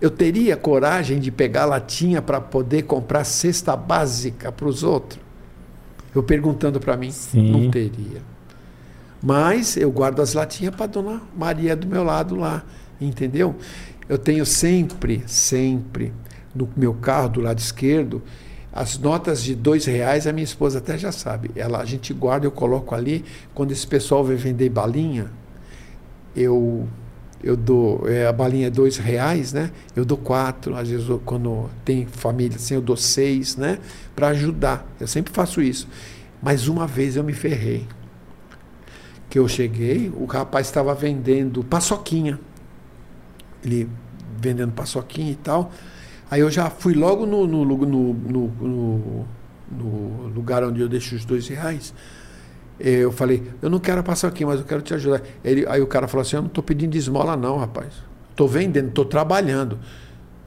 [0.00, 5.20] eu teria coragem de pegar latinha para poder comprar cesta básica para os outros?
[6.14, 7.50] Eu perguntando para mim, Sim.
[7.50, 8.22] não teria.
[9.22, 12.64] Mas eu guardo as latinhas para dona Maria do meu lado lá,
[13.00, 13.54] entendeu?
[14.08, 16.12] Eu tenho sempre, sempre
[16.54, 18.22] no meu carro do lado esquerdo
[18.72, 20.26] as notas de dois reais.
[20.26, 21.50] A minha esposa até já sabe.
[21.56, 23.24] Ela a gente guarda, eu coloco ali.
[23.54, 25.30] Quando esse pessoal vem vender balinha,
[26.36, 26.88] eu
[27.42, 29.70] eu dou é, a balinha é dois reais, né?
[29.94, 33.78] Eu dou quatro, às vezes eu, quando tem família assim eu dou seis, né?
[34.14, 34.86] Para ajudar.
[35.00, 35.88] Eu sempre faço isso.
[36.40, 37.86] Mas uma vez eu me ferrei.
[39.28, 42.38] Que eu cheguei, o rapaz estava vendendo paçoquinha.
[43.64, 43.88] Ele
[44.40, 45.70] vendendo paçoquinha e tal.
[46.30, 49.26] Aí eu já fui logo no, no, no, no,
[49.70, 51.94] no lugar onde eu deixo os dois reais.
[52.78, 55.22] Eu falei, eu não quero passar aqui, mas eu quero te ajudar.
[55.44, 57.92] Ele, aí o cara falou assim, eu não estou pedindo esmola não, rapaz.
[58.30, 59.78] Estou vendendo, estou trabalhando.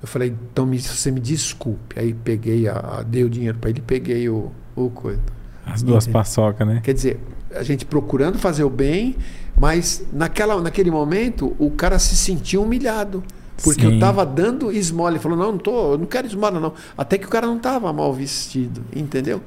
[0.02, 2.00] Eu falei, então me, você me desculpe.
[2.00, 5.22] Aí peguei, a, a dei o dinheiro para ele, peguei o, o coisa.
[5.66, 6.80] As duas paçocas, né?
[6.82, 7.20] Quer dizer,
[7.54, 9.16] a gente procurando fazer o bem,
[9.60, 13.23] mas naquela, naquele momento o cara se sentiu humilhado.
[13.64, 13.88] Porque Sim.
[13.88, 15.11] eu estava dando esmola.
[15.11, 16.73] Ele falou, não, não, tô, não quero esmola, não.
[16.98, 19.41] Até que o cara não estava mal vestido, entendeu?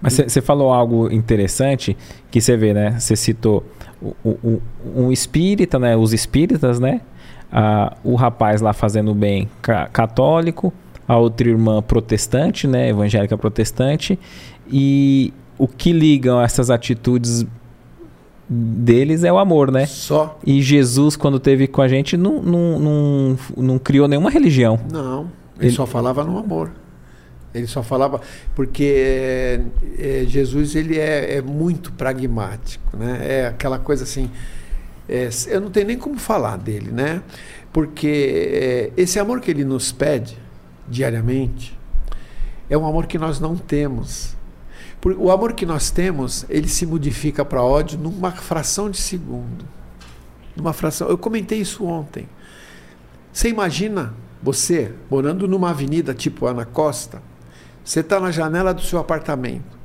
[0.00, 1.96] Mas você falou algo interessante
[2.30, 2.98] que você vê, né?
[2.98, 3.64] Você citou
[4.00, 4.62] o, o,
[4.94, 5.96] um espírita, né?
[5.96, 7.00] Os espíritas, né?
[7.50, 9.48] Ah, o rapaz lá fazendo bem
[9.92, 10.72] católico,
[11.08, 12.88] a outra irmã protestante, né?
[12.90, 14.18] Evangélica protestante.
[14.70, 17.46] E o que ligam essas atitudes
[18.48, 19.86] deles é o amor, né?
[19.86, 20.38] Só.
[20.44, 24.78] E Jesus, quando teve com a gente, não, não, não, não criou nenhuma religião.
[24.90, 26.70] Não, ele, ele só falava no amor.
[27.54, 28.20] Ele só falava
[28.54, 29.60] porque é,
[29.98, 33.20] é, Jesus ele é, é, muito pragmático, né?
[33.22, 34.30] É aquela coisa assim.
[35.08, 37.22] É, eu não tenho nem como falar dele, né?
[37.72, 40.36] Porque é, esse amor que ele nos pede
[40.86, 41.76] diariamente
[42.68, 44.35] é um amor que nós não temos.
[45.14, 49.64] O amor que nós temos, ele se modifica para ódio numa fração de segundo.
[50.56, 51.08] Numa fração.
[51.08, 52.28] Eu comentei isso ontem.
[53.32, 57.22] Você imagina você morando numa avenida tipo Ana Costa,
[57.84, 59.76] você está na janela do seu apartamento.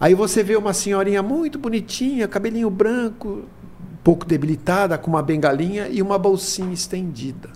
[0.00, 3.44] Aí você vê uma senhorinha muito bonitinha, cabelinho branco,
[4.02, 7.50] pouco debilitada, com uma bengalinha e uma bolsinha estendida.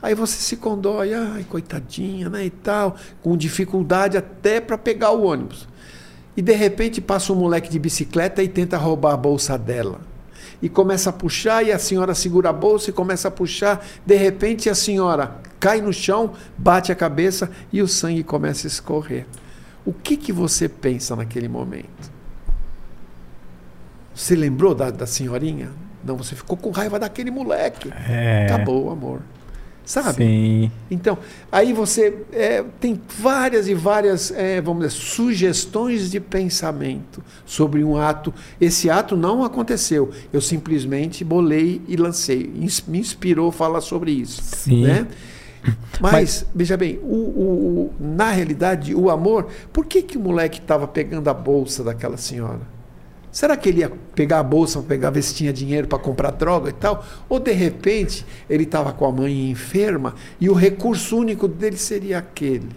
[0.00, 5.24] Aí você se condói, ai, coitadinha, né, e tal, com dificuldade até para pegar o
[5.24, 5.68] ônibus.
[6.38, 10.00] E de repente passa um moleque de bicicleta e tenta roubar a bolsa dela.
[10.62, 13.84] E começa a puxar, e a senhora segura a bolsa e começa a puxar.
[14.06, 18.70] De repente a senhora cai no chão, bate a cabeça e o sangue começa a
[18.70, 19.26] escorrer.
[19.84, 22.08] O que, que você pensa naquele momento?
[24.14, 25.70] Você lembrou da, da senhorinha?
[26.04, 27.90] Não, você ficou com raiva daquele moleque.
[28.08, 28.44] É.
[28.44, 29.22] Acabou o amor.
[29.88, 30.22] Sabe?
[30.22, 30.70] Sim.
[30.90, 31.16] Então,
[31.50, 37.96] aí você é, tem várias e várias, é, vamos dizer, sugestões de pensamento sobre um
[37.96, 38.34] ato.
[38.60, 40.10] Esse ato não aconteceu.
[40.30, 42.52] Eu simplesmente bolei e lancei.
[42.86, 44.42] Me inspirou falar sobre isso.
[44.42, 44.82] Sim.
[44.82, 45.06] Né?
[45.98, 50.58] Mas, Mas, veja bem, o, o, na realidade, o amor, por que, que o moleque
[50.58, 52.60] estava pegando a bolsa daquela senhora?
[53.30, 56.70] Será que ele ia pegar a bolsa, pegar ver se tinha dinheiro para comprar droga
[56.70, 57.04] e tal?
[57.28, 62.18] Ou de repente ele estava com a mãe enferma e o recurso único dele seria
[62.18, 62.68] aquele?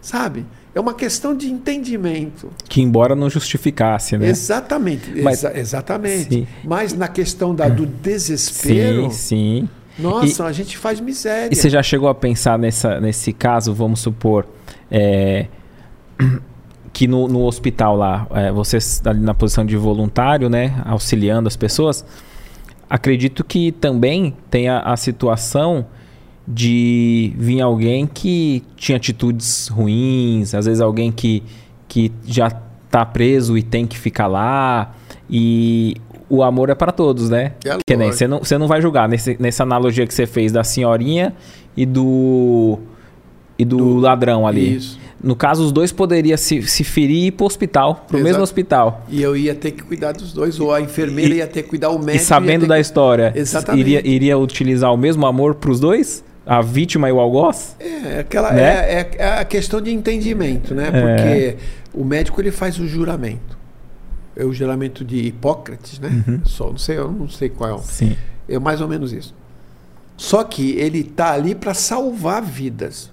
[0.00, 0.44] Sabe?
[0.74, 2.50] É uma questão de entendimento.
[2.68, 4.28] Que embora não justificasse, né?
[4.28, 6.34] Exatamente, Mas- exa- exatamente.
[6.34, 6.46] Sim.
[6.64, 9.68] Mas na questão da, do desespero, Sim, sim.
[9.98, 11.48] nossa, a gente faz miséria.
[11.52, 14.46] E você já chegou a pensar nessa, nesse caso, vamos supor,
[14.90, 15.46] é,
[16.94, 21.48] que no, no hospital lá, é, você está ali na posição de voluntário, né, auxiliando
[21.48, 22.04] as pessoas,
[22.88, 25.86] acredito que também tenha a situação
[26.46, 31.42] de vir alguém que tinha atitudes ruins, às vezes alguém que,
[31.88, 34.94] que já está preso e tem que ficar lá,
[35.28, 35.96] e
[36.28, 37.54] o amor é para todos, né?
[37.64, 40.52] É que nem, você não, você não vai julgar nesse, nessa analogia que você fez
[40.52, 41.34] da senhorinha
[41.76, 42.78] e do
[43.58, 44.76] e do, Do- ladrão ali.
[44.76, 44.98] Isso.
[45.22, 48.24] No caso, os dois poderiam se, se ferir e ir pro hospital, pro Exato.
[48.24, 49.04] mesmo hospital.
[49.08, 51.70] E eu ia ter que cuidar dos dois, ou a enfermeira E- ia ter que
[51.70, 52.16] cuidar o médico.
[52.16, 53.80] e sabendo da ter história, Exatamente.
[53.80, 56.22] iria, iria utilizar o mesmo amor pros dois?
[56.46, 57.74] A vítima e o algoz?
[57.78, 57.84] que...
[57.86, 58.62] É, aquela, Né?
[58.62, 60.90] é, é- é a questão de entendimento, né?
[60.90, 61.56] Porque
[61.94, 63.56] o médico ele faz o juramento.
[64.36, 66.22] É o juramento de Hipócrates, né?
[66.28, 66.40] Uhum.
[66.44, 67.72] Só não sei, eu não sei qual é.
[67.72, 68.14] o- Sim.
[68.46, 69.34] É mais ou menos isso.
[70.18, 73.10] Só que ele está ali para salvar vidas.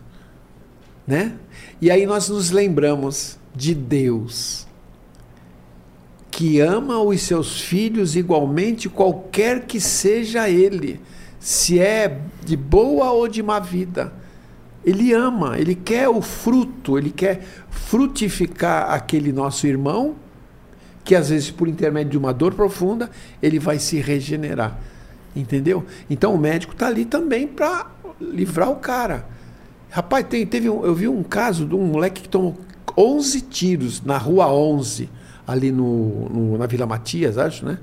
[1.11, 1.33] Né?
[1.81, 4.65] E aí nós nos lembramos de Deus,
[6.31, 11.01] que ama os seus filhos igualmente, qualquer que seja ele,
[11.37, 14.13] se é de boa ou de má vida.
[14.85, 20.15] Ele ama, ele quer o fruto, ele quer frutificar aquele nosso irmão,
[21.03, 23.11] que às vezes por intermédio de uma dor profunda,
[23.43, 24.79] ele vai se regenerar.
[25.35, 25.85] Entendeu?
[26.09, 29.40] Então o médico está ali também para livrar o cara.
[29.91, 32.57] Rapaz, tem- teve um- eu vi um caso de um moleque que tomou
[32.97, 35.09] 11 tiros na rua 11,
[35.45, 37.77] ali no, no- na Vila Matias, acho, né?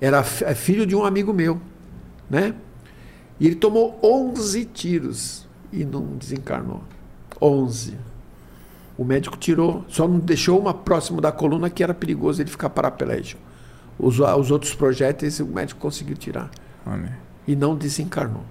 [0.00, 1.60] Era é filho de um amigo meu,
[2.30, 2.54] né?
[3.40, 6.82] E ele tomou 11 tiros e não desencarnou.
[7.40, 7.96] 11.
[8.96, 12.68] O médico tirou, só não deixou uma próximo da coluna que era perigoso ele ficar
[12.70, 13.40] paraplégico.
[13.98, 16.50] Os, os outros projéteis o médico conseguiu tirar
[17.46, 18.42] e não desencarnou.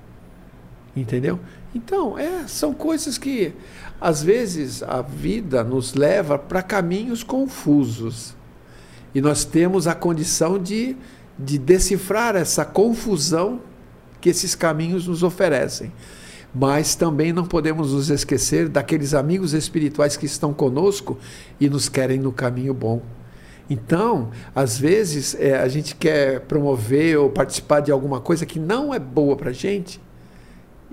[0.95, 1.39] Entendeu?
[1.77, 3.53] Então, é, são coisas que
[4.01, 8.35] às vezes a vida nos leva para caminhos confusos.
[9.13, 10.97] E nós temos a condição de,
[11.37, 13.61] de decifrar essa confusão
[14.19, 15.93] que esses caminhos nos oferecem.
[16.53, 21.15] Mas também não podemos nos esquecer daqueles amigos espirituais que estão conosco
[21.59, 23.03] e nos querem no caminho bom.
[23.69, 28.91] Então, às vezes, é, a gente quer promover ou participar de alguma coisa que não
[28.91, 30.01] é boa para a gente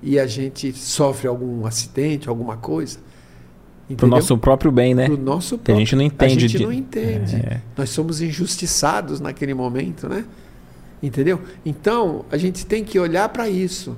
[0.03, 2.99] e a gente sofre algum acidente, alguma coisa.
[3.87, 4.16] Pro entendeu?
[4.16, 5.07] nosso próprio bem, né?
[5.07, 7.37] Pro nosso Que a gente não entende A gente de- não entende.
[7.37, 7.61] É.
[7.77, 10.25] Nós somos injustiçados naquele momento, né?
[11.03, 11.39] Entendeu?
[11.66, 13.95] Então, a gente tem que olhar para isso.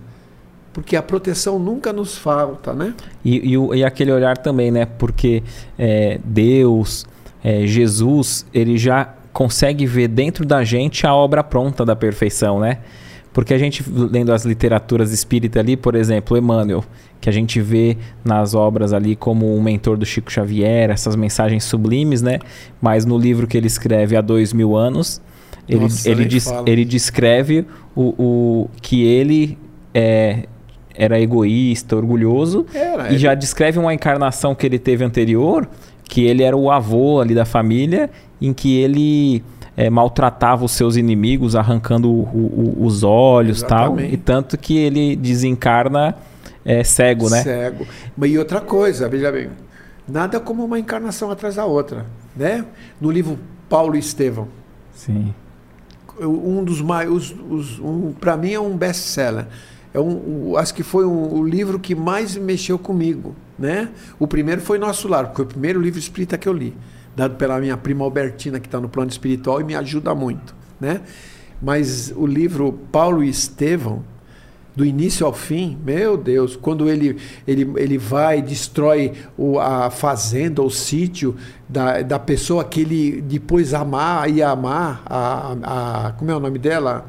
[0.73, 2.94] Porque a proteção nunca nos falta, né?
[3.24, 4.85] E, e o- e aquele olhar também, né?
[4.86, 5.43] Porque
[5.78, 7.06] é, Deus,
[7.43, 12.78] é, Jesus, ele já consegue ver dentro da gente a obra pronta da perfeição, né?
[13.36, 16.82] Porque a gente, lendo as literaturas espíritas ali, por exemplo, Emmanuel,
[17.20, 21.62] que a gente vê nas obras ali como um mentor do Chico Xavier, essas mensagens
[21.62, 22.38] sublimes, né?
[22.80, 25.20] Mas no livro que ele escreve há dois mil anos,
[25.68, 26.64] ele, Nossa, ele, fala.
[26.66, 29.58] ele descreve o, o que ele
[29.92, 30.44] é,
[30.94, 35.68] era egoísta, orgulhoso, Era, e já descreve uma encarnação que ele teve anterior,
[36.04, 38.08] que ele era o avô ali da família,
[38.40, 39.44] em que ele
[39.77, 42.23] é, maltratava os seus inimigos, arrancando o-
[42.81, 44.15] o- os olhos tal, Exatamente.
[44.15, 46.16] e tanto que ele desencarna
[46.65, 47.43] é, cego, né?
[47.43, 47.86] Cego.
[48.16, 49.51] Mas E outra coisa, veja bem,
[50.09, 52.65] nada como uma encarnação atrás da outra, né?
[53.01, 53.39] No livro
[53.69, 54.48] Paulo e Estevão,
[54.94, 55.32] Sim.
[56.20, 59.47] um dos os- um, para mim é um best-seller.
[59.93, 63.89] É um, um- acho que foi um- o livro que mais mexeu comigo, né?
[64.19, 66.74] O primeiro foi Nosso Lar, porque foi o primeiro livro espírita que eu li,
[67.16, 71.01] dado pela minha prima Albertina que está no plano espiritual e me ajuda muito, né?
[71.60, 74.05] Mas o livro Paulo e Estevão
[74.76, 77.16] do início ao fim, meu Deus, quando ele,
[77.48, 81.34] ele, ele vai, destrói o, a fazenda, o sítio
[81.66, 86.59] da, da pessoa que ele depois amar, ia amar, a, a, como é o nome
[86.59, 87.06] dela?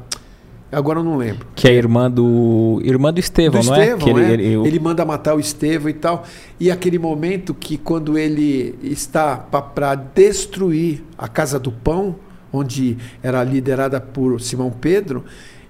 [0.70, 1.46] Agora eu não lembro.
[1.54, 2.80] Que é irmã do.
[2.84, 4.04] Irmã do Estevão, Do não Estevão, é?
[4.04, 4.32] Que ele, é.
[4.34, 6.24] ele- Ele manda matar o Estevão e tal.
[6.60, 12.16] E aquele momento que quando ele está para destruir a Casa do Pão,
[12.52, 15.24] onde era liderada por Simão Pedro,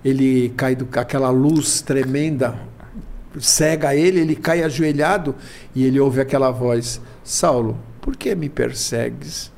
[0.05, 2.55] ele cai do aquela luz tremenda
[3.39, 5.33] cega ele, ele cai ajoelhado
[5.77, 9.53] e ele ouve aquela voz: Saulo, por que me persegues?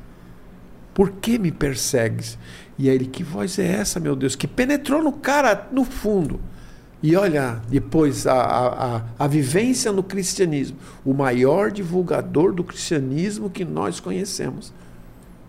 [0.92, 2.36] Por que me persegues?
[2.80, 4.34] E aí ele, que voz é essa, meu Deus?
[4.34, 6.40] Que penetrou no cara no fundo.
[7.02, 13.66] E olha, depois a, a, a, vivência no cristianismo, o maior divulgador do cristianismo que
[13.66, 14.72] nós conhecemos,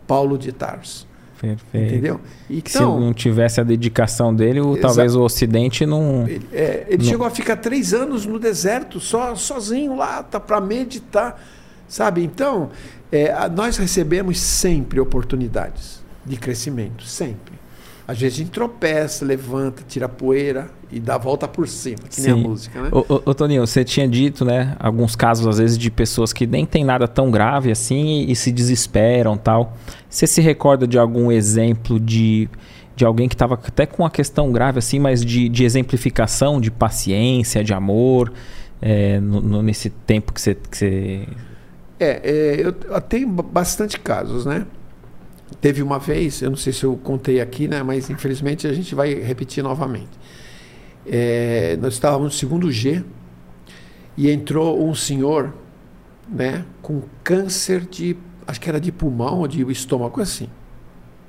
[0.05, 1.07] Paulo de Tarso.
[1.39, 1.93] Perfeito.
[1.93, 2.21] Entendeu?
[2.49, 6.27] Então, Se não tivesse a dedicação dele, o, talvez o Ocidente não.
[6.27, 7.09] Ele, é, ele não...
[7.09, 11.41] chegou a ficar três anos no deserto, só, sozinho lá, tá para meditar,
[11.87, 12.25] sabe?
[12.25, 12.71] Então,
[13.09, 17.61] é, nós recebemos sempre oportunidades de crescimento, sempre.
[18.07, 22.15] Às vezes a gente tropeça, levanta, tira poeira e dá a volta por cima, que
[22.15, 22.23] Sim.
[22.23, 22.89] nem a música, né?
[22.91, 26.65] Ô, ô, Toninho, você tinha dito, né, alguns casos às vezes de pessoas que nem
[26.65, 29.77] tem nada tão grave assim e, e se desesperam tal.
[30.09, 32.49] Você se recorda de algum exemplo de,
[32.95, 36.69] de alguém que estava até com uma questão grave assim, mas de, de exemplificação, de
[36.69, 38.33] paciência, de amor,
[38.81, 40.55] é, no, no, nesse tempo que você...
[40.55, 41.27] Que você...
[41.97, 44.65] É, é, eu, eu tenho bastante casos, né?
[45.59, 48.95] Teve uma vez, eu não sei se eu contei aqui, né, mas infelizmente a gente
[48.95, 50.09] vai repetir novamente.
[51.05, 53.03] É, nós estávamos no segundo G
[54.15, 55.53] e entrou um senhor
[56.27, 58.15] né, com câncer de,
[58.47, 60.47] acho que era de pulmão ou de estômago, assim.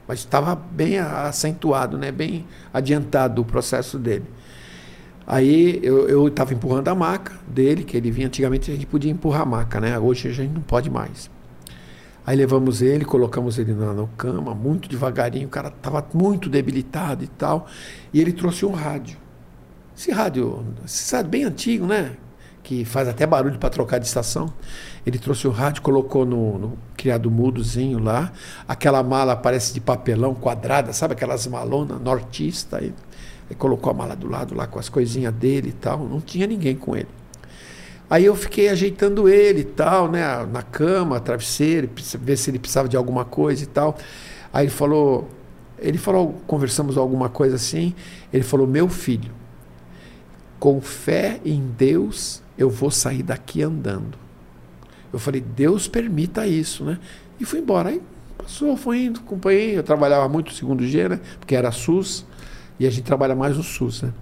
[0.06, 4.24] Mas estava bem acentuado, né, bem adiantado o processo dele.
[5.26, 9.42] Aí eu estava empurrando a maca dele, que ele vinha antigamente, a gente podia empurrar
[9.42, 9.98] a maca, né?
[9.98, 11.30] Hoje a gente não pode mais.
[12.24, 17.24] Aí levamos ele, colocamos ele na, na cama, muito devagarinho, o cara estava muito debilitado
[17.24, 17.66] e tal.
[18.12, 19.18] E ele trouxe um rádio.
[19.96, 22.16] Esse rádio, sabe, bem antigo, né?
[22.62, 24.52] Que faz até barulho para trocar de estação.
[25.04, 28.32] Ele trouxe o rádio, colocou no, no, criado mudozinho lá.
[28.68, 32.78] Aquela mala parece de papelão quadrada, sabe aquelas malonas nortista.
[32.78, 32.94] Aí,
[33.50, 36.06] aí colocou a mala do lado lá com as coisinhas dele e tal.
[36.06, 37.08] Não tinha ninguém com ele.
[38.12, 40.22] Aí eu fiquei ajeitando ele e tal, né,
[40.52, 41.88] na cama, travesseiro,
[42.20, 43.96] ver se ele precisava de alguma coisa e tal.
[44.52, 45.30] Aí ele falou,
[45.78, 47.94] ele falou, conversamos alguma coisa assim.
[48.30, 49.32] Ele falou: "Meu filho,
[50.60, 54.18] com fé em Deus, eu vou sair daqui andando".
[55.10, 56.98] Eu falei: "Deus permita isso, né?"
[57.40, 57.88] E fui embora.
[57.88, 58.02] Aí
[58.36, 59.78] passou, foi indo, acompanhei.
[59.78, 61.18] Eu trabalhava muito no segundo G, né?
[61.40, 62.26] Porque era SUS
[62.78, 64.12] e a gente trabalha mais no SUS, né?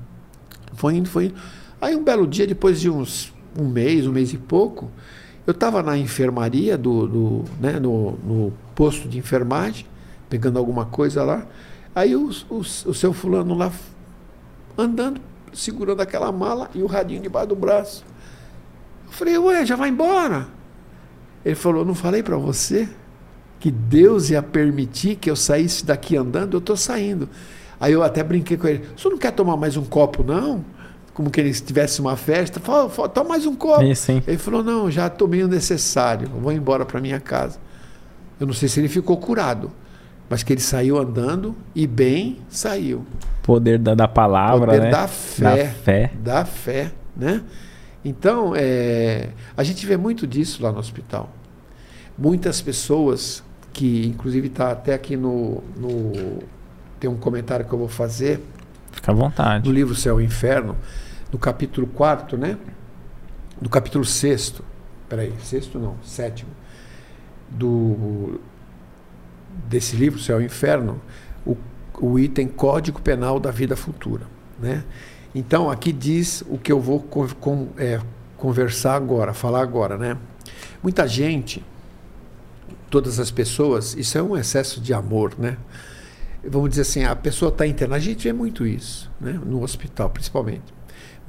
[0.74, 1.34] Foi indo, foi indo.
[1.80, 4.90] Aí um belo dia, depois de uns um mês, um mês e pouco,
[5.46, 9.86] eu estava na enfermaria, do, do né, no, no, posto de enfermagem,
[10.28, 11.46] pegando alguma coisa lá.
[11.94, 13.72] Aí o, o, o seu fulano lá
[14.76, 15.20] andando,
[15.52, 18.04] segurando aquela mala e o radinho debaixo do braço.
[19.06, 20.46] Eu falei, ué, já vai embora?
[21.44, 22.88] Ele falou, não falei para você
[23.58, 26.54] que Deus ia permitir que eu saísse daqui andando?
[26.54, 27.28] Eu estou saindo.
[27.80, 30.64] Aí eu até brinquei com ele, senhor não quer tomar mais um copo, não?
[31.14, 33.94] Como que ele tivesse uma festa, fala toma mais um copo.
[33.94, 37.58] Sim, Ele falou, não, já tomei o necessário, vou embora para minha casa.
[38.38, 39.70] Eu não sei se ele ficou curado,
[40.28, 43.04] mas que ele saiu andando e bem saiu.
[43.42, 44.90] Poder da, da palavra, Poder né?
[44.90, 45.64] da fé.
[45.64, 46.10] Da fé.
[46.22, 47.42] Da fé, né?
[48.04, 51.30] Então, é, a gente vê muito disso lá no hospital.
[52.16, 53.42] Muitas pessoas
[53.72, 56.38] que, inclusive, está até aqui no, no...
[56.98, 58.40] Tem um comentário que eu vou fazer.
[58.92, 59.66] Fica à vontade.
[59.66, 60.76] No livro Céu e Inferno
[61.30, 62.58] do capítulo 4, né?
[63.60, 64.62] Do capítulo 6.
[65.08, 66.50] Peraí, sexto não, sétimo.
[67.48, 68.40] Do,
[69.68, 71.00] desse livro, Céu e Inferno,
[71.44, 71.56] o,
[72.00, 74.26] o item Código Penal da Vida Futura.
[74.58, 74.84] Né?
[75.34, 77.06] Então, aqui diz o que eu vou
[77.76, 78.00] é,
[78.36, 79.96] conversar agora, falar agora.
[79.96, 80.16] Né?
[80.82, 81.64] Muita gente,
[82.88, 85.56] todas as pessoas, isso é um excesso de amor, né?
[86.44, 89.38] Vamos dizer assim, a pessoa está internada, a gente vê muito isso, né?
[89.44, 90.72] no hospital principalmente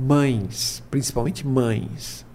[0.02, 2.26] mães, principalmente mães,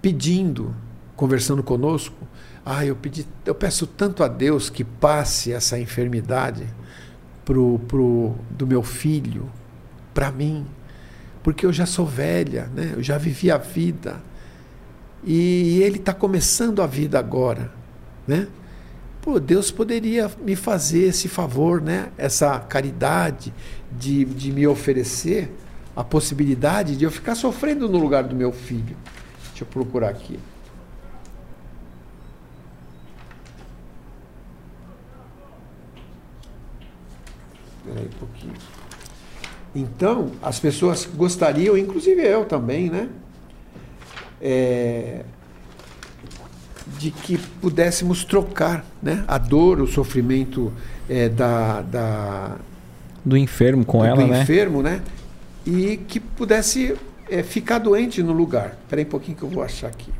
[0.00, 0.74] pedindo,
[1.16, 2.16] conversando conosco,
[2.64, 6.66] ah, eu pedi, eu peço tanto a Deus que passe essa enfermidade
[7.44, 9.50] pro, pro do meu filho
[10.14, 10.64] para mim,
[11.42, 12.92] porque eu já sou velha, né?
[12.94, 14.22] Eu já vivi a vida
[15.24, 17.72] e ele está começando a vida agora,
[18.26, 18.46] né?
[19.22, 22.10] Pô, Deus poderia me fazer esse favor, né?
[22.18, 23.54] Essa caridade
[23.96, 25.48] de, de me oferecer
[25.94, 28.96] a possibilidade de eu ficar sofrendo no lugar do meu filho.
[29.50, 30.40] Deixa eu procurar aqui.
[37.78, 38.54] Espera aí um pouquinho.
[39.72, 43.08] Então, as pessoas gostariam, inclusive eu também, né?
[44.40, 45.24] É,
[47.02, 49.24] de que pudéssemos trocar né?
[49.26, 50.72] a dor, o sofrimento
[51.08, 52.56] é, da, da,
[53.24, 54.42] do enfermo com do, ela, do né?
[54.42, 55.00] enfermo, né?
[55.66, 56.94] e que pudesse
[57.28, 58.76] é, ficar doente no lugar.
[58.84, 60.12] Espera aí um pouquinho que eu vou achar aqui.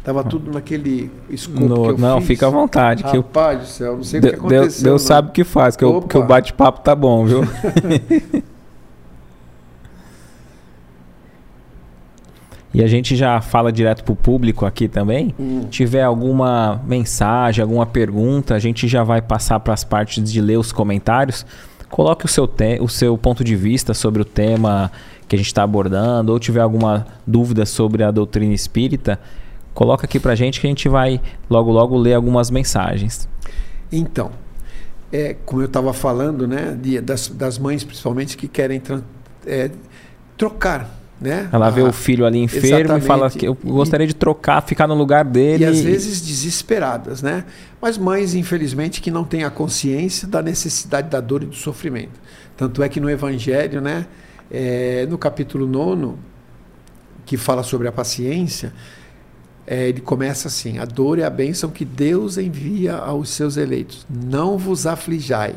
[0.00, 2.26] Estava tudo naquele escopo no, que eu Não, fiz.
[2.26, 3.04] fica à vontade.
[3.04, 4.62] Rapaz que eu, do céu, não sei o que aconteceu.
[4.62, 7.42] Deus, Deus sabe o que faz, que, eu, que o bate-papo tá bom, viu?
[12.72, 15.34] E a gente já fala direto para o público aqui também.
[15.38, 15.66] Hum.
[15.68, 20.56] Tiver alguma mensagem, alguma pergunta, a gente já vai passar para as partes de ler
[20.56, 21.44] os comentários.
[21.88, 24.92] Coloque o seu, te o seu ponto de vista sobre o tema
[25.26, 29.18] que a gente está abordando, ou tiver alguma dúvida sobre a doutrina espírita,
[29.72, 33.28] coloca aqui para a gente que a gente vai logo logo ler algumas mensagens.
[33.92, 34.30] Então,
[35.12, 38.82] é, como eu estava falando, né, de, das, das mães principalmente que querem
[39.46, 39.70] é,
[40.36, 41.48] trocar né?
[41.52, 43.04] Ela vê o filho ali enfermo exatamente.
[43.04, 45.64] e fala que eu gostaria de trocar, ficar no lugar dele.
[45.64, 47.44] E às vezes desesperadas, né?
[47.80, 52.18] Mas mães, infelizmente, que não têm a consciência da necessidade da dor e do sofrimento.
[52.56, 54.06] Tanto é que no Evangelho, né,
[54.50, 56.14] é, no capítulo 9,
[57.26, 58.72] que fala sobre a paciência,
[59.66, 64.06] é, ele começa assim: A dor é a bênção que Deus envia aos seus eleitos.
[64.08, 65.54] Não vos aflijai,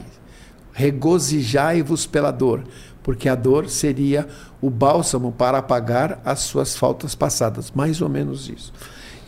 [0.73, 2.63] regozijai-vos pela dor,
[3.01, 4.27] porque a dor seria
[4.63, 7.69] o bálsamo para apagar as suas faltas passadas.
[7.69, 8.71] Mais ou menos isso.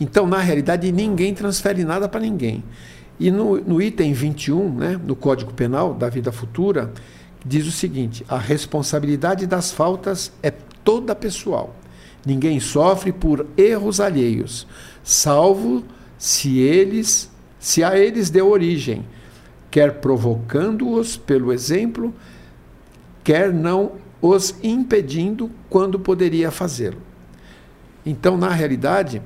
[0.00, 2.64] Então, na realidade, ninguém transfere nada para ninguém.
[3.20, 6.90] E no, no, item 21, né, no Código Penal da Vida Futura,
[7.44, 11.76] diz o seguinte: a responsabilidade das faltas é toda pessoal.
[12.24, 14.66] Ninguém sofre por erros alheios,
[15.04, 15.84] salvo
[16.16, 17.30] se eles,
[17.60, 19.04] se a eles deu origem,
[19.70, 22.14] quer provocando-os pelo exemplo,
[23.22, 26.98] quer não os impedindo quando poderia fazê-lo.
[28.04, 29.20] Então, na realidade,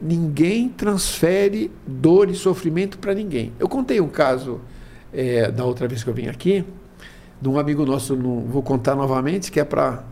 [0.00, 3.52] ninguém transfere dor e sofrimento para ninguém.
[3.58, 4.60] Eu contei um caso
[5.12, 6.64] é, da outra vez que eu vim aqui,
[7.40, 10.04] de um amigo nosso, não vou contar novamente, que é para.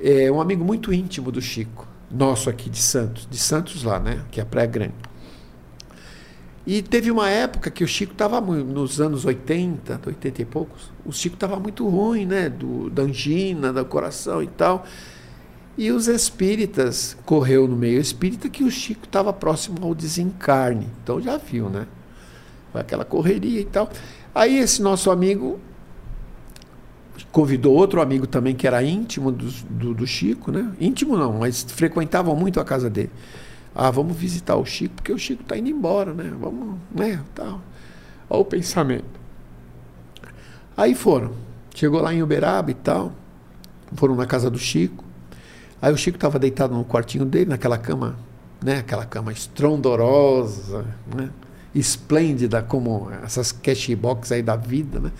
[0.00, 4.20] É um amigo muito íntimo do Chico, nosso aqui de Santos, de Santos lá, né?
[4.30, 4.94] Que é a Praia Grande.
[6.66, 11.12] E teve uma época que o Chico estava nos anos 80, 80 e poucos, o
[11.12, 12.48] Chico estava muito ruim, né?
[12.48, 14.86] Do, da angina, do coração e tal.
[15.76, 20.88] E os espíritas, correu no meio espírita que o Chico estava próximo ao desencarne.
[21.02, 21.86] Então já viu, né?
[22.72, 23.90] Foi aquela correria e tal.
[24.34, 25.60] Aí esse nosso amigo
[27.30, 30.72] convidou outro amigo também que era íntimo do, do, do Chico, né?
[30.80, 33.10] Íntimo não, mas frequentavam muito a casa dele.
[33.74, 36.32] Ah, vamos visitar o Chico, porque o Chico está indo embora, né?
[36.38, 37.20] Vamos, né?
[37.34, 37.60] Tal.
[38.30, 39.20] Olha o pensamento.
[40.76, 41.32] Aí foram.
[41.74, 43.12] Chegou lá em Uberaba e tal.
[43.94, 45.04] Foram na casa do Chico.
[45.82, 48.16] Aí o Chico estava deitado no quartinho dele, naquela cama,
[48.62, 48.78] né?
[48.78, 51.30] Aquela cama estrondorosa, né?
[51.74, 55.10] Esplêndida, como essas cashbox aí da vida, né?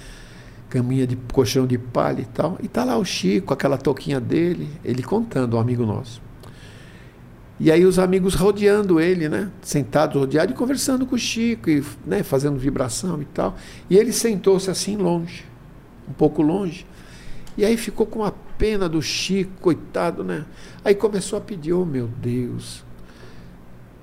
[0.70, 2.56] Caminha de colchão de palha e tal.
[2.62, 6.22] E tá lá o Chico, aquela touquinha dele, ele contando, um amigo nosso.
[7.58, 9.50] E aí os amigos rodeando ele, né?
[9.62, 12.22] Sentados, rodeados e conversando com o Chico, e, né?
[12.22, 13.56] fazendo vibração e tal.
[13.88, 15.44] E ele sentou-se assim longe,
[16.08, 16.84] um pouco longe.
[17.56, 20.44] E aí ficou com a pena do Chico, coitado, né?
[20.84, 22.84] Aí começou a pedir, oh meu Deus,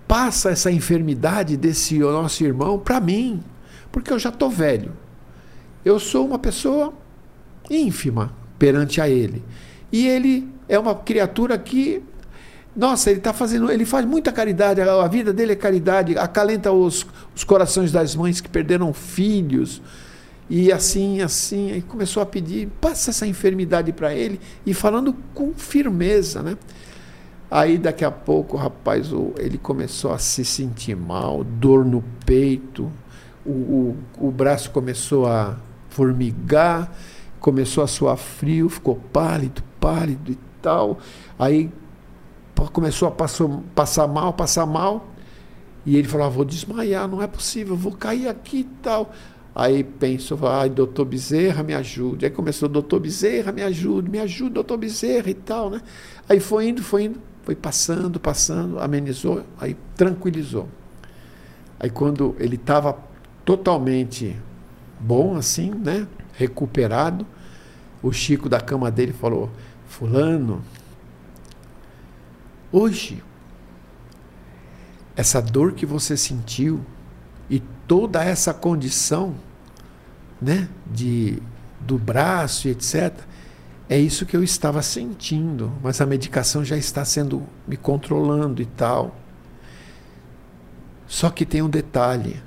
[0.08, 3.44] passa essa enfermidade desse nosso irmão para mim,
[3.92, 4.94] porque eu já estou velho.
[5.84, 6.94] Eu sou uma pessoa
[7.70, 9.44] ínfima perante a ele.
[9.92, 12.02] E ele é uma criatura que
[12.76, 17.06] nossa, ele está fazendo, ele faz muita caridade, a, vida dele é caridade, acalenta os,
[17.36, 19.82] os corações das mães que perderam filhos.
[20.50, 25.54] E assim, assim, aí começou a pedir, passa essa enfermidade para ele, e falando com
[25.54, 26.58] firmeza, né?
[27.50, 32.90] Aí daqui a pouco, rapaz, ele começou a se sentir mal, dor no peito,
[33.46, 35.58] o, o, o braço começou a
[35.90, 36.90] formigar,
[37.40, 41.00] começou a suar frio, ficou pálido, pálido e tal.
[41.38, 41.70] Aí
[42.70, 45.08] começou a passar, passar mal, passar mal.
[45.86, 49.12] E ele falou: ah, vou desmaiar, não é possível, vou cair aqui e tal.
[49.54, 52.26] Aí pensou, ai, doutor Bezerra, me ajude.
[52.26, 55.82] Aí começou, doutor Bezerra, me ajude, me ajude, doutor Bezerra e tal, né?
[56.30, 60.70] Aí foi indo, foi indo, foi passando, passando, amenizou, aí tranquilizou.
[61.78, 62.98] Aí quando ele estava
[63.44, 64.38] totalmente
[65.00, 66.08] bom, assim, né?
[66.34, 67.26] Recuperado,
[68.02, 69.50] o Chico da cama dele falou:
[69.86, 70.62] Fulano,
[72.72, 73.24] Hoje,
[75.16, 76.86] essa dor que você sentiu
[77.50, 79.36] e toda essa condição,
[80.42, 81.42] né, de
[81.80, 83.12] do braço e etc,
[83.90, 88.66] é isso que eu estava sentindo, mas a medicação já está sendo me controlando e
[88.66, 89.16] tal.
[91.08, 92.42] Só que tem um detalhe.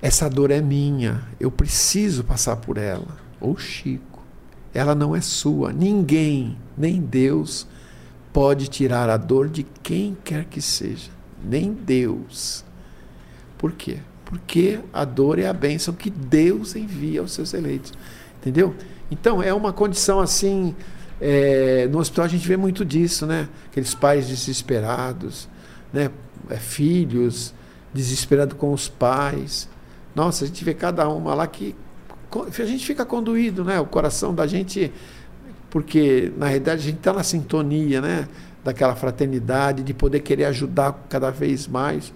[0.00, 3.18] Essa dor é minha, eu preciso passar por ela.
[3.38, 4.22] Ou Chico,
[4.72, 5.72] ela não é sua.
[5.72, 7.66] Ninguém, nem Deus,
[8.36, 11.10] pode tirar a dor de quem quer que seja,
[11.42, 12.62] nem Deus.
[13.56, 13.96] Por quê?
[14.26, 17.94] Porque a dor é a bênção que Deus envia aos seus eleitos.
[18.38, 18.74] Entendeu?
[19.10, 20.74] Então, é uma condição assim
[21.18, 23.48] É, no hospital a gente vê muito disso, né?
[23.70, 25.48] Aqueles pais desesperados,
[25.92, 26.10] né?
[26.50, 27.54] É, filhos
[27.92, 29.66] desesperados com os pais.
[30.14, 31.74] Nossa, a gente vê cada uma lá que
[32.30, 33.80] a gente fica conduído, né?
[33.80, 34.92] O coração da gente,
[35.70, 38.28] porque na realidade a gente está na sintonia, né?
[38.64, 42.12] Daquela fraternidade, de poder querer ajudar cada vez mais.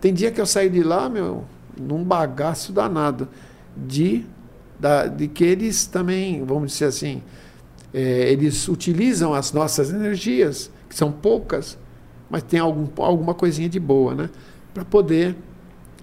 [0.00, 1.44] Tem dia que eu saio de lá, meu,
[1.78, 3.28] num bagaço danado,
[3.76, 4.24] de,
[4.78, 7.22] da, de que eles também, vamos dizer assim,
[7.92, 11.78] é, eles utilizam as nossas energias, que são poucas,
[12.30, 14.30] mas tem algum, alguma coisinha de boa, né?
[14.72, 15.34] Para poder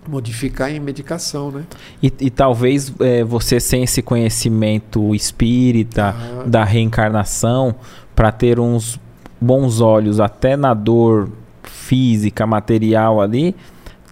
[0.07, 1.63] modificar em medicação, né?
[2.01, 6.43] E, e talvez é, você sem esse conhecimento espírita ah.
[6.45, 7.75] da reencarnação,
[8.15, 8.99] para ter uns
[9.39, 11.29] bons olhos até na dor
[11.63, 13.55] física, material ali,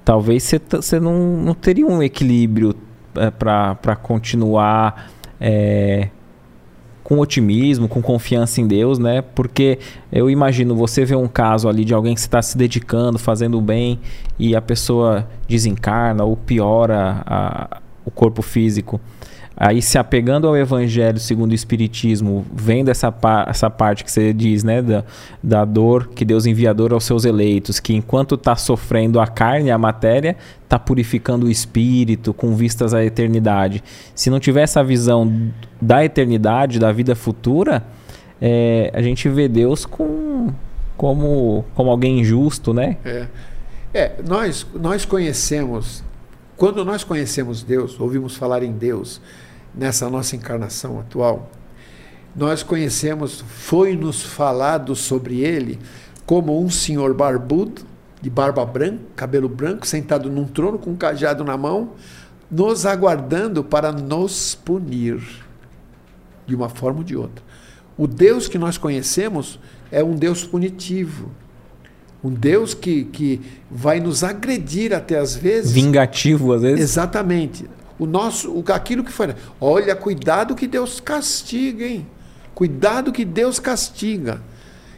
[0.03, 2.75] talvez você não, não teria um equilíbrio
[3.15, 6.09] é, para continuar é,
[7.03, 9.21] com otimismo, com confiança em Deus, né?
[9.21, 9.77] Porque
[10.11, 13.99] eu imagino você ver um caso ali de alguém que está se dedicando, fazendo bem
[14.39, 19.01] e a pessoa desencarna ou piora a, o corpo físico.
[19.65, 23.15] Aí se apegando ao Evangelho segundo o Espiritismo, vendo essa,
[23.47, 25.05] essa parte que você diz, né, da,
[25.41, 29.71] da dor que Deus envia dor aos seus eleitos, que enquanto está sofrendo a carne,
[29.71, 30.35] a matéria,
[30.65, 33.81] está purificando o espírito com vistas à eternidade.
[34.13, 35.31] Se não tiver essa visão
[35.81, 37.85] da eternidade, da vida futura,
[38.41, 40.49] é, a gente vê Deus com,
[40.97, 42.97] como, como alguém injusto, né?
[43.05, 43.27] É.
[43.93, 46.03] é, nós, nós conhecemos,
[46.57, 49.21] quando nós conhecemos Deus, ouvimos falar em Deus,
[49.75, 51.49] nessa nossa encarnação atual,
[52.35, 55.79] nós conhecemos, foi-nos falado sobre ele
[56.25, 57.83] como um senhor barbudo,
[58.21, 61.91] de barba branca, cabelo branco, sentado num trono com um cajado na mão,
[62.49, 65.21] nos aguardando para nos punir,
[66.47, 67.43] de uma forma ou de outra.
[67.97, 69.59] O Deus que nós conhecemos
[69.91, 71.31] é um Deus punitivo,
[72.23, 75.73] um Deus que, que vai nos agredir até às vezes.
[75.73, 76.79] Vingativo, às vezes.
[76.79, 77.65] Exatamente
[78.03, 79.33] o nosso, o, aquilo que foi.
[79.59, 82.05] Olha, cuidado que Deus castiga, hein?
[82.53, 84.41] Cuidado que Deus castiga.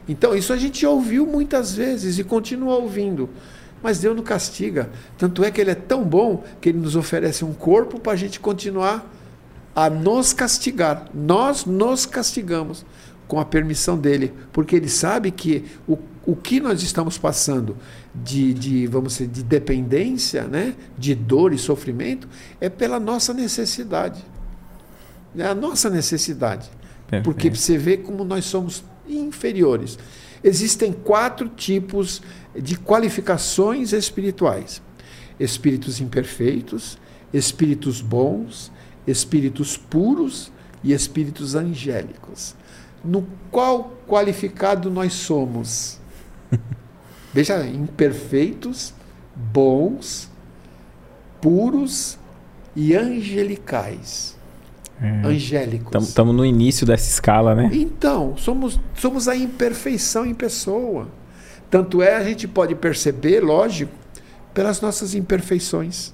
[0.07, 3.29] Então, isso a gente ouviu muitas vezes e continua ouvindo.
[3.81, 4.89] Mas Deus não castiga.
[5.17, 8.15] Tanto é que Ele é tão bom que Ele nos oferece um corpo para a
[8.15, 9.09] gente continuar
[9.75, 11.05] a nos castigar.
[11.13, 12.85] Nós nos castigamos
[13.27, 17.77] com a permissão dele, porque Ele sabe que o, o que nós estamos passando
[18.13, 20.75] de, de, vamos dizer, de dependência, né?
[20.97, 22.27] de dor e sofrimento,
[22.59, 24.23] é pela nossa necessidade.
[25.37, 26.69] É a nossa necessidade.
[27.07, 27.23] Perfeito.
[27.23, 29.99] Porque você vê como nós somos inferiores.
[30.43, 32.21] Existem quatro tipos
[32.55, 34.81] de qualificações espirituais:
[35.39, 36.97] espíritos imperfeitos,
[37.33, 38.71] espíritos bons,
[39.05, 40.51] espíritos puros
[40.83, 42.55] e espíritos angélicos.
[43.03, 45.99] No qual qualificado nós somos?
[47.33, 48.93] Veja, imperfeitos,
[49.35, 50.29] bons,
[51.41, 52.17] puros
[52.75, 54.35] e angelicais.
[55.01, 55.27] É.
[55.27, 56.07] Angélicos.
[56.07, 57.69] Estamos no início dessa escala, né?
[57.73, 61.09] Então, somos, somos a imperfeição em pessoa.
[61.69, 63.91] Tanto é, a gente pode perceber, lógico,
[64.53, 66.13] pelas nossas imperfeições.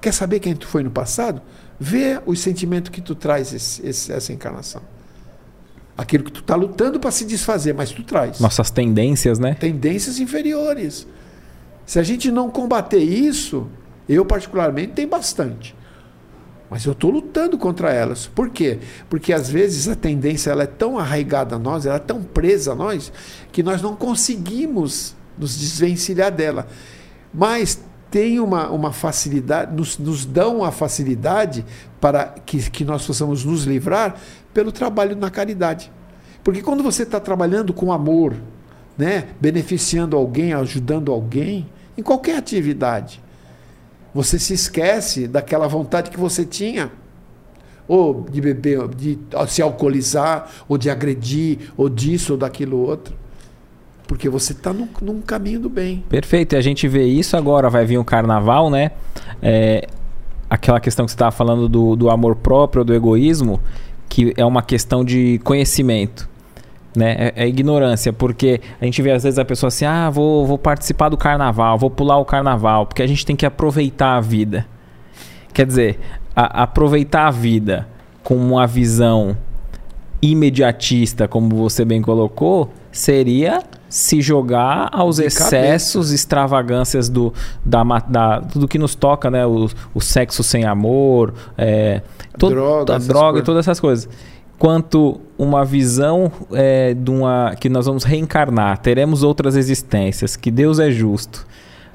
[0.00, 1.40] Quer saber quem tu foi no passado?
[1.78, 4.82] Vê os sentimentos que tu traz esse, esse, essa encarnação.
[5.96, 8.40] Aquilo que tu está lutando para se desfazer, mas tu traz.
[8.40, 9.54] Nossas tendências, né?
[9.54, 11.06] Tendências inferiores.
[11.86, 13.68] Se a gente não combater isso,
[14.08, 15.74] eu particularmente tenho bastante.
[16.68, 18.26] Mas eu estou lutando contra elas.
[18.26, 18.80] Por quê?
[19.08, 22.72] Porque às vezes a tendência ela é tão arraigada a nós, ela é tão presa
[22.72, 23.12] a nós,
[23.52, 26.66] que nós não conseguimos nos desvencilhar dela.
[27.32, 27.80] Mas
[28.10, 31.64] tem uma, uma facilidade, nos, nos dão a facilidade
[32.00, 34.16] para que, que nós possamos nos livrar
[34.54, 35.92] pelo trabalho na caridade.
[36.42, 38.34] Porque quando você está trabalhando com amor,
[38.96, 41.66] né, beneficiando alguém, ajudando alguém,
[41.98, 43.20] em qualquer atividade,
[44.14, 46.90] você se esquece daquela vontade que você tinha,
[47.88, 49.18] ou de beber, de
[49.48, 53.14] se alcoolizar, ou de agredir, ou disso ou daquilo outro.
[54.06, 56.04] Porque você está num, num, caminho do bem.
[56.08, 56.54] Perfeito.
[56.54, 58.92] E a gente vê isso agora, vai vir o carnaval, né?
[59.42, 59.88] É,
[60.48, 63.60] aquela questão que você estava falando do, do amor próprio, do egoísmo
[64.08, 66.28] que é uma questão de conhecimento.
[66.96, 67.16] Né?
[67.18, 70.56] É, é, ignorância, porque a gente vê às vezes a pessoa assim, ah, vou, vou
[70.56, 74.64] participar do carnaval, vou pular o carnaval, porque a gente tem que aproveitar a vida.
[75.52, 75.98] Quer dizer,
[76.36, 77.88] a, aproveitar a vida
[78.22, 79.36] com uma visão
[80.22, 83.62] imediatista, como você bem colocou, seria
[83.94, 86.14] se jogar aos de excessos, cabeça.
[86.16, 87.32] extravagâncias do,
[87.64, 89.46] da, da, tudo que nos toca, né?
[89.46, 92.02] O, o sexo sem amor, é,
[92.36, 94.08] todo, droga, a droga e todas essas coisas.
[94.58, 100.80] quanto uma visão é, de uma que nós vamos reencarnar, teremos outras existências, que Deus
[100.80, 101.46] é justo.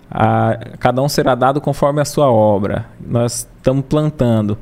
[0.10, 2.86] A, cada um será dado conforme a sua obra.
[3.06, 4.58] Nós estamos plantando.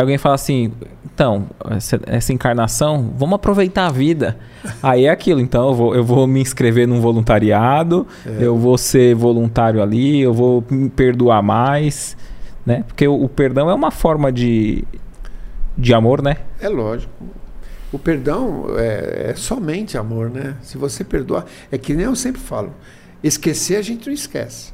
[0.00, 0.72] Alguém fala assim:
[1.04, 4.36] então, essa, essa, encarnação, vamos aproveitar a vida.
[4.82, 8.38] Aí é aquilo, então eu vou, eu vou me inscrever num voluntariado, é.
[8.40, 12.16] eu vou ser voluntário ali, eu vou me perdoar mais,
[12.64, 12.84] né?
[12.86, 14.84] Porque o, o perdão é uma forma de,
[15.76, 16.38] de amor, né?
[16.60, 17.12] É lógico.
[17.92, 20.56] O perdão é, é, somente amor, né?
[20.62, 22.72] Se você perdoar, é que nem eu sempre falo,
[23.22, 24.71] esquecer a gente não esquece.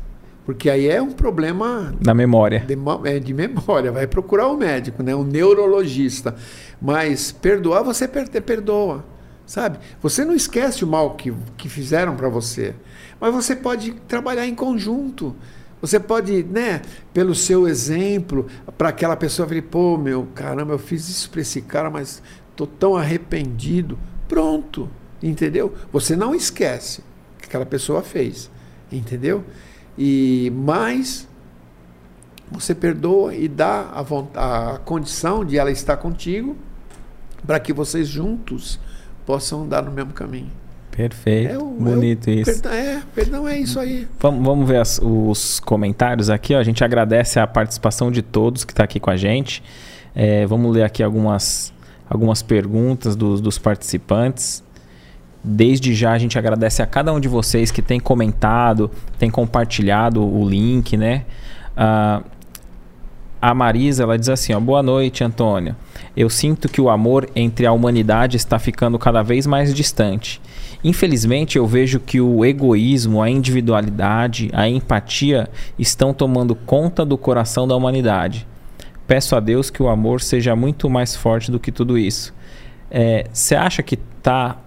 [0.48, 2.60] Porque aí é um problema da memória.
[2.60, 5.14] De, é, de memória, vai procurar o um médico, né?
[5.14, 6.34] um neurologista.
[6.80, 9.04] Mas perdoar, você perdoa,
[9.44, 9.78] sabe?
[10.00, 12.74] Você não esquece o mal que, que fizeram para você,
[13.20, 15.36] mas você pode trabalhar em conjunto.
[15.82, 16.80] Você pode, né,
[17.12, 18.46] pelo seu exemplo,
[18.78, 22.22] para aquela pessoa falar, pô, meu, caramba, eu fiz isso para esse cara, mas
[22.52, 23.98] estou tão arrependido.
[24.26, 24.88] Pronto,
[25.22, 25.74] entendeu?
[25.92, 28.50] Você não esquece o que aquela pessoa fez,
[28.90, 29.44] entendeu?
[29.98, 31.28] E mais
[32.50, 36.56] você perdoa e dá a, a condição de ela estar contigo
[37.46, 38.78] para que vocês juntos
[39.26, 40.50] possam andar no mesmo caminho.
[40.90, 41.52] Perfeito.
[41.52, 42.52] É o, Bonito é o, isso.
[42.52, 44.08] Perdão, é, perdão é isso aí.
[44.18, 46.54] Vamos, vamos ver as, os comentários aqui.
[46.54, 46.58] Ó.
[46.58, 49.62] A gente agradece a participação de todos que está aqui com a gente.
[50.14, 51.72] É, vamos ler aqui algumas,
[52.08, 54.64] algumas perguntas dos, dos participantes.
[55.42, 60.22] Desde já a gente agradece a cada um de vocês que tem comentado, tem compartilhado
[60.22, 61.24] o link, né?
[61.76, 62.24] Uh,
[63.40, 65.76] a Marisa ela diz assim: ó, boa noite, Antônio.
[66.16, 70.40] Eu sinto que o amor entre a humanidade está ficando cada vez mais distante.
[70.82, 75.48] Infelizmente, eu vejo que o egoísmo, a individualidade, a empatia
[75.78, 78.46] estão tomando conta do coração da humanidade.
[79.06, 82.34] Peço a Deus que o amor seja muito mais forte do que tudo isso.
[83.32, 84.58] Você é, acha que está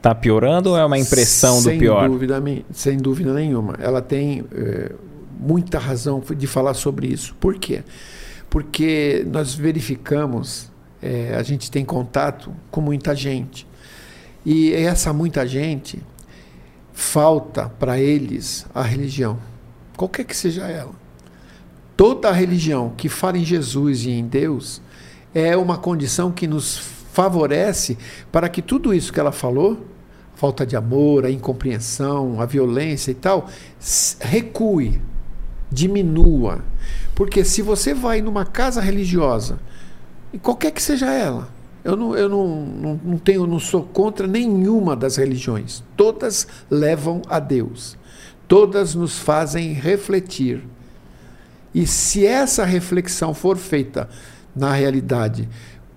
[0.00, 2.08] tá piorando ou é uma impressão sem do pior?
[2.08, 3.74] Dúvida, sem dúvida nenhuma.
[3.78, 4.92] Ela tem é,
[5.38, 7.34] muita razão de falar sobre isso.
[7.40, 7.82] Por quê?
[8.48, 10.70] Porque nós verificamos,
[11.02, 13.66] é, a gente tem contato com muita gente.
[14.44, 16.02] E essa muita gente
[16.92, 19.38] falta para eles a religião,
[19.96, 20.92] qualquer que seja ela.
[21.96, 24.80] Toda religião que fala em Jesus e em Deus
[25.34, 26.78] é uma condição que nos
[27.12, 27.98] favorece
[28.32, 29.86] para que tudo isso que ela falou,
[30.40, 33.46] falta de amor, a incompreensão, a violência e tal,
[34.18, 34.98] recue,
[35.70, 36.64] diminua.
[37.14, 39.60] Porque se você vai numa casa religiosa,
[40.42, 41.50] qualquer que seja ela,
[41.84, 45.84] eu não, eu não, não, não tenho, não sou contra nenhuma das religiões.
[45.94, 47.98] Todas levam a Deus.
[48.48, 50.64] Todas nos fazem refletir.
[51.74, 54.08] E se essa reflexão for feita
[54.56, 55.46] na realidade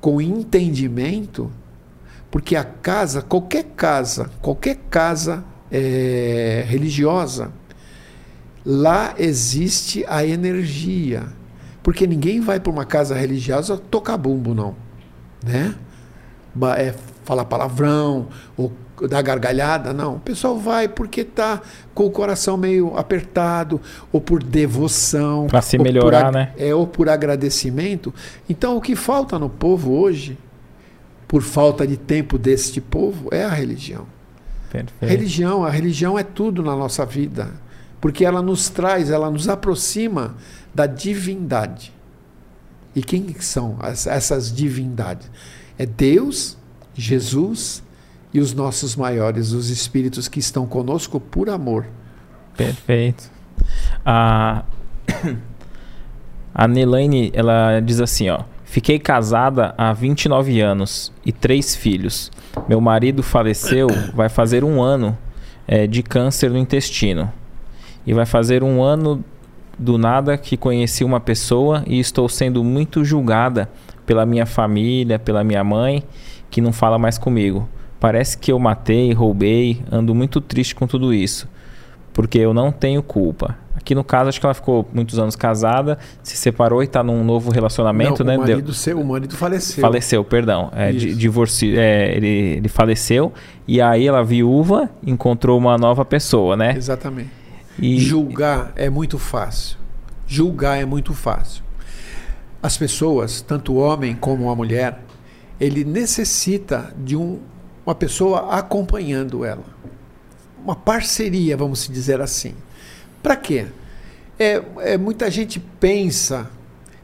[0.02, 1.49] com entendimento,
[2.34, 7.54] porque a casa, qualquer casa, qualquer casa é, religiosa,
[8.66, 11.28] lá existe a energia.
[11.84, 14.76] Porque ninguém vai para uma casa religiosa tocar bumbo, não
[15.44, 15.76] né?
[16.78, 16.94] É,
[17.26, 18.72] falar palavrão ou
[19.10, 20.16] dar gargalhada, não.
[20.16, 21.62] O pessoal vai porque está
[21.94, 23.82] com o coração meio apertado,
[24.12, 25.48] ou por devoção.
[25.48, 26.54] Para se melhorar, né?
[26.58, 28.14] É, ou por agradecimento.
[28.48, 30.38] Então, o que falta no povo hoje,
[31.34, 34.06] por falta de tempo deste povo, é a religião.
[34.72, 35.10] Perfeito.
[35.10, 37.50] Religião, a religião é tudo na nossa vida.
[38.00, 40.36] Porque ela nos traz, ela nos aproxima
[40.76, 41.92] da divindade.
[42.96, 45.32] E quem são as, essas divindades?
[45.76, 46.56] É Deus,
[46.94, 47.82] Jesus
[48.32, 51.88] e os nossos maiores, os espíritos que estão conosco por amor.
[52.56, 53.32] Perfeito.
[54.06, 54.66] A,
[56.54, 58.44] a Nelaine, ela diz assim, ó.
[58.74, 62.32] Fiquei casada há 29 anos e três filhos.
[62.68, 63.86] Meu marido faleceu,
[64.16, 65.16] vai fazer um ano
[65.68, 67.32] é, de câncer no intestino.
[68.04, 69.24] E vai fazer um ano
[69.78, 73.70] do nada que conheci uma pessoa e estou sendo muito julgada
[74.08, 76.04] pela minha família, pela minha mãe,
[76.50, 77.70] que não fala mais comigo.
[78.00, 81.48] Parece que eu matei, roubei, ando muito triste com tudo isso,
[82.14, 83.57] porque eu não tenho culpa.
[83.76, 87.22] Aqui no caso, acho que ela ficou muitos anos casada, se separou e está num
[87.22, 88.38] novo relacionamento, não, né?
[88.38, 89.81] O marido, seu, o marido faleceu.
[89.81, 90.72] Faleceu, perdão.
[90.73, 93.34] É, divorci, é, ele, ele faleceu
[93.68, 96.76] e aí ela, viúva, encontrou uma nova pessoa, né?
[96.77, 97.30] Exatamente.
[97.77, 97.99] E...
[97.99, 99.77] Julgar é muito fácil.
[100.26, 101.61] Julgar é muito fácil.
[102.61, 104.99] As pessoas, tanto o homem como a mulher,
[105.60, 107.40] ele necessita de um,
[107.85, 109.64] uma pessoa acompanhando ela.
[110.64, 112.56] Uma parceria, vamos dizer assim.
[113.22, 113.65] Para quê?
[114.40, 116.49] É, é, muita gente pensa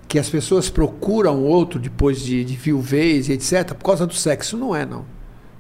[0.07, 3.73] que as pessoas procuram outro depois de, de viuvez e etc.
[3.73, 4.57] por causa do sexo.
[4.57, 5.05] Não é, não.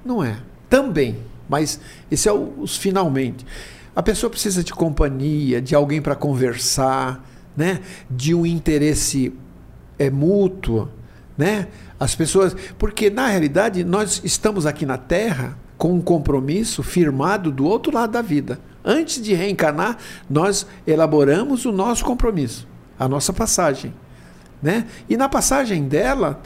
[0.03, 0.39] Não é.
[0.69, 1.17] Também.
[1.49, 3.45] Mas esse é o, os finalmente.
[3.93, 7.81] A pessoa precisa de companhia, de alguém para conversar, né?
[8.09, 9.33] de um interesse
[9.97, 10.89] é, mútuo.
[11.37, 11.67] Né?
[11.99, 12.55] As pessoas.
[12.77, 18.11] Porque, na realidade, nós estamos aqui na Terra com um compromisso firmado do outro lado
[18.11, 18.59] da vida.
[18.83, 19.97] Antes de reencarnar,
[20.29, 22.67] nós elaboramos o nosso compromisso,
[22.99, 23.93] a nossa passagem.
[24.61, 24.85] Né?
[25.09, 26.41] E na passagem dela,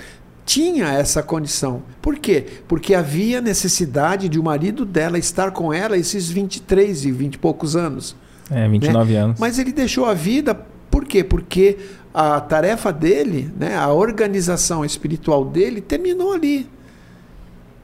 [0.46, 1.82] tinha essa condição.
[2.00, 2.46] Por quê?
[2.68, 7.38] Porque havia necessidade de o marido dela estar com ela esses 23 e 20 e
[7.40, 8.16] poucos anos.
[8.52, 9.20] É, 29 né?
[9.20, 9.40] anos.
[9.40, 10.54] Mas ele deixou a vida,
[10.92, 11.24] por quê?
[11.24, 11.80] Porque
[12.14, 16.70] a tarefa dele, né, a organização espiritual dele terminou ali.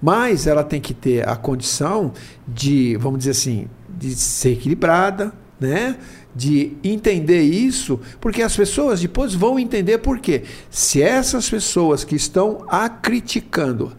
[0.01, 2.13] Mas ela tem que ter a condição
[2.47, 5.97] de, vamos dizer assim, de ser equilibrada, né?
[6.35, 10.43] de entender isso, porque as pessoas depois vão entender por quê.
[10.69, 13.91] Se essas pessoas que estão a criticando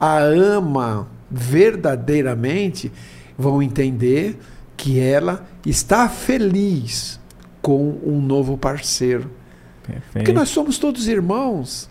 [0.00, 2.90] a ama verdadeiramente,
[3.36, 4.38] vão entender
[4.76, 7.20] que ela está feliz
[7.60, 9.30] com um novo parceiro.
[9.86, 10.12] Perfeito.
[10.12, 11.88] Porque nós somos todos irmãos.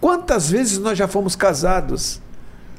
[0.00, 2.20] Quantas vezes nós já fomos casados?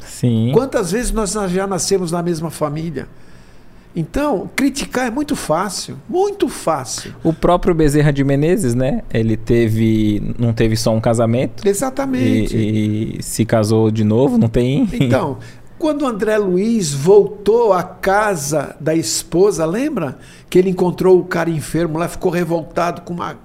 [0.06, 0.52] Sim.
[0.53, 3.07] Quantas vezes nós já nascemos na mesma família?
[3.95, 7.15] Então, criticar é muito fácil, muito fácil.
[7.23, 9.03] O próprio Bezerra de Menezes, né?
[9.14, 11.65] Ele teve, não teve só um casamento.
[11.65, 12.57] Exatamente.
[12.57, 14.90] E, e se casou de novo, não tem.
[14.91, 15.38] Então,
[15.80, 20.18] quando André Luiz voltou à casa da esposa, lembra
[20.49, 23.38] que ele encontrou o cara enfermo lá, ficou revoltado com uma,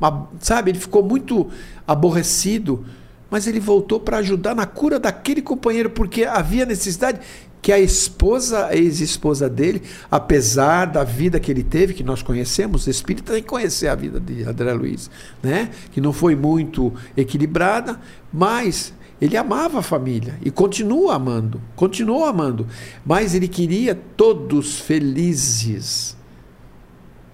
[0.00, 0.70] uma sabe?
[0.70, 1.48] Ele ficou muito
[1.86, 2.86] aborrecido
[3.30, 7.20] mas ele voltou para ajudar na cura daquele companheiro, porque havia necessidade
[7.62, 12.86] que a esposa, a ex-esposa dele, apesar da vida que ele teve, que nós conhecemos,
[12.86, 15.10] o espírito tem que conhecer a vida de André Luiz,
[15.42, 15.70] né?
[15.92, 18.00] que não foi muito equilibrada,
[18.32, 22.66] mas ele amava a família e continua amando, continuou amando,
[23.04, 26.16] mas ele queria todos felizes.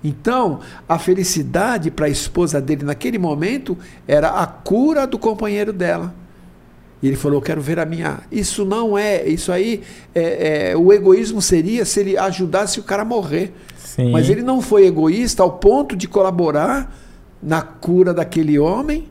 [0.07, 3.77] Então, a felicidade para a esposa dele naquele momento
[4.07, 6.15] era a cura do companheiro dela.
[7.03, 8.21] E ele falou: Quero ver a minha.
[8.31, 9.27] Isso não é.
[9.27, 9.83] Isso aí.
[10.15, 13.53] É, é, o egoísmo seria se ele ajudasse o cara a morrer.
[13.77, 14.13] Sim.
[14.13, 16.97] Mas ele não foi egoísta ao ponto de colaborar
[17.43, 19.09] na cura daquele homem,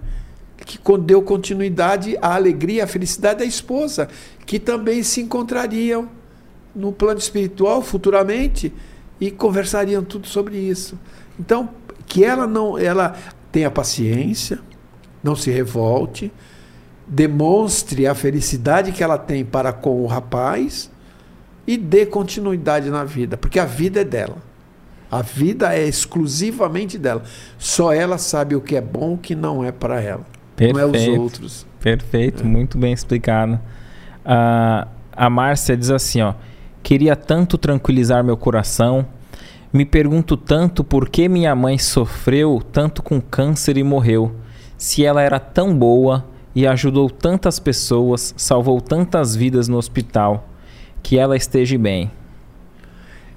[0.65, 4.07] que deu continuidade à alegria, à felicidade da esposa,
[4.45, 6.07] que também se encontrariam
[6.73, 8.73] no plano espiritual futuramente
[9.19, 10.97] e conversariam tudo sobre isso.
[11.39, 11.69] Então,
[12.05, 12.77] que ela não.
[12.77, 13.15] Ela
[13.51, 14.59] tenha paciência,
[15.23, 16.31] não se revolte
[17.07, 20.91] demonstre a felicidade que ela tem para com o rapaz
[21.67, 24.37] e dê continuidade na vida, porque a vida é dela.
[25.11, 27.23] A vida é exclusivamente dela.
[27.57, 30.25] Só ela sabe o que é bom e o que não é para ela.
[30.55, 31.67] Perfeito, não é os outros.
[31.79, 32.45] Perfeito, é.
[32.45, 33.53] muito bem explicado.
[34.25, 36.33] Uh, a Márcia diz assim, ó:
[36.86, 39.07] Queria tanto tranquilizar meu coração.
[39.74, 44.36] Me pergunto tanto por que minha mãe sofreu tanto com câncer e morreu.
[44.78, 50.48] Se ela era tão boa, e ajudou tantas pessoas, salvou tantas vidas no hospital.
[51.02, 52.12] Que ela esteja bem.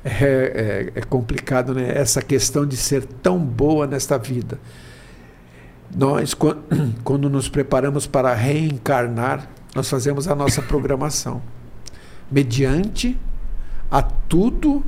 [0.04, 1.90] É, é, é, complicado, né?
[1.96, 4.60] Essa questão de ser tão boa nesta vida.
[5.96, 6.34] Nós,
[7.02, 11.40] quando nos preparamos para reencarnar, nós fazemos a nossa programação
[12.30, 13.18] mediante
[13.90, 14.84] a tudo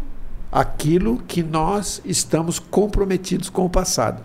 [0.51, 4.23] aquilo que nós estamos comprometidos com o passado.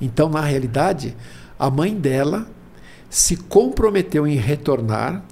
[0.00, 1.16] Então, na realidade,
[1.58, 2.48] a mãe dela
[3.08, 5.22] se comprometeu em retornar,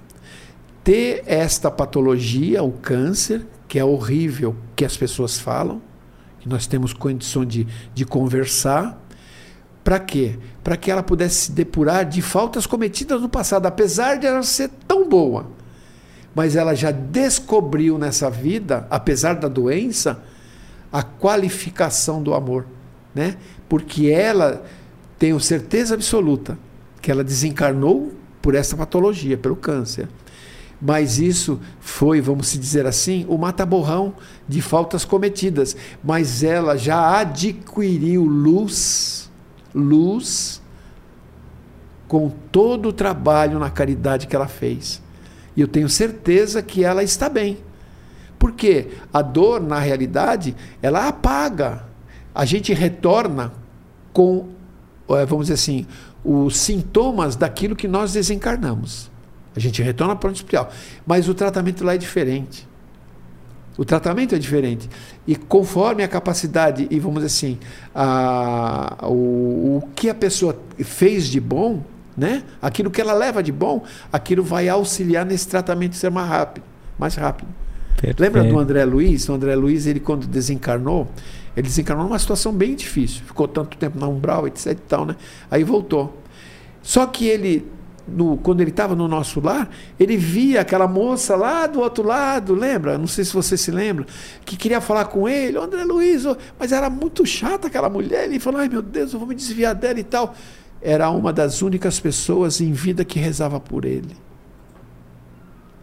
[0.83, 5.81] ter esta patologia, o câncer, que é horrível, que as pessoas falam,
[6.39, 9.01] que nós temos condição de, de conversar.
[9.83, 10.37] Para quê?
[10.63, 14.69] Para que ela pudesse se depurar de faltas cometidas no passado, apesar de ela ser
[14.87, 15.47] tão boa.
[16.35, 20.21] Mas ela já descobriu nessa vida, apesar da doença,
[20.91, 22.67] a qualificação do amor.
[23.13, 23.37] Né?
[23.69, 24.65] Porque ela,
[25.17, 26.57] tenho certeza absoluta,
[27.01, 30.09] que ela desencarnou por essa patologia, pelo câncer.
[30.81, 34.13] Mas isso foi, vamos dizer assim, o mata-borrão
[34.47, 35.75] de faltas cometidas.
[36.03, 39.31] Mas ela já adquiriu luz,
[39.73, 40.61] luz,
[42.07, 45.01] com todo o trabalho na caridade que ela fez.
[45.55, 47.57] E eu tenho certeza que ela está bem.
[48.37, 51.83] Porque a dor, na realidade, ela apaga.
[52.33, 53.53] A gente retorna
[54.11, 54.49] com,
[55.09, 55.87] eh, vamos dizer assim,
[56.23, 59.09] os sintomas daquilo que nós desencarnamos.
[59.55, 60.69] A gente retorna para o hospital.
[61.05, 62.67] Mas o tratamento lá é diferente.
[63.77, 64.89] O tratamento é diferente.
[65.27, 67.59] E conforme a capacidade, e vamos dizer assim,
[67.93, 71.83] a, o, o que a pessoa fez de bom,
[72.17, 72.43] né?
[72.61, 76.63] aquilo que ela leva de bom, aquilo vai auxiliar nesse tratamento ser mais rápido.
[76.97, 77.49] Mais rápido.
[77.95, 78.21] Perfeito.
[78.21, 79.27] Lembra do André Luiz?
[79.29, 81.07] O André Luiz, ele quando desencarnou,
[81.55, 83.23] ele desencarnou numa situação bem difícil.
[83.25, 85.15] Ficou tanto tempo na umbral, etc e tal, né?
[85.49, 86.21] Aí voltou.
[86.81, 87.65] Só que ele
[88.07, 89.69] no, quando ele estava no nosso lar,
[89.99, 92.97] ele via aquela moça lá do outro lado, lembra?
[92.97, 94.05] Não sei se você se lembra,
[94.45, 96.23] que queria falar com ele, André Luiz,
[96.59, 98.25] mas era muito chata aquela mulher.
[98.25, 100.35] Ele falou: ai meu Deus, eu vou me desviar dela e tal.
[100.81, 104.15] Era uma das únicas pessoas em vida que rezava por ele.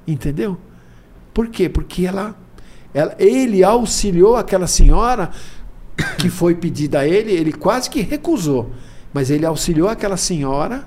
[0.07, 0.57] Entendeu?
[1.35, 1.69] Por quê?
[1.69, 2.37] Porque ela,
[2.93, 5.31] ela ele auxiliou aquela senhora
[6.19, 8.71] que foi pedida a ele, ele quase que recusou,
[9.13, 10.87] mas ele auxiliou aquela senhora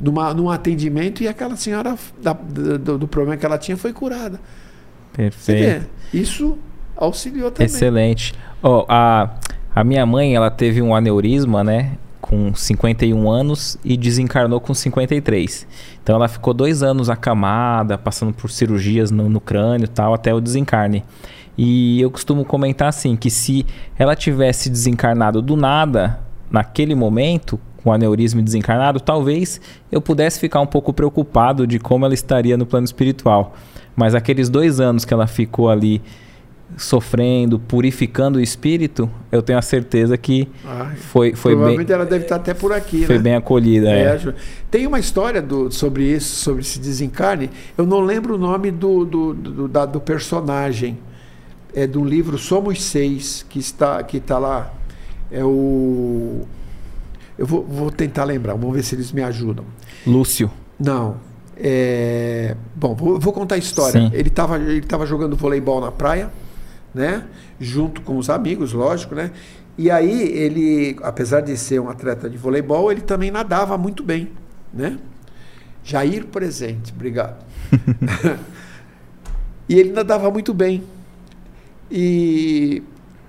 [0.00, 4.40] numa, num atendimento e aquela senhora, da, do, do, problema que ela tinha, foi curada.
[5.12, 5.86] Perfeito.
[6.12, 6.58] Isso
[6.96, 7.66] auxiliou também.
[7.66, 8.34] Excelente.
[8.62, 9.36] Oh, a,
[9.74, 11.98] a minha mãe, ela teve um aneurisma, né?
[12.30, 15.66] Com 51 anos e desencarnou com 53.
[16.00, 20.32] Então ela ficou dois anos acamada, passando por cirurgias no, no crânio e tal, até
[20.32, 21.02] o desencarne.
[21.58, 23.66] E eu costumo comentar assim, que se
[23.98, 30.66] ela tivesse desencarnado do nada, naquele momento, com aneurisma desencarnado, talvez eu pudesse ficar um
[30.66, 33.54] pouco preocupado de como ela estaria no plano espiritual.
[33.96, 36.00] Mas aqueles dois anos que ela ficou ali
[36.76, 40.48] sofrendo, purificando o espírito, eu tenho a certeza que
[40.96, 41.94] foi, foi provavelmente bem.
[41.94, 43.22] ela deve estar até por aqui, Foi né?
[43.22, 43.90] bem acolhida.
[43.90, 44.34] É, é.
[44.70, 47.50] Tem uma história do, sobre isso, sobre esse desencarne.
[47.76, 50.98] Eu não lembro o nome do, do, do, da, do personagem.
[51.74, 54.72] É do livro Somos Seis, que está, que está lá.
[55.30, 56.44] É o
[57.40, 59.64] eu vou, vou tentar lembrar, vamos ver se eles me ajudam.
[60.06, 60.50] Lúcio.
[60.78, 61.16] Não.
[61.56, 62.54] É...
[62.76, 63.98] Bom, vou, vou, contar a história.
[63.98, 64.10] Sim.
[64.12, 66.30] Ele estava ele tava jogando voleibol na praia,
[66.94, 67.24] né?
[67.58, 69.30] Junto com os amigos, lógico, né?
[69.78, 74.30] E aí ele, apesar de ser um atleta de voleibol, ele também nadava muito bem,
[74.72, 74.98] né?
[75.82, 77.42] Jair presente, obrigado.
[79.68, 80.84] e ele nadava muito bem.
[81.90, 82.82] E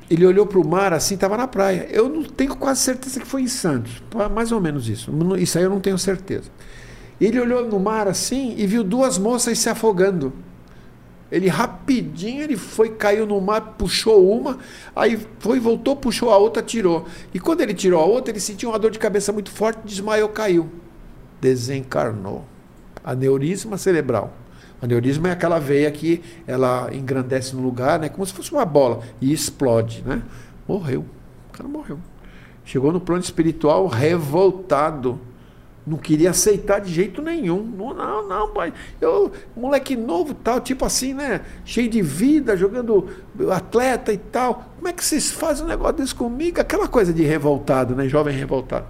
[0.09, 1.87] ele olhou para o mar assim, estava na praia.
[1.89, 4.03] Eu não tenho quase certeza que foi em Santos,
[4.35, 5.09] mais ou menos isso.
[5.37, 6.49] Isso aí eu não tenho certeza.
[7.19, 10.33] Ele olhou no mar assim e viu duas moças se afogando.
[11.31, 14.57] Ele rapidinho ele foi, caiu no mar, puxou uma,
[14.93, 17.07] aí foi, voltou, puxou a outra, tirou.
[17.33, 20.27] E quando ele tirou a outra, ele sentiu uma dor de cabeça muito forte, desmaiou,
[20.29, 20.69] caiu.
[21.39, 22.43] Desencarnou.
[23.03, 24.33] Aneurisma cerebral.
[24.81, 28.09] Aneurisma é aquela veia que ela engrandece no lugar, né?
[28.09, 30.21] Como se fosse uma bola e explode, né?
[30.67, 31.05] Morreu.
[31.49, 31.99] O cara morreu.
[32.65, 35.19] Chegou no plano espiritual revoltado.
[35.85, 37.63] Não queria aceitar de jeito nenhum.
[37.63, 38.71] Não, não, não, pai.
[38.99, 41.41] Eu, moleque novo, tal, tipo assim, né?
[41.65, 43.09] Cheio de vida, jogando
[43.51, 44.71] atleta e tal.
[44.75, 46.61] Como é que vocês fazem um negócio desse comigo?
[46.61, 48.07] Aquela coisa de revoltado, né?
[48.07, 48.85] Jovem revoltado.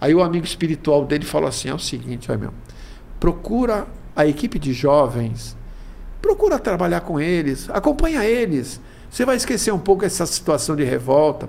[0.00, 2.52] Aí o amigo espiritual dele falou assim: é o seguinte, meu,
[3.20, 5.56] procura a equipe de jovens,
[6.20, 8.80] procura trabalhar com eles, acompanha eles.
[9.10, 11.48] Você vai esquecer um pouco essa situação de revolta.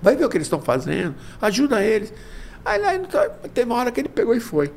[0.00, 2.12] Vai ver o que eles estão fazendo, ajuda eles.
[2.68, 3.00] Aí, aí
[3.54, 4.70] tem uma hora que ele pegou e foi.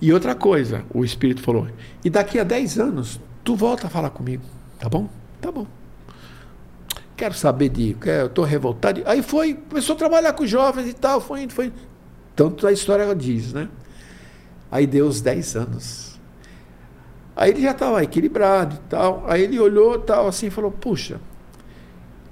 [0.00, 1.66] E outra coisa, o Espírito falou:
[2.04, 4.44] e daqui a 10 anos, tu volta a falar comigo,
[4.78, 5.08] tá bom?
[5.40, 5.66] Tá bom.
[7.16, 7.96] Quero saber de.
[8.04, 9.02] Eu estou revoltado.
[9.04, 11.72] Aí foi, começou a trabalhar com jovens e tal, foi foi.
[12.36, 13.68] Tanto a história diz, né?
[14.70, 16.20] Aí deu os 10 anos.
[17.34, 19.24] Aí ele já estava equilibrado e tal.
[19.26, 21.20] Aí ele olhou tal assim e falou: Puxa,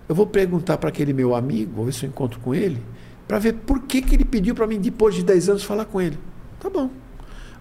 [0.09, 2.81] eu vou perguntar para aquele meu amigo, vou ver se eu encontro com ele,
[3.27, 6.01] para ver por que, que ele pediu para mim, depois de 10 anos, falar com
[6.01, 6.19] ele.
[6.61, 6.91] Tá bom.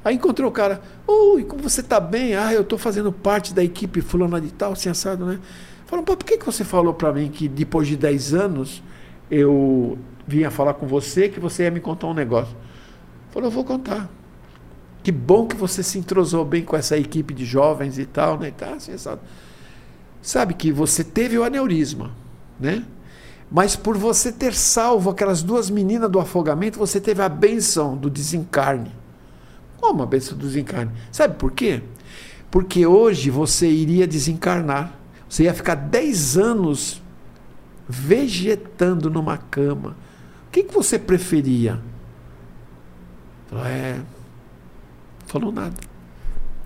[0.03, 2.35] Aí encontrou o cara, oi, como você está bem?
[2.35, 5.39] Ah, eu estou fazendo parte da equipe fulana de tal, assim assado, né?
[5.85, 8.83] Falou, por que, que você falou para mim que depois de 10 anos
[9.31, 12.55] eu vinha falar com você, que você ia me contar um negócio?
[13.31, 14.09] Falou, eu vou contar.
[15.01, 18.51] Que bom que você se entrosou bem com essa equipe de jovens e tal, né?
[18.51, 19.21] tá, assim, sabe?
[20.23, 22.11] sabe que você teve o aneurisma,
[22.59, 22.83] né?
[23.53, 28.09] Mas por você ter salvo aquelas duas meninas do afogamento, você teve a benção do
[28.09, 28.91] desencarne.
[29.79, 30.91] Como a benção do desencarne?
[31.11, 31.83] Sabe por quê?
[32.49, 34.97] Porque hoje você iria desencarnar.
[35.29, 37.01] Você ia ficar 10 anos
[37.87, 39.95] vegetando numa cama.
[40.47, 41.79] O que, que você preferia?
[43.65, 43.99] É,
[45.33, 45.75] Falou nada.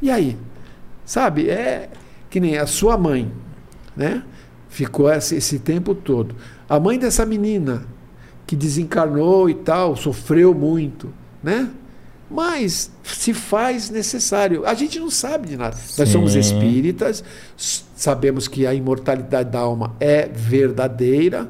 [0.01, 0.38] E aí?
[1.05, 1.89] Sabe, é
[2.30, 3.31] que nem a sua mãe,
[3.95, 4.23] né?
[4.68, 6.35] Ficou esse, esse tempo todo.
[6.69, 7.85] A mãe dessa menina
[8.45, 11.14] que desencarnou e tal, sofreu muito,
[11.44, 11.69] né?
[12.30, 14.65] Mas se faz necessário.
[14.65, 15.76] A gente não sabe de nada.
[15.76, 16.02] Sim.
[16.02, 17.23] Nós somos espíritas,
[17.57, 21.49] sabemos que a imortalidade da alma é verdadeira,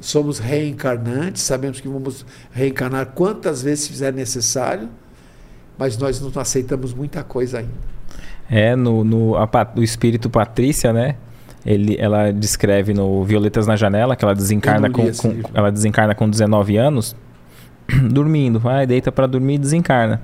[0.00, 4.88] somos reencarnantes, sabemos que vamos reencarnar quantas vezes fizer necessário,
[5.78, 7.96] mas nós não aceitamos muita coisa ainda.
[8.48, 11.16] É, no, no a, o espírito Patrícia, né?
[11.66, 16.30] Ele, ela descreve no Violetas na Janela que ela desencarna com, com ela desencarna com
[16.30, 17.16] 19 anos,
[18.08, 20.22] dormindo, vai, deita para dormir e desencarna.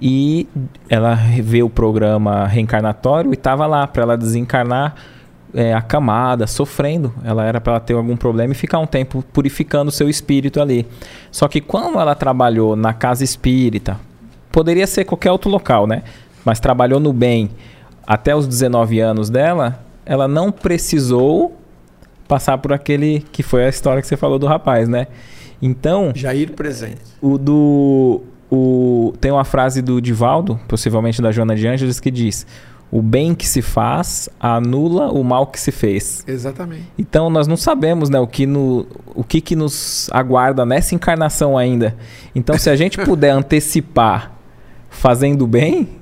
[0.00, 0.48] E
[0.88, 4.96] ela vê o programa reencarnatório e estava lá para ela desencarnar
[5.54, 7.14] é, acamada, sofrendo.
[7.24, 10.86] Ela era para ter algum problema e ficar um tempo purificando o seu espírito ali.
[11.30, 13.96] Só que quando ela trabalhou na casa espírita,
[14.50, 16.02] poderia ser qualquer outro local, né?
[16.44, 17.50] Mas trabalhou no bem
[18.06, 21.54] até os 19 anos dela, ela não precisou
[22.26, 25.06] passar por aquele que foi a história que você falou do rapaz, né?
[25.60, 26.12] Então.
[26.14, 27.02] Jair presente.
[27.20, 28.22] O do.
[28.50, 32.46] O, tem uma frase do Divaldo, possivelmente da Joana de Ângeles, que diz:
[32.90, 36.24] O bem que se faz anula o mal que se fez.
[36.26, 36.86] Exatamente.
[36.98, 41.58] Então nós não sabemos né, o, que no, o que, que nos aguarda nessa encarnação
[41.58, 41.94] ainda.
[42.34, 44.32] Então, se a gente puder antecipar
[44.88, 45.97] fazendo bem,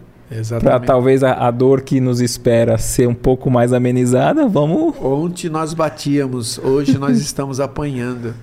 [0.60, 4.94] para talvez a, a, dor que nos espera ser um pouco mais amenizada, vamos.
[5.00, 8.34] Ontem nós batíamos, hoje nós estamos apanhando.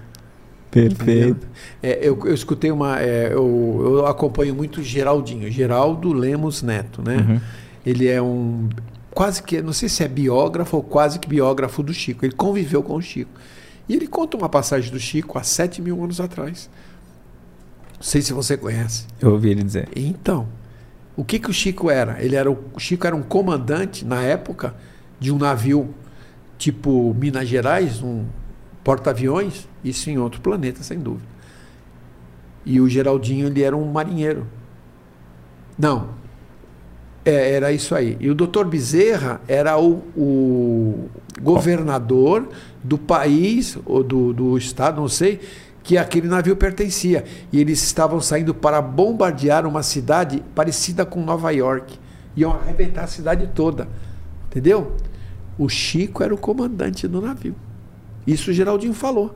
[0.71, 1.45] Perfeito.
[1.81, 2.99] É, eu, eu, escutei uma.
[2.99, 7.17] É, eu, eu, acompanho muito Geraldinho, Geraldo Lemos Neto, né?
[7.17, 7.41] Uhum.
[7.85, 8.69] Ele é um.
[9.11, 9.61] Quase que.
[9.61, 12.25] Não sei se é biógrafo ou quase que biógrafo do Chico.
[12.25, 13.29] Ele conviveu com o Chico.
[13.87, 16.69] E ele conta uma passagem do Chico há 7 mil anos atrás.
[17.95, 19.05] Não sei se você conhece.
[19.21, 19.89] Eu ouvi ele dizer.
[19.95, 20.47] Então,
[21.15, 22.23] o que, que o Chico era?
[22.23, 24.75] Ele era o, o Chico era um comandante na época
[25.19, 25.93] de um navio
[26.57, 28.25] tipo Minas Gerais, um
[28.83, 31.27] porta-aviões, isso em outro planeta, sem dúvida.
[32.65, 34.47] E o Geraldinho ele era um marinheiro.
[35.77, 36.09] Não,
[37.25, 38.17] é, era isso aí.
[38.19, 41.09] E o doutor Bezerra era o, o
[41.41, 42.49] governador
[42.83, 45.39] do país, ou do, do estado, não sei,
[45.83, 47.25] que aquele navio pertencia.
[47.51, 51.99] E eles estavam saindo para bombardear uma cidade parecida com Nova York.
[52.35, 53.87] Iam arrebentar a cidade toda.
[54.47, 54.95] Entendeu?
[55.57, 57.55] O Chico era o comandante do navio.
[58.25, 59.35] Isso o Geraldinho falou.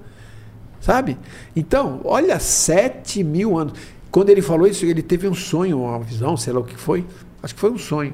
[0.80, 1.18] Sabe?
[1.56, 3.74] Então, olha, sete mil anos.
[4.10, 7.06] Quando ele falou isso, ele teve um sonho, uma visão, sei lá o que foi.
[7.44, 8.14] Acho que foi um sonho.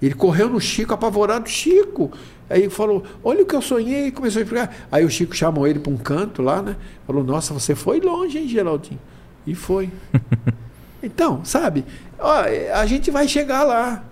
[0.00, 1.48] Ele correu no Chico, apavorado.
[1.48, 2.10] Chico,
[2.52, 4.08] Aí falou: Olha o que eu sonhei.
[4.08, 4.76] E começou a explicar.
[4.92, 6.76] Aí o Chico chamou ele para um canto lá, né?
[7.06, 9.00] Falou: Nossa, você foi longe, hein, Geraldinho?
[9.46, 9.90] E foi.
[11.02, 11.84] então, sabe?
[12.18, 14.04] Ó, a gente vai chegar lá.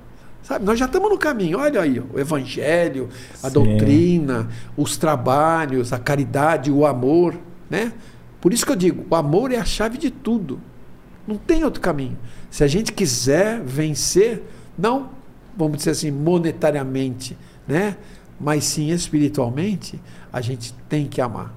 [0.42, 0.64] Sabe?
[0.64, 1.58] Nós já estamos no caminho.
[1.58, 3.10] Olha aí, o evangelho,
[3.42, 3.52] a Sim.
[3.52, 7.36] doutrina, os trabalhos, a caridade, o amor,
[7.68, 7.92] né?
[8.40, 10.58] Por isso que eu digo, o amor é a chave de tudo.
[11.26, 12.18] Não tem outro caminho.
[12.50, 14.42] Se a gente quiser vencer,
[14.78, 15.10] não,
[15.56, 17.36] vamos dizer assim, monetariamente,
[17.68, 17.96] né?
[18.40, 20.00] Mas sim espiritualmente,
[20.32, 21.54] a gente tem que amar.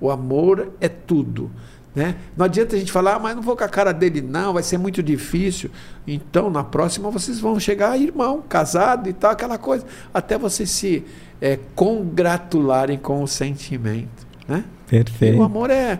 [0.00, 1.50] O amor é tudo.
[1.94, 2.14] Né?
[2.36, 4.62] Não adianta a gente falar, ah, mas não vou com a cara dele, não, vai
[4.62, 5.70] ser muito difícil.
[6.06, 9.84] Então, na próxima, vocês vão chegar irmão, casado e tal, aquela coisa,
[10.14, 11.04] até vocês se
[11.40, 14.26] é, congratularem com o sentimento.
[14.46, 14.64] Né?
[14.86, 15.36] Perfeito.
[15.36, 15.98] E o amor é,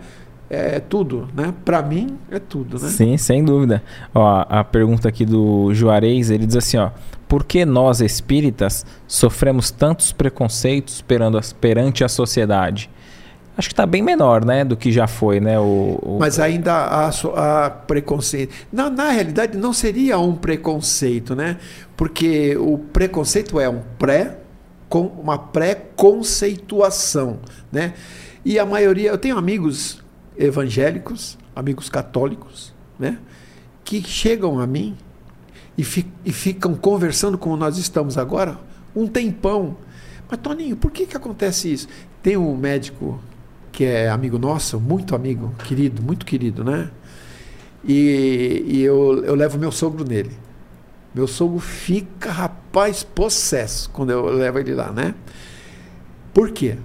[0.49, 1.53] é tudo, né?
[1.65, 2.89] Para mim é tudo, né?
[2.89, 3.83] Sim, sem dúvida.
[4.15, 6.91] Ó, a pergunta aqui do Juarez, ele diz assim, ó:
[7.31, 11.05] por que nós espíritas sofremos tantos preconceitos
[11.61, 12.91] perante a sociedade?
[13.57, 15.57] Acho que está bem menor, né, do que já foi, né?
[15.61, 16.17] O, o...
[16.19, 18.53] Mas ainda há, há preconceito.
[18.73, 21.59] Na, na realidade, não seria um preconceito, né?
[21.97, 24.39] Porque o preconceito é um pré,
[24.89, 27.39] com uma pré-conceituação,
[27.71, 27.95] né?
[28.45, 30.03] E a maioria, eu tenho amigos
[30.37, 33.19] evangélicos, amigos católicos, né?
[33.85, 34.97] Que chegam a mim
[35.81, 38.59] e, fi, e ficam conversando como nós estamos agora
[38.95, 39.79] um tempão.
[40.29, 41.89] Mas, Toninho, por que, que acontece isso?
[42.23, 43.19] Tem um médico
[43.73, 46.91] que é amigo nosso, muito amigo, querido, muito querido, né?
[47.83, 50.33] E, e eu, eu levo meu sogro nele.
[51.15, 55.15] Meu sogro fica, rapaz, possesso quando eu levo ele lá, né?
[56.35, 56.77] Por quê?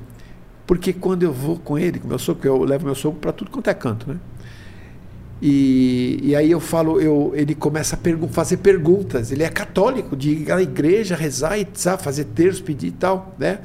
[0.65, 3.51] Porque quando eu vou com ele, com meu sogro, eu levo meu sogro para tudo
[3.51, 4.17] quanto é canto, né?
[5.41, 9.31] E, e aí eu falo, eu, ele começa a pergu fazer perguntas.
[9.31, 13.35] Ele é católico, de ir à igreja, rezar e sabe, fazer terço, pedir e tal,
[13.37, 13.59] né?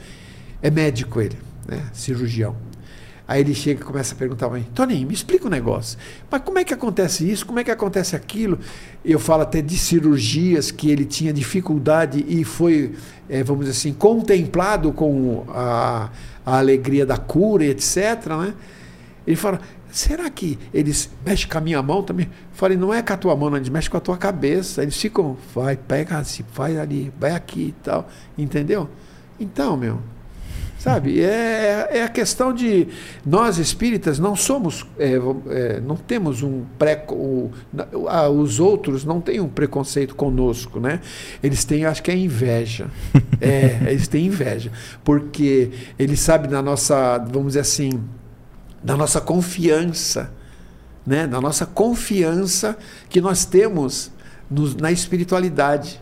[0.62, 1.82] É médico ele, né?
[1.92, 2.56] Cirurgião.
[3.30, 5.96] Aí ele chega e começa a perguntar para mim, Toninho, me explica o um negócio.
[6.28, 7.46] Mas como é que acontece isso?
[7.46, 8.58] Como é que acontece aquilo?
[9.04, 12.92] Eu falo até de cirurgias que ele tinha dificuldade e foi,
[13.28, 16.10] é, vamos dizer assim, contemplado com a,
[16.44, 18.26] a alegria da cura, etc.
[18.30, 18.54] Né?
[19.30, 19.60] Ele fala,
[19.92, 22.26] será que eles mexem com a minha mão também?
[22.26, 24.82] Eu falei, não é com a tua mão, não, eles mexem com a tua cabeça.
[24.82, 28.08] Eles ficam, vai, pega assim, vai ali, vai aqui e tal.
[28.36, 28.88] Entendeu?
[29.38, 30.00] Então, meu,
[30.80, 31.20] Sabe?
[31.20, 32.88] É, é a questão de
[33.24, 35.12] nós espíritas não somos, é,
[35.50, 37.50] é, não temos um pré, o,
[38.34, 41.00] os outros não têm um preconceito conosco, né?
[41.42, 42.88] Eles têm, acho que é inveja.
[43.42, 44.72] é, eles têm inveja,
[45.04, 48.00] porque eles sabem da nossa, vamos dizer assim,
[48.82, 50.32] da nossa confiança,
[51.06, 51.26] né?
[51.26, 52.76] Da nossa confiança
[53.08, 54.10] que nós temos
[54.50, 56.00] no, na espiritualidade.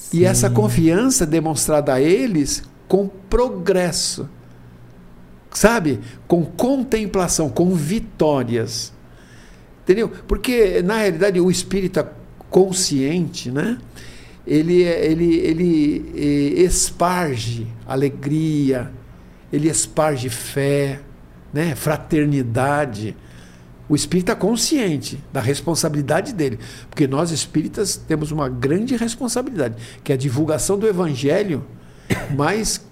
[0.00, 0.18] Sim.
[0.18, 4.28] E essa confiança demonstrada a eles com progresso,
[5.50, 6.00] sabe?
[6.26, 8.92] Com contemplação, com vitórias.
[9.82, 10.10] Entendeu?
[10.26, 12.12] Porque, na realidade, o espírita
[12.50, 13.78] consciente, né?
[14.46, 18.90] Ele, ele, ele eh, esparge alegria,
[19.52, 21.00] ele esparge fé,
[21.52, 21.74] né?
[21.74, 23.16] fraternidade.
[23.88, 26.58] O espírita consciente da responsabilidade dele.
[26.90, 31.64] Porque nós espíritas temos uma grande responsabilidade, que é a divulgação do evangelho
[32.34, 32.84] mas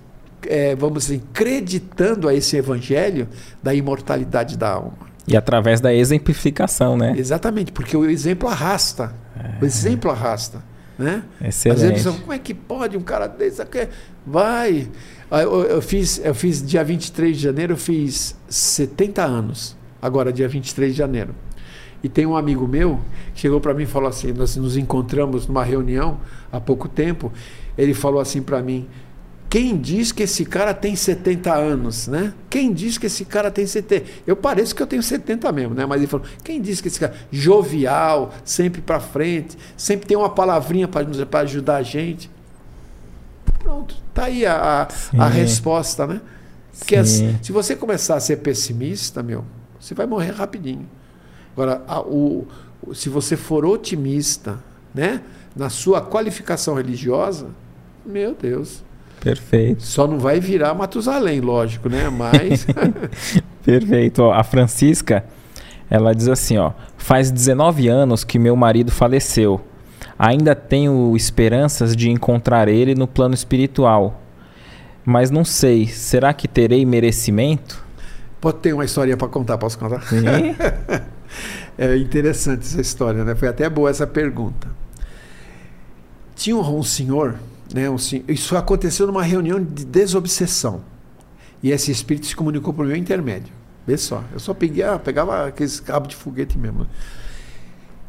[0.46, 3.28] é, vamos dizer, acreditando a esse evangelho
[3.62, 5.06] da imortalidade da alma.
[5.26, 7.14] E através da exemplificação, né?
[7.16, 9.12] Exatamente, porque o exemplo arrasta.
[9.36, 9.62] É.
[9.62, 10.62] O exemplo arrasta.
[10.98, 11.24] Né?
[11.44, 11.84] Excelente.
[11.84, 13.88] Às vezes, como é que pode um cara desse aqui?
[14.26, 14.88] Vai.
[15.30, 19.76] Eu, eu, fiz, eu fiz dia 23 de janeiro, eu fiz 70 anos.
[20.00, 21.34] Agora, dia 23 de janeiro.
[22.02, 23.00] E tem um amigo meu
[23.34, 26.20] que chegou para mim e falou assim: nós nos encontramos numa reunião
[26.52, 27.32] há pouco tempo.
[27.76, 28.86] Ele falou assim para mim:
[29.48, 32.34] quem diz que esse cara tem 70 anos, né?
[32.48, 34.06] Quem diz que esse cara tem 70?
[34.26, 35.86] Eu pareço que eu tenho 70 mesmo, né?
[35.86, 40.30] Mas ele falou: quem diz que esse cara jovial, sempre para frente, sempre tem uma
[40.30, 42.30] palavrinha para ajudar a gente?
[43.66, 44.86] Pronto, tá aí a,
[45.18, 46.20] a, a resposta, né?
[46.78, 49.44] Porque se você começar a ser pessimista, meu,
[49.80, 50.88] você vai morrer rapidinho.
[51.52, 52.46] Agora, a, o,
[52.94, 54.62] se você for otimista,
[54.94, 55.20] né,
[55.56, 57.48] na sua qualificação religiosa,
[58.04, 58.84] meu Deus,
[59.20, 59.82] Perfeito.
[59.82, 62.08] Só não vai virar Matusalém, lógico, né?
[62.08, 62.64] Mas.
[63.64, 64.22] Perfeito.
[64.22, 65.24] Ó, a Francisca,
[65.90, 69.60] ela diz assim: ó, faz 19 anos que meu marido faleceu.
[70.18, 74.22] Ainda tenho esperanças de encontrar ele no plano espiritual.
[75.04, 77.84] Mas não sei, será que terei merecimento?
[78.40, 80.02] Pode ter uma história para contar, posso contar?
[80.02, 80.24] Sim.
[81.78, 83.34] é interessante essa história, né?
[83.34, 84.68] Foi até boa essa pergunta.
[86.34, 87.36] Tinha um senhor
[87.72, 87.96] né, um,
[88.28, 90.82] isso aconteceu numa reunião de desobsessão.
[91.62, 93.52] E esse espírito se comunicou por meu intermédio.
[93.86, 94.22] Vê só.
[94.32, 96.86] Eu só peguei, ah, pegava aqueles cabos de foguete mesmo.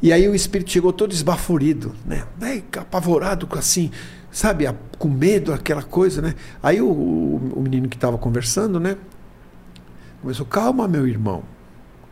[0.02, 2.24] E aí o espírito chegou todo esbaforido, né?
[2.40, 3.90] Aí, apavorado, assim,
[4.32, 4.66] sabe,
[4.98, 6.36] com medo, aquela coisa, né?
[6.62, 8.96] Aí o, o, o menino que estava conversando, né?
[10.22, 11.44] Começou, calma, meu irmão.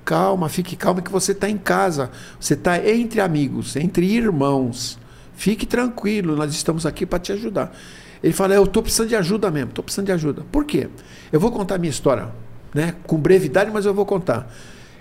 [0.04, 2.12] Calma, fique calma que você está em casa.
[2.40, 5.00] Você está entre amigos, entre irmãos.
[5.36, 7.76] Fique tranquilo, nós estamos aqui para te ajudar.
[8.24, 10.44] Ele fala: Eu estou precisando de ajuda mesmo, estou precisando de ajuda.
[10.52, 10.90] Por quê?
[11.32, 12.30] Eu vou contar a minha história,
[12.74, 12.96] né?
[13.06, 14.52] com brevidade, mas eu vou contar.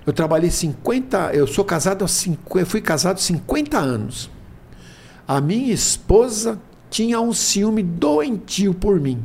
[0.07, 4.31] Eu trabalhei 50, eu sou casado, eu fui casado 50 anos.
[5.27, 6.61] A minha esposa
[6.91, 9.23] tinha um ciúme doentio por mim.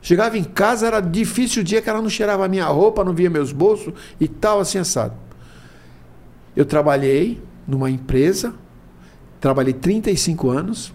[0.00, 3.12] Chegava em casa, era difícil o dia que ela não cheirava a minha roupa, não
[3.12, 5.14] via meus bolsos e tal, assim assado.
[6.54, 8.54] Eu trabalhei numa empresa
[9.40, 10.92] Trabalhei 35 anos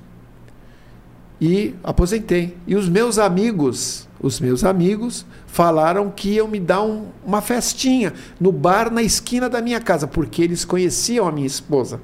[1.44, 2.56] e aposentei.
[2.66, 8.14] E os meus amigos, os meus amigos falaram que iam me dar um, uma festinha
[8.40, 12.00] no bar na esquina da minha casa, porque eles conheciam a minha esposa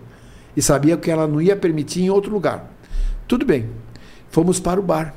[0.58, 2.70] e sabiam que ela não ia permitir em outro lugar.
[3.30, 3.70] Tudo bem.
[4.30, 5.16] Fomos para o bar.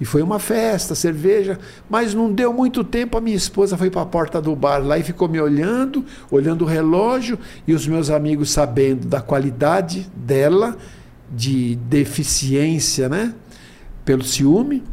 [0.00, 1.58] E foi uma festa, cerveja,
[1.90, 3.18] mas não deu muito tempo.
[3.18, 6.62] A minha esposa foi para a porta do bar lá e ficou me olhando, olhando
[6.62, 7.36] o relógio,
[7.66, 10.76] e os meus amigos, sabendo da qualidade dela,
[11.32, 13.34] de deficiência, né?
[14.04, 14.84] Pelo ciúme,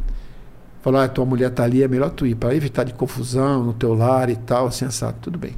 [0.82, 3.74] falou: ah, tua mulher está ali, é melhor tu ir, para evitar de confusão no
[3.74, 5.18] teu lar e tal, assim, assado.
[5.20, 5.54] Tudo bem.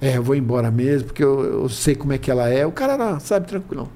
[0.00, 2.66] É, eu vou embora mesmo, porque eu, eu sei como é que ela é.
[2.66, 3.88] O cara era, sabe, tranquilão.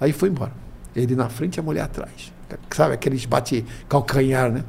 [0.00, 0.52] Aí foi embora.
[0.94, 2.32] Ele na frente e a mulher atrás
[2.70, 4.64] sabe, aqueles bate calcanhar, né?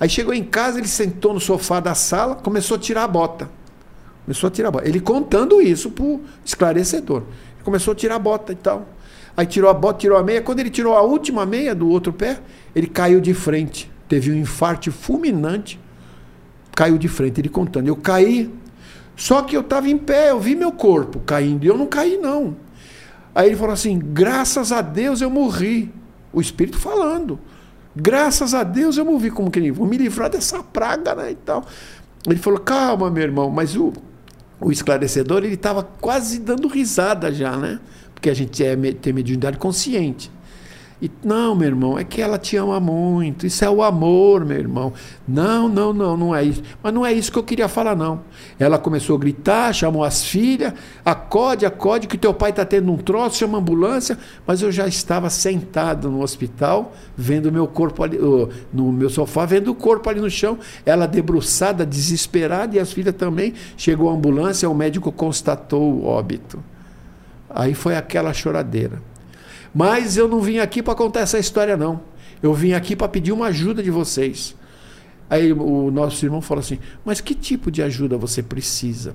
[0.00, 3.48] Aí chegou em casa, ele sentou no sofá da sala, começou a tirar a bota.
[4.24, 4.88] Começou a tirar a bota.
[4.88, 7.24] Ele contando isso pro esclarecedor.
[7.64, 8.86] Começou a tirar a bota e tal.
[9.38, 10.42] Aí tirou a bota, tirou a meia.
[10.42, 12.40] Quando ele tirou a última meia do outro pé,
[12.74, 13.88] ele caiu de frente.
[14.08, 15.78] Teve um infarto fulminante.
[16.74, 17.86] Caiu de frente, ele contando.
[17.86, 18.52] Eu caí.
[19.14, 21.64] Só que eu estava em pé, eu vi meu corpo caindo.
[21.64, 22.56] E eu não caí, não.
[23.32, 25.94] Aí ele falou assim: graças a Deus eu morri.
[26.32, 27.38] O Espírito falando.
[27.94, 31.30] Graças a Deus eu vi como que ele vou me livrar dessa praga, né?
[31.30, 31.64] E tal.
[32.26, 33.92] Ele falou: calma, meu irmão, mas o,
[34.60, 37.78] o esclarecedor, ele estava quase dando risada já, né?
[38.18, 40.28] Porque a gente é, tem mediunidade consciente.
[41.00, 43.46] E, não, meu irmão, é que ela te ama muito.
[43.46, 44.92] Isso é o amor, meu irmão.
[45.28, 46.60] Não, não, não, não é isso.
[46.82, 48.22] Mas não é isso que eu queria falar, não.
[48.58, 50.72] Ela começou a gritar, chamou as filhas,
[51.04, 54.18] acode, acode, que teu pai está tendo um troço, chama a ambulância.
[54.44, 58.18] Mas eu já estava sentado no hospital, vendo meu corpo ali,
[58.72, 60.58] no meu sofá, vendo o corpo ali no chão.
[60.84, 63.54] Ela debruçada, desesperada, e as filhas também.
[63.76, 66.58] Chegou a ambulância, o médico constatou o óbito.
[67.50, 69.02] Aí foi aquela choradeira.
[69.74, 72.00] Mas eu não vim aqui para contar essa história, não.
[72.42, 74.54] Eu vim aqui para pedir uma ajuda de vocês.
[75.28, 79.14] Aí o nosso irmão falou assim: Mas que tipo de ajuda você precisa?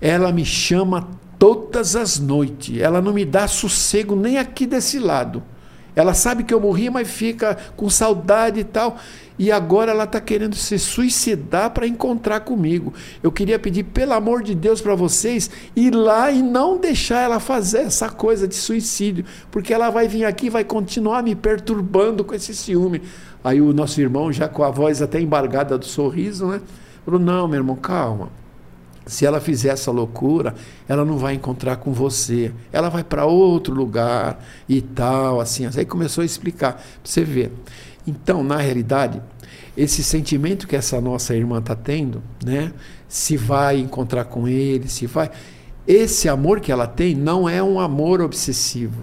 [0.00, 1.08] Ela me chama
[1.38, 2.80] todas as noites.
[2.80, 5.42] Ela não me dá sossego nem aqui desse lado.
[5.94, 8.96] Ela sabe que eu morri, mas fica com saudade e tal.
[9.38, 12.94] E agora ela está querendo se suicidar para encontrar comigo.
[13.22, 17.40] Eu queria pedir, pelo amor de Deus, para vocês ir lá e não deixar ela
[17.40, 22.24] fazer essa coisa de suicídio, porque ela vai vir aqui e vai continuar me perturbando
[22.24, 23.02] com esse ciúme.
[23.42, 26.60] Aí o nosso irmão, já com a voz até embargada do sorriso, né?
[27.04, 28.41] Falou: Não, meu irmão, calma.
[29.06, 30.54] Se ela fizer essa loucura,
[30.88, 32.52] ela não vai encontrar com você.
[32.72, 35.68] Ela vai para outro lugar e tal, assim.
[35.76, 37.52] Aí começou a explicar para você ver.
[38.06, 39.20] Então, na realidade,
[39.76, 42.72] esse sentimento que essa nossa irmã está tendo, né?
[43.08, 45.30] Se vai encontrar com ele, se vai.
[45.86, 49.02] Esse amor que ela tem não é um amor obsessivo.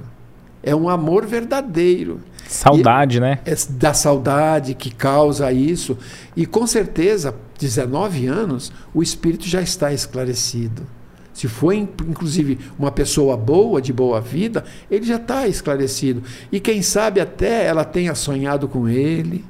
[0.61, 2.19] É um amor verdadeiro.
[2.47, 3.39] Saudade, e né?
[3.45, 5.97] É da saudade que causa isso.
[6.35, 10.87] E com certeza, 19 anos, o espírito já está esclarecido.
[11.33, 16.23] Se foi, inclusive, uma pessoa boa, de boa vida, ele já está esclarecido.
[16.51, 19.45] E quem sabe até ela tenha sonhado com ele,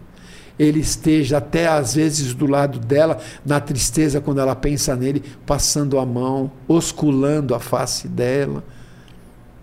[0.58, 5.98] ele esteja até às vezes do lado dela, na tristeza, quando ela pensa nele, passando
[5.98, 8.64] a mão, osculando a face dela.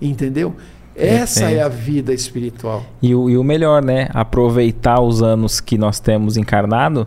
[0.01, 0.57] Entendeu?
[0.97, 2.83] Essa é a vida espiritual.
[3.03, 4.09] E o, e o melhor, né?
[4.15, 7.07] Aproveitar os anos que nós temos encarnado,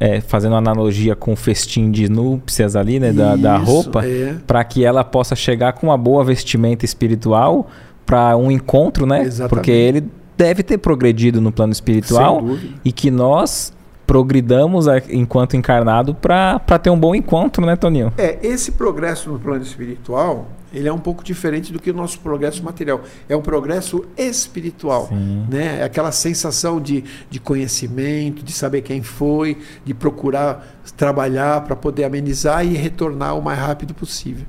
[0.00, 3.12] é, fazendo analogia com o festim de núpcias ali, né?
[3.12, 4.36] Da, Isso, da roupa, é.
[4.46, 7.68] para que ela possa chegar com uma boa vestimenta espiritual
[8.04, 9.22] para um encontro, né?
[9.22, 9.48] Exatamente.
[9.50, 10.04] Porque ele
[10.36, 12.44] deve ter progredido no plano espiritual
[12.84, 13.72] e que nós
[14.06, 18.12] progridamos enquanto encarnado para ter um bom encontro, né, Toninho?
[18.16, 22.20] É, esse progresso no plano espiritual ele é um pouco diferente do que o nosso
[22.20, 23.02] progresso material.
[23.28, 25.08] É um progresso espiritual.
[25.48, 25.80] Né?
[25.80, 32.04] É aquela sensação de, de conhecimento, de saber quem foi, de procurar trabalhar para poder
[32.04, 34.44] amenizar e retornar o mais rápido possível.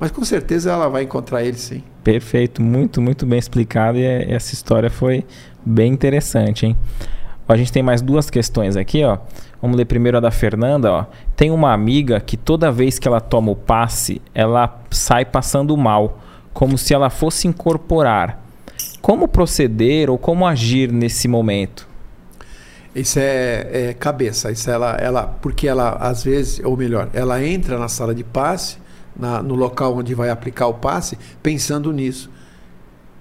[0.00, 1.82] Mas com certeza ela vai encontrar ele sim.
[2.02, 5.24] Perfeito, muito, muito bem explicado e essa história foi
[5.64, 6.76] bem interessante, hein?
[7.48, 9.18] A gente tem mais duas questões aqui, ó.
[9.60, 11.06] Vamos ler primeiro a da Fernanda, ó.
[11.36, 16.20] Tem uma amiga que toda vez que ela toma o passe, ela sai passando mal,
[16.52, 18.40] como se ela fosse incorporar.
[19.00, 21.88] Como proceder ou como agir nesse momento?
[22.94, 24.50] Isso é, é, cabeça.
[24.50, 28.76] Isso ela, ela, porque ela às vezes, ou melhor, ela entra na sala de passe,
[29.16, 32.30] na, no local onde vai aplicar o passe, pensando nisso.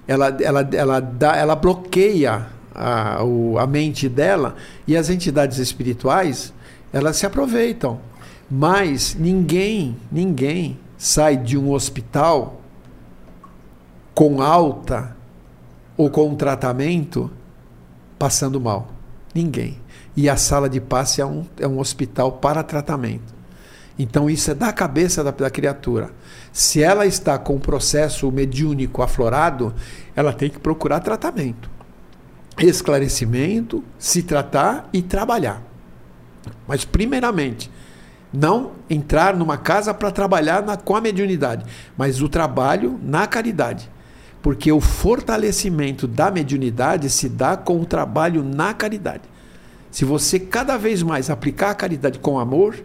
[0.08, 4.56] Ela, ela, ela, dá, ela bloqueia a, o, a mente dela
[4.88, 6.54] e as entidades espirituais
[6.92, 8.00] elas se aproveitam.
[8.50, 12.62] Mas ninguém, ninguém sai de um hospital
[14.14, 15.16] com alta
[15.96, 17.32] ou com um tratamento
[18.20, 18.90] passando mal.
[19.34, 19.80] Ninguém.
[20.16, 23.34] E a sala de passe é um, é um hospital para tratamento.
[23.98, 26.10] Então isso é da cabeça da, da criatura.
[26.52, 29.74] Se ela está com o processo mediúnico aflorado,
[30.14, 31.70] ela tem que procurar tratamento
[32.60, 35.62] esclarecimento, se tratar e trabalhar.
[36.68, 37.72] Mas, primeiramente,
[38.34, 41.66] não entrar numa casa para trabalhar na, com a mediunidade,
[41.98, 43.90] mas o trabalho na caridade.
[44.42, 49.24] Porque o fortalecimento da mediunidade se dá com o trabalho na caridade.
[49.92, 52.76] Se você cada vez mais aplicar a caridade com amor,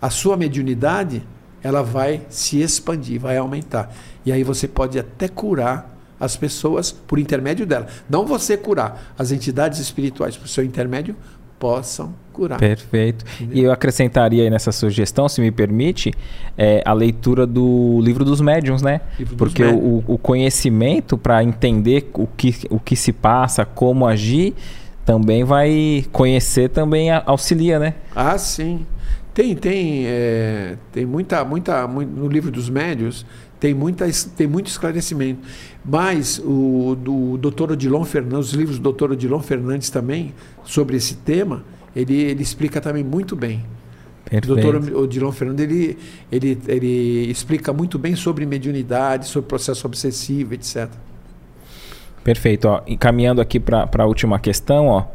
[0.00, 1.26] a sua mediunidade
[1.62, 3.90] ela vai se expandir, vai aumentar.
[4.24, 7.86] E aí você pode até curar as pessoas por intermédio dela.
[8.08, 11.16] Não você curar, as entidades espirituais por seu intermédio
[11.58, 12.58] possam curar.
[12.58, 13.24] Perfeito.
[13.36, 13.56] Entendeu?
[13.56, 16.12] E eu acrescentaria aí nessa sugestão, se me permite,
[16.58, 19.00] é, a leitura do livro dos médiuns, né?
[19.18, 24.54] Livro Porque o, o, conhecimento para entender o que, o que se passa, como agir,
[25.04, 27.94] também vai conhecer, também auxilia, né?
[28.14, 28.84] Ah, sim.
[29.32, 33.26] Tem, tem, é, tem muita, muita, muito, no livro dos médios
[33.64, 34.04] tem, muita,
[34.36, 35.40] tem muito esclarecimento.
[35.82, 37.72] Mas o do Dr.
[37.72, 39.12] Odilon Fernandes, os livros do Dr.
[39.12, 40.34] Odilon Fernandes também,
[40.64, 41.64] sobre esse tema,
[41.96, 43.64] ele, ele explica também muito bem.
[44.26, 44.52] Perfeito.
[44.52, 45.96] O doutor Odilon Fernando ele,
[46.30, 50.90] ele, ele explica muito bem sobre mediunidade, sobre processo obsessivo, etc.
[52.22, 52.68] Perfeito.
[52.68, 52.82] Ó.
[52.86, 55.06] E caminhando aqui para a última questão, ó,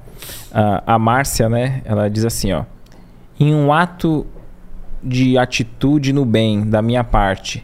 [0.51, 2.63] a, a Márcia, né, ela diz assim, ó,
[3.39, 4.25] em um ato
[5.03, 7.63] de atitude no bem da minha parte,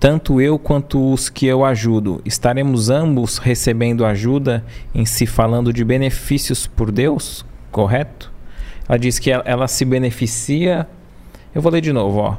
[0.00, 4.64] tanto eu quanto os que eu ajudo, estaremos ambos recebendo ajuda
[4.94, 8.32] em se falando de benefícios por Deus, correto?
[8.88, 10.88] Ela diz que ela, ela se beneficia.
[11.54, 12.36] Eu vou ler de novo, ó.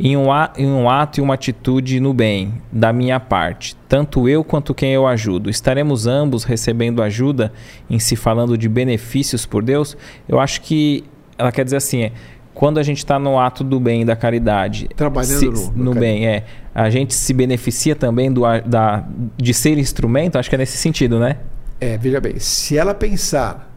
[0.00, 0.26] Em um,
[0.56, 4.92] em um ato e uma atitude no bem, da minha parte, tanto eu quanto quem
[4.92, 7.52] eu ajudo, estaremos ambos recebendo ajuda
[7.90, 9.96] em se falando de benefícios por Deus?
[10.28, 11.04] Eu acho que
[11.36, 12.12] ela quer dizer assim: é,
[12.58, 16.26] quando a gente está no ato do bem, da caridade, trabalhando se, no, no bem,
[16.26, 16.44] é,
[16.74, 19.06] a gente se beneficia também do, da,
[19.36, 20.36] de ser instrumento.
[20.36, 21.36] Acho que é nesse sentido, né?
[21.80, 23.72] É, veja bem, se ela pensar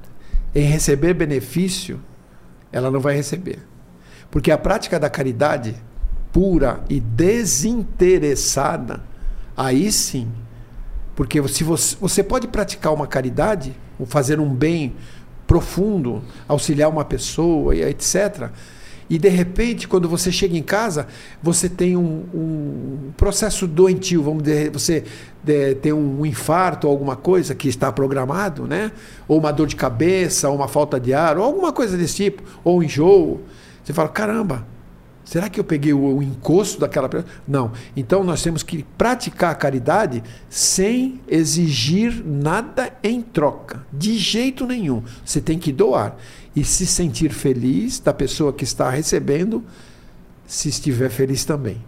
[0.55, 2.01] em receber benefício,
[2.71, 3.59] ela não vai receber.
[4.31, 5.75] Porque a prática da caridade
[6.31, 9.03] pura e desinteressada,
[9.55, 10.27] aí sim.
[11.15, 14.95] Porque se você, você pode praticar uma caridade, ou fazer um bem
[15.51, 18.51] profundo, auxiliar uma pessoa, etc.
[19.09, 21.07] E de repente, quando você chega em casa,
[21.43, 25.03] você tem um, um processo doentio, vamos dizer, você
[25.43, 28.93] de, tem um infarto ou alguma coisa que está programado, né?
[29.27, 32.41] Ou uma dor de cabeça, ou uma falta de ar, ou alguma coisa desse tipo,
[32.63, 33.41] ou um enjoo.
[33.83, 34.65] Você fala, caramba,
[35.23, 37.31] Será que eu peguei o, o encosto daquela pessoa?
[37.47, 37.71] Não.
[37.95, 43.85] Então nós temos que praticar a caridade sem exigir nada em troca.
[43.91, 45.03] De jeito nenhum.
[45.23, 46.15] Você tem que doar.
[46.55, 49.63] E se sentir feliz da pessoa que está recebendo,
[50.45, 51.81] se estiver feliz também.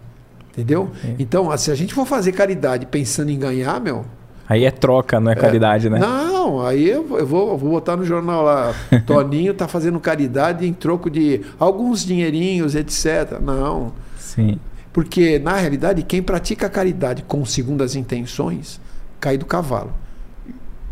[0.52, 0.90] Entendeu?
[1.04, 1.16] É.
[1.18, 4.06] Então, se a gente for fazer caridade pensando em ganhar, meu,
[4.48, 5.98] Aí é troca, não é, é caridade, né?
[5.98, 8.74] Não, aí eu, eu vou, vou botar no jornal lá.
[9.06, 13.40] Toninho está fazendo caridade em troco de alguns dinheirinhos, etc.
[13.40, 13.92] Não.
[14.18, 14.58] Sim.
[14.92, 18.80] Porque, na realidade, quem pratica caridade com segundas intenções
[19.18, 19.92] cai do cavalo.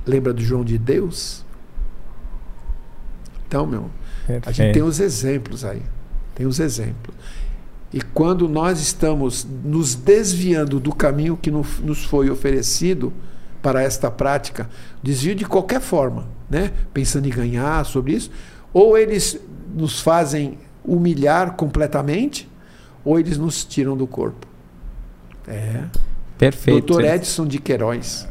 [0.06, 1.44] Lembra do João de Deus?
[3.46, 3.90] Então, meu,
[4.26, 4.48] Perfeito.
[4.48, 5.82] a gente tem os exemplos aí.
[6.34, 7.14] Tem os exemplos.
[7.92, 13.12] E quando nós estamos nos desviando do caminho que nos foi oferecido,
[13.62, 14.68] para esta prática,
[15.02, 16.72] desvio de qualquer forma, né?
[16.92, 18.30] pensando em ganhar sobre isso,
[18.72, 19.38] ou eles
[19.72, 22.48] nos fazem humilhar completamente,
[23.04, 24.46] ou eles nos tiram do corpo.
[25.46, 25.84] É.
[26.36, 26.86] Perfeito.
[26.86, 28.28] Doutor Edson de Queiroz.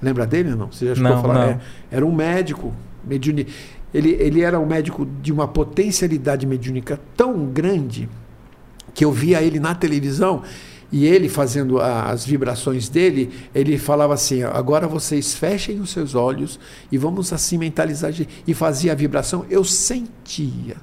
[0.00, 0.72] Lembra dele ou não?
[0.72, 1.48] Você já escutou falar?
[1.48, 1.60] É,
[1.90, 2.74] era um médico.
[3.04, 3.46] Mediuni...
[3.94, 8.08] Ele, ele era um médico de uma potencialidade mediúnica tão grande
[8.94, 10.42] que eu via ele na televisão
[10.92, 16.60] e ele fazendo as vibrações dele, ele falava assim: agora vocês fechem os seus olhos
[16.92, 18.12] e vamos assim mentalizar.
[18.46, 20.76] E fazia a vibração, eu sentia.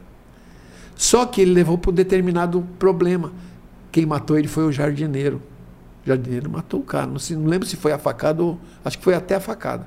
[0.96, 3.32] Só que ele levou para um determinado problema.
[3.92, 5.42] Quem matou ele foi o jardineiro.
[6.04, 7.06] O jardineiro matou o cara.
[7.06, 8.60] Não, sei, não lembro se foi a facada ou.
[8.84, 9.86] Acho que foi até a facada.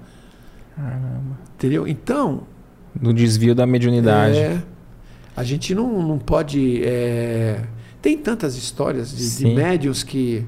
[0.76, 1.38] Caramba.
[1.56, 1.86] Entendeu?
[1.86, 2.44] Então.
[2.98, 4.38] No desvio da mediunidade.
[4.38, 4.62] É,
[5.36, 6.82] a gente não, não pode.
[6.84, 7.60] É,
[8.02, 10.44] tem tantas histórias de, de médios que,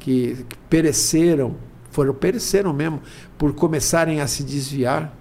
[0.00, 1.54] que, que pereceram,
[1.90, 3.00] foram pereceram mesmo,
[3.38, 5.16] por começarem a se desviar.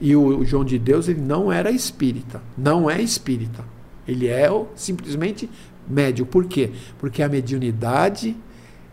[0.00, 3.64] E o, o, João de Deus ele não era espírita, não é espírita.
[4.06, 5.48] Ele é o, simplesmente
[5.88, 6.26] médio.
[6.26, 6.72] Por quê?
[6.98, 8.36] Porque a mediunidade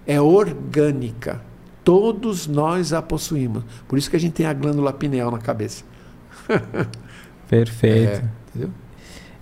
[0.06, 1.42] é orgânica.
[1.84, 3.64] Todos nós a possuímos.
[3.88, 5.84] Por isso que a gente tem a glândula pineal na cabeça.
[7.50, 8.24] Perfeito.
[8.24, 8.85] É, entendeu?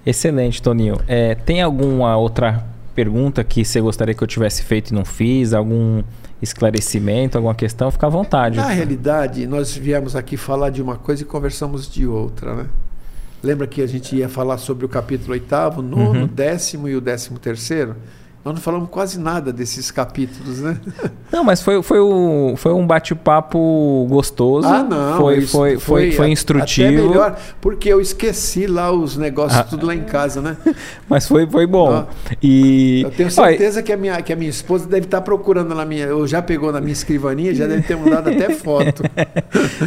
[0.05, 0.97] Excelente, Toninho.
[1.07, 2.63] É, tem alguma outra
[2.93, 5.53] pergunta que você gostaria que eu tivesse feito e não fiz?
[5.53, 6.03] Algum
[6.41, 7.89] esclarecimento, alguma questão?
[7.89, 8.57] Fica à vontade.
[8.57, 12.65] Na realidade, nós viemos aqui falar de uma coisa e conversamos de outra, né?
[13.41, 16.27] Lembra que a gente ia falar sobre o capítulo oitavo, nono, uhum.
[16.27, 17.95] décimo e o décimo terceiro?
[18.43, 20.77] Nós não falamos quase nada desses capítulos, né?
[21.31, 24.67] Não, mas foi, foi, o, foi um bate-papo gostoso.
[24.67, 25.17] Ah, não.
[25.17, 26.89] Foi, foi, foi, foi, instrutivo.
[26.89, 30.55] Até melhor, porque eu esqueci lá os negócios ah, tudo lá em casa, né?
[31.09, 32.05] Mas foi, foi bom.
[32.39, 33.01] E...
[33.01, 33.83] Eu tenho certeza Olha...
[33.83, 36.15] que, a minha, que a minha esposa deve estar procurando na minha.
[36.15, 39.01] Ou já pegou na minha escrivaninha, já deve ter mandado até foto.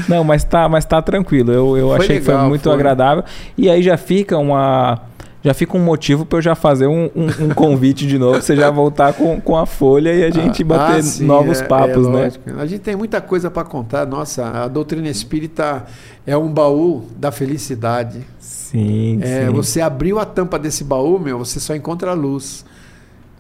[0.09, 1.53] Não, mas tá, mas tá tranquilo.
[1.53, 3.23] Eu, eu achei legal, que foi muito agradável.
[3.57, 5.01] E aí já fica uma
[5.47, 8.57] já fica um motivo para eu já fazer um, um, um, convite de novo, você
[8.57, 11.65] já voltar com, com a folha e a gente ah, bater ah, sim, novos é,
[11.65, 12.33] papos, é né?
[12.59, 14.05] A gente tem muita coisa para contar.
[14.07, 15.87] Nossa, a doutrina espírita
[16.27, 18.27] é um baú da felicidade.
[18.41, 19.53] Sim, é, sim.
[19.53, 22.65] Você abriu a tampa desse baú, meu, você só encontra a luz.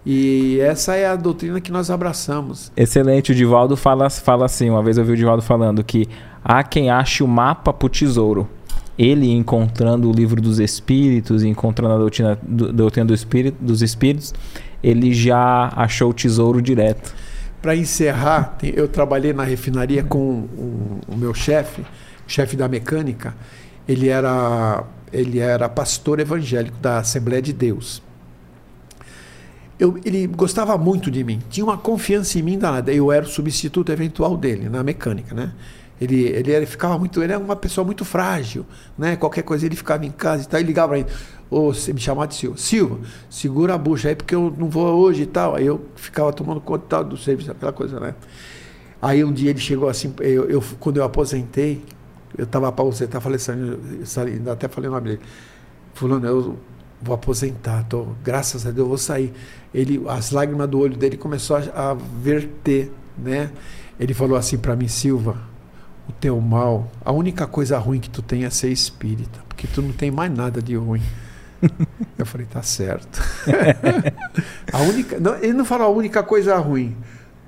[0.09, 2.70] E essa é a doutrina que nós abraçamos.
[2.77, 3.33] Excelente.
[3.33, 6.09] O Divaldo fala, fala assim, uma vez eu vi o Divaldo falando que
[6.45, 8.49] há quem ache o mapa para o tesouro.
[8.98, 14.32] Ele encontrando o livro dos Espíritos, encontrando a doutrina, do, doutrina do espírito, dos Espíritos,
[14.82, 17.14] ele já achou o tesouro direto.
[17.60, 21.85] Para encerrar, eu trabalhei na refinaria com o, o meu chefe,
[22.27, 23.35] chefe da mecânica.
[23.89, 28.02] Ele era, ele era pastor evangélico da Assembleia de Deus.
[29.78, 32.93] Eu, ele gostava muito de mim, tinha uma confiança em mim danada.
[32.93, 35.52] Eu era o substituto eventual dele na mecânica, né?
[36.01, 38.66] Ele, ele, ele ficava muito, ele era uma pessoa muito frágil,
[38.98, 39.16] né?
[39.16, 41.09] Qualquer coisa ele ficava em casa e tal, e ligava para ele,
[41.48, 42.98] ou oh, me chamava de Silva, Silva,
[43.31, 45.55] segura a bucha aí porque eu não vou hoje e tal.
[45.55, 48.14] Aí eu ficava tomando conta tal, do serviço, aquela coisa, né?
[49.01, 51.82] Aí um dia ele chegou assim, eu, eu quando eu aposentei,
[52.36, 53.52] eu estava aposentar, falei assim,
[54.51, 55.20] até falei o nome dele,
[55.94, 56.59] fulano, eu
[57.01, 59.32] vou aposentar, tô, graças a Deus eu vou sair.
[59.73, 63.51] Ele, as lágrimas do olho dele começou a, a verter, né?
[63.98, 65.39] Ele falou assim para mim, Silva,
[66.09, 69.83] o teu mal, a única coisa ruim que tu tem é ser espírita, porque tu
[69.83, 71.03] não tem mais nada de ruim.
[72.19, 73.23] Eu falei, tá certo.
[74.73, 76.97] a única, não, ele não falou a única coisa ruim.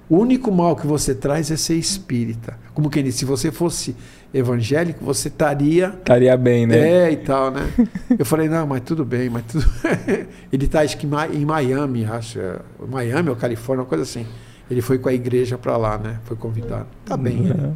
[0.08, 2.58] O único mal que você traz é ser espírita.
[2.72, 3.94] Como que ele se você fosse
[4.32, 5.88] evangélico, você estaria.
[5.88, 6.78] Estaria bem, né?
[6.78, 7.70] É, e tal, né?
[8.18, 9.66] Eu falei, não, mas tudo bem, mas tudo.
[10.50, 12.40] ele está acho que em Miami, acho.
[12.40, 12.58] É,
[12.88, 14.26] Miami ou Califórnia, uma coisa assim.
[14.70, 16.18] Ele foi com a igreja para lá, né?
[16.24, 16.86] Foi convidado.
[17.04, 17.46] Tá bem, uhum.
[17.46, 17.72] Ele.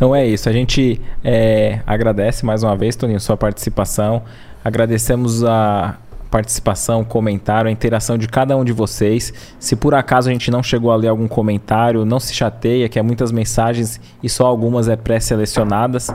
[0.00, 0.48] Então é isso.
[0.48, 4.22] A gente é, agradece mais uma vez, Toninho, sua participação.
[4.64, 5.98] Agradecemos a
[6.30, 9.30] participação, comentário, a interação de cada um de vocês.
[9.58, 12.98] Se por acaso a gente não chegou a ler algum comentário, não se chateia, que
[12.98, 16.08] é muitas mensagens e só algumas é pré-selecionadas.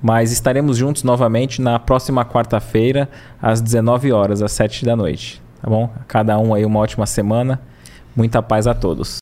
[0.00, 3.06] Mas estaremos juntos novamente na próxima quarta-feira,
[3.42, 5.42] às 19 horas, às 7 da noite.
[5.60, 5.90] Tá bom?
[6.08, 7.60] Cada um aí uma ótima semana.
[8.16, 9.14] Muita paz a todos.